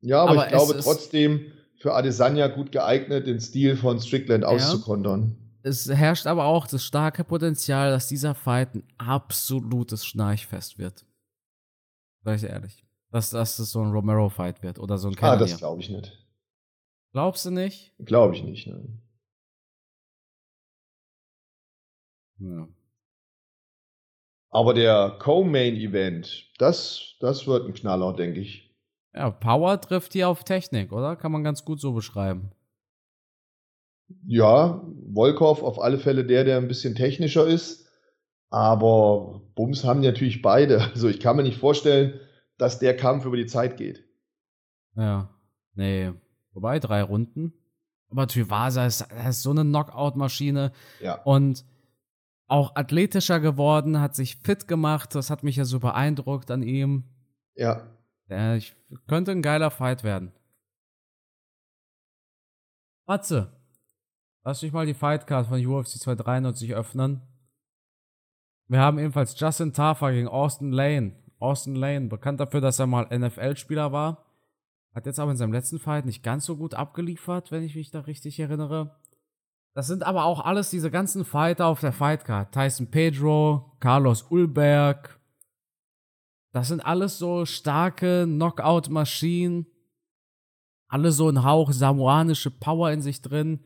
Ja, 0.00 0.22
aber, 0.22 0.30
aber 0.30 0.44
ich 0.46 0.52
glaube 0.52 0.78
trotzdem 0.80 1.52
für 1.80 1.94
Adesanya 1.94 2.48
gut 2.48 2.72
geeignet, 2.72 3.26
den 3.26 3.40
Stil 3.40 3.76
von 3.76 4.00
Strickland 4.00 4.42
ja. 4.42 4.48
auszukontern. 4.48 5.47
Es 5.68 5.88
herrscht 5.88 6.26
aber 6.26 6.44
auch 6.44 6.66
das 6.66 6.82
starke 6.82 7.24
Potenzial, 7.24 7.90
dass 7.90 8.08
dieser 8.08 8.34
Fight 8.34 8.74
ein 8.74 8.88
absolutes 8.96 10.06
Schnarchfest 10.06 10.78
wird. 10.78 11.04
Sag 12.24 12.36
ich 12.36 12.44
ehrlich. 12.44 12.84
Dass, 13.10 13.30
dass 13.30 13.56
das 13.56 13.70
so 13.70 13.82
ein 13.82 13.92
Romero-Fight 13.92 14.62
wird 14.62 14.78
oder 14.78 14.98
so 14.98 15.08
ein 15.08 15.14
Cannonier. 15.14 15.46
Ah, 15.46 15.48
das 15.48 15.58
glaube 15.58 15.82
ich 15.82 15.90
nicht. 15.90 16.26
Glaubst 17.12 17.46
du 17.46 17.50
nicht? 17.50 17.94
Glaube 17.98 18.34
ich 18.34 18.42
nicht, 18.42 18.66
nein. 18.66 19.02
Ja. 22.38 22.68
Aber 24.50 24.74
der 24.74 25.18
Co-Main-Event, 25.20 26.52
das, 26.58 27.16
das 27.20 27.46
wird 27.46 27.66
ein 27.66 27.74
Knaller, 27.74 28.14
denke 28.14 28.40
ich. 28.40 28.74
Ja, 29.14 29.30
Power 29.30 29.80
trifft 29.80 30.12
hier 30.12 30.28
auf 30.28 30.44
Technik, 30.44 30.92
oder? 30.92 31.16
Kann 31.16 31.32
man 31.32 31.44
ganz 31.44 31.64
gut 31.64 31.80
so 31.80 31.92
beschreiben. 31.92 32.52
Ja, 34.26 34.82
Volkov 35.12 35.62
auf 35.62 35.80
alle 35.80 35.98
Fälle 35.98 36.24
der, 36.24 36.44
der 36.44 36.56
ein 36.58 36.68
bisschen 36.68 36.94
technischer 36.94 37.46
ist. 37.46 37.88
Aber 38.50 39.42
Bums 39.54 39.84
haben 39.84 40.00
natürlich 40.00 40.42
beide. 40.42 40.80
Also 40.92 41.08
ich 41.08 41.20
kann 41.20 41.36
mir 41.36 41.42
nicht 41.42 41.58
vorstellen, 41.58 42.18
dass 42.56 42.78
der 42.78 42.96
Kampf 42.96 43.24
über 43.24 43.36
die 43.36 43.46
Zeit 43.46 43.76
geht. 43.76 44.04
Ja, 44.96 45.30
nee. 45.74 46.12
Wobei, 46.52 46.78
drei 46.80 47.02
Runden. 47.02 47.52
Aber 48.10 48.26
Tyvasa 48.26 48.86
ist, 48.86 49.06
ist 49.28 49.42
so 49.42 49.50
eine 49.50 49.62
Knockout-Maschine. 49.62 50.72
Ja. 51.00 51.22
Und 51.22 51.64
auch 52.46 52.74
athletischer 52.74 53.40
geworden, 53.40 54.00
hat 54.00 54.16
sich 54.16 54.36
fit 54.36 54.66
gemacht. 54.66 55.14
Das 55.14 55.28
hat 55.30 55.42
mich 55.42 55.56
ja 55.56 55.64
so 55.64 55.78
beeindruckt 55.78 56.50
an 56.50 56.62
ihm. 56.62 57.04
Ja. 57.54 57.86
ja 58.28 58.56
ich, 58.56 58.74
könnte 59.06 59.32
ein 59.32 59.42
geiler 59.42 59.70
Fight 59.70 60.02
werden. 60.02 60.32
Matze, 63.06 63.57
lass 64.44 64.60
dich 64.60 64.72
mal 64.72 64.86
die 64.86 64.94
Fightcard 64.94 65.46
von 65.46 65.64
UFC 65.64 65.98
293 65.98 66.74
öffnen. 66.74 67.22
Wir 68.68 68.80
haben 68.80 68.98
ebenfalls 68.98 69.38
Justin 69.38 69.72
Tafa 69.72 70.10
gegen 70.10 70.28
Austin 70.28 70.72
Lane. 70.72 71.16
Austin 71.38 71.74
Lane, 71.74 72.08
bekannt 72.08 72.40
dafür, 72.40 72.60
dass 72.60 72.78
er 72.78 72.86
mal 72.86 73.06
NFL-Spieler 73.10 73.92
war. 73.92 74.26
Hat 74.94 75.06
jetzt 75.06 75.20
aber 75.20 75.30
in 75.30 75.36
seinem 75.36 75.52
letzten 75.52 75.78
Fight 75.78 76.04
nicht 76.04 76.22
ganz 76.22 76.44
so 76.44 76.56
gut 76.56 76.74
abgeliefert, 76.74 77.52
wenn 77.52 77.62
ich 77.62 77.76
mich 77.76 77.90
da 77.90 78.00
richtig 78.00 78.38
erinnere. 78.40 78.98
Das 79.74 79.86
sind 79.86 80.02
aber 80.02 80.24
auch 80.24 80.44
alles 80.44 80.70
diese 80.70 80.90
ganzen 80.90 81.24
Fighter 81.24 81.66
auf 81.66 81.80
der 81.80 81.92
Fightcard. 81.92 82.52
Tyson 82.52 82.90
Pedro, 82.90 83.76
Carlos 83.80 84.22
Ulberg. 84.28 85.20
Das 86.52 86.68
sind 86.68 86.84
alles 86.84 87.18
so 87.18 87.44
starke 87.44 88.24
Knockout-Maschinen. 88.26 89.66
Alle 90.88 91.12
so 91.12 91.28
ein 91.28 91.44
Hauch 91.44 91.70
samoanische 91.70 92.50
Power 92.50 92.90
in 92.90 93.02
sich 93.02 93.22
drin. 93.22 93.60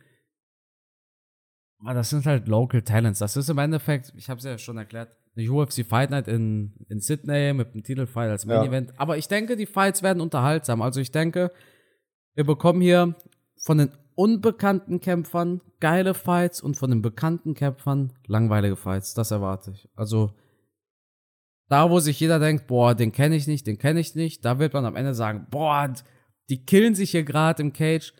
Aber 1.83 1.95
das 1.95 2.11
sind 2.11 2.26
halt 2.26 2.49
Local 2.49 2.83
Talents. 2.83 3.18
Das 3.18 3.37
ist 3.37 3.49
im 3.49 3.59
Endeffekt, 3.59 4.12
ich 4.16 4.30
habe 4.30 4.39
es 4.39 4.45
ja 4.45 4.57
schon 4.59 4.78
erklärt, 4.78 5.11
eine 5.37 5.51
UFC 5.51 5.85
Fight 5.87 6.11
Night 6.11 6.28
in, 6.28 6.74
in 6.89 7.01
Sydney 7.01 7.53
mit 7.55 7.72
einem 7.72 7.83
Titelfight 7.83 8.30
als 8.30 8.47
Main 8.47 8.68
Event. 8.68 8.91
Ja. 8.91 8.95
Aber 8.99 9.16
ich 9.16 9.28
denke, 9.28 9.57
die 9.57 9.66
Fights 9.66 10.03
werden 10.03 10.20
unterhaltsam. 10.20 10.83
Also 10.83 11.01
ich 11.01 11.11
denke, 11.11 11.51
wir 12.35 12.45
bekommen 12.45 12.80
hier 12.80 13.14
von 13.57 13.78
den 13.78 13.91
unbekannten 14.14 15.01
Kämpfern 15.01 15.61
geile 15.80 16.14
Fights 16.14 16.61
und 16.61 16.76
von 16.76 16.91
den 16.91 17.03
bekannten 17.03 17.55
Kämpfern 17.55 18.12
langweilige 18.26 18.76
Fights. 18.76 19.14
Das 19.14 19.30
erwarte 19.30 19.72
ich. 19.72 19.89
Also 19.97 20.35
da, 21.68 21.91
wo 21.91 22.01
sich 22.01 22.20
jeder 22.20 22.39
denkt, 22.39 22.66
boah, 22.66 22.95
den 22.95 23.12
kenne 23.12 23.35
ich 23.35 23.47
nicht, 23.47 23.66
den 23.66 23.78
kenne 23.78 24.01
ich 24.01 24.14
nicht, 24.14 24.45
da 24.45 24.59
wird 24.59 24.74
man 24.74 24.85
am 24.85 24.97
Ende 24.97 25.14
sagen, 25.14 25.47
boah, 25.51 25.93
die 26.51 26.64
killen 26.64 26.95
sich 26.95 27.12
hier 27.12 27.24
gerade 27.24 27.62
im 27.62 27.72
Cage. 27.72 28.12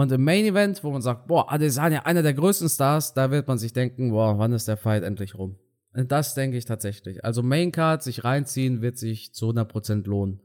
Und 0.00 0.10
im 0.12 0.24
Main 0.24 0.46
Event, 0.46 0.82
wo 0.82 0.92
man 0.92 1.02
sagt, 1.02 1.26
boah, 1.26 1.52
Adesanya, 1.52 2.06
einer 2.06 2.22
der 2.22 2.32
größten 2.32 2.70
Stars, 2.70 3.12
da 3.12 3.30
wird 3.30 3.46
man 3.46 3.58
sich 3.58 3.74
denken, 3.74 4.12
boah, 4.12 4.38
wann 4.38 4.54
ist 4.54 4.66
der 4.66 4.78
Fight 4.78 5.02
endlich 5.02 5.34
rum? 5.34 5.58
Und 5.92 6.10
das 6.10 6.32
denke 6.32 6.56
ich 6.56 6.64
tatsächlich. 6.64 7.22
Also 7.22 7.42
Main 7.42 7.70
Card 7.70 8.02
sich 8.02 8.24
reinziehen 8.24 8.80
wird 8.80 8.96
sich 8.96 9.34
zu 9.34 9.50
100% 9.50 10.06
lohnen. 10.06 10.40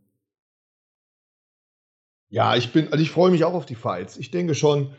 Ja, 2.27 2.57
ich 2.57 2.73
bin, 2.73 2.91
also 2.91 3.01
ich 3.01 3.11
freue 3.11 3.31
mich 3.31 3.45
auch 3.45 3.53
auf 3.53 3.65
die 3.65 3.75
Fights. 3.75 4.17
Ich 4.17 4.29
denke 4.29 4.55
schon, 4.55 4.93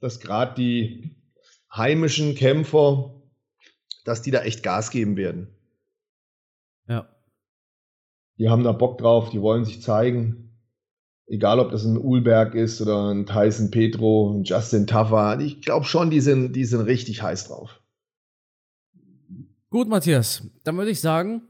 dass 0.00 0.18
gerade 0.18 0.56
die 0.56 1.14
heimischen 1.72 2.34
Kämpfer, 2.34 3.14
dass 4.04 4.22
die 4.22 4.32
da 4.32 4.42
echt 4.42 4.64
Gas 4.64 4.90
geben 4.90 5.16
werden. 5.16 5.54
Ja. 6.88 7.08
Die 8.38 8.48
haben 8.48 8.64
da 8.64 8.72
Bock 8.72 8.98
drauf, 8.98 9.30
die 9.30 9.40
wollen 9.40 9.64
sich 9.64 9.82
zeigen. 9.82 10.49
Egal, 11.30 11.60
ob 11.60 11.70
das 11.70 11.84
ein 11.84 11.96
Ulberg 11.96 12.56
ist 12.56 12.80
oder 12.80 13.08
ein 13.14 13.24
Tyson 13.24 13.70
Petro, 13.70 14.34
ein 14.34 14.42
Justin 14.42 14.88
Taffa. 14.88 15.38
Ich 15.38 15.62
glaube 15.62 15.86
schon, 15.86 16.10
die 16.10 16.20
sind, 16.20 16.54
die 16.56 16.64
sind 16.64 16.80
richtig 16.80 17.22
heiß 17.22 17.46
drauf. 17.46 17.80
Gut, 19.70 19.88
Matthias. 19.88 20.42
Dann 20.64 20.76
würde 20.76 20.90
ich 20.90 21.00
sagen, 21.00 21.42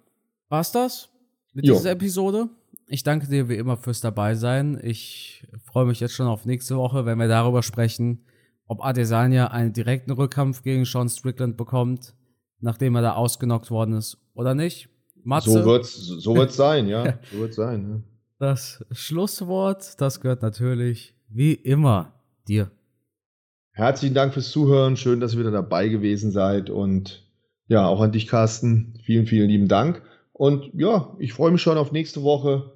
war's 0.51 0.71
das 0.71 1.09
mit 1.55 1.65
jo. 1.65 1.73
dieser 1.75 1.93
Episode. 1.93 2.51
Ich 2.89 3.05
danke 3.05 3.27
dir 3.27 3.49
wie 3.49 3.55
immer 3.55 3.79
fürs 3.79 4.03
Dabeisein. 4.03 4.79
Ich 4.83 5.47
freue 5.65 5.87
mich 5.87 6.01
jetzt 6.01 6.13
schon 6.13 6.27
auf 6.27 6.45
nächste 6.45 6.77
Woche, 6.77 7.07
wenn 7.07 7.19
wir 7.19 7.29
darüber 7.29 7.63
sprechen, 7.63 8.27
ob 8.67 8.85
Adesanya 8.85 9.47
einen 9.47 9.73
direkten 9.73 10.11
Rückkampf 10.11 10.63
gegen 10.63 10.85
Sean 10.85 11.09
Strickland 11.09 11.57
bekommt, 11.57 12.13
nachdem 12.59 12.97
er 12.97 13.03
da 13.03 13.13
ausgenockt 13.15 13.71
worden 13.71 13.95
ist 13.95 14.19
oder 14.35 14.55
nicht. 14.55 14.91
Matze. 15.25 15.53
So 15.53 15.65
wird's, 15.65 15.95
so 15.95 16.37
wird's 16.37 16.57
sein, 16.57 16.87
ja. 16.87 17.19
So 17.33 17.39
wird's 17.39 17.57
sein. 17.57 17.89
Ja. 17.89 18.10
Das 18.41 18.83
Schlusswort, 18.91 20.01
das 20.01 20.23
gehört 20.23 20.41
natürlich 20.41 21.13
wie 21.29 21.53
immer 21.53 22.15
dir. 22.49 22.71
Herzlichen 23.73 24.15
Dank 24.15 24.33
fürs 24.33 24.51
Zuhören. 24.51 24.97
Schön, 24.97 25.21
dass 25.21 25.35
ihr 25.35 25.41
wieder 25.41 25.51
dabei 25.51 25.89
gewesen 25.89 26.31
seid. 26.31 26.71
Und 26.71 27.29
ja, 27.69 27.87
auch 27.87 28.01
an 28.01 28.13
dich, 28.13 28.27
Carsten. 28.27 28.95
Vielen, 29.05 29.27
vielen 29.27 29.51
lieben 29.51 29.69
Dank. 29.69 30.01
Und 30.33 30.71
ja, 30.73 31.15
ich 31.19 31.35
freue 31.35 31.51
mich 31.51 31.61
schon 31.61 31.77
auf 31.77 31.93
nächste 31.93 32.23
Woche. 32.23 32.73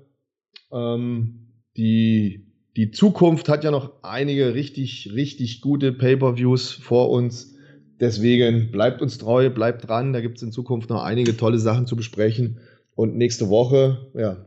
Ähm, 0.71 1.49
die, 1.79 2.53
die 2.77 2.91
Zukunft 2.91 3.49
hat 3.49 3.65
ja 3.65 3.71
noch 3.71 4.03
einige 4.03 4.53
richtig, 4.53 5.13
richtig 5.15 5.63
gute 5.63 5.93
Pay-per-Views 5.95 6.73
vor 6.73 7.09
uns. 7.09 7.57
Deswegen 8.01 8.71
bleibt 8.71 9.01
uns 9.01 9.17
treu, 9.17 9.49
bleibt 9.49 9.89
dran. 9.89 10.13
Da 10.13 10.21
gibt 10.21 10.37
es 10.37 10.43
in 10.43 10.53
Zukunft 10.53 10.91
noch 10.91 11.03
einige 11.03 11.39
tolle 11.39 11.59
Sachen 11.59 11.87
zu 11.87 11.97
besprechen. 11.97 12.61
Und 12.95 13.17
nächste 13.17 13.49
Woche, 13.49 14.11
ja, 14.13 14.45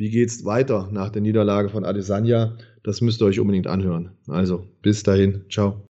wie 0.00 0.08
geht's 0.08 0.46
weiter 0.46 0.88
nach 0.90 1.10
der 1.10 1.20
Niederlage 1.20 1.68
von 1.68 1.84
Adesanya? 1.84 2.56
Das 2.82 3.02
müsst 3.02 3.20
ihr 3.20 3.26
euch 3.26 3.38
unbedingt 3.38 3.66
anhören. 3.66 4.12
Also, 4.26 4.66
bis 4.80 5.02
dahin. 5.02 5.44
Ciao. 5.50 5.78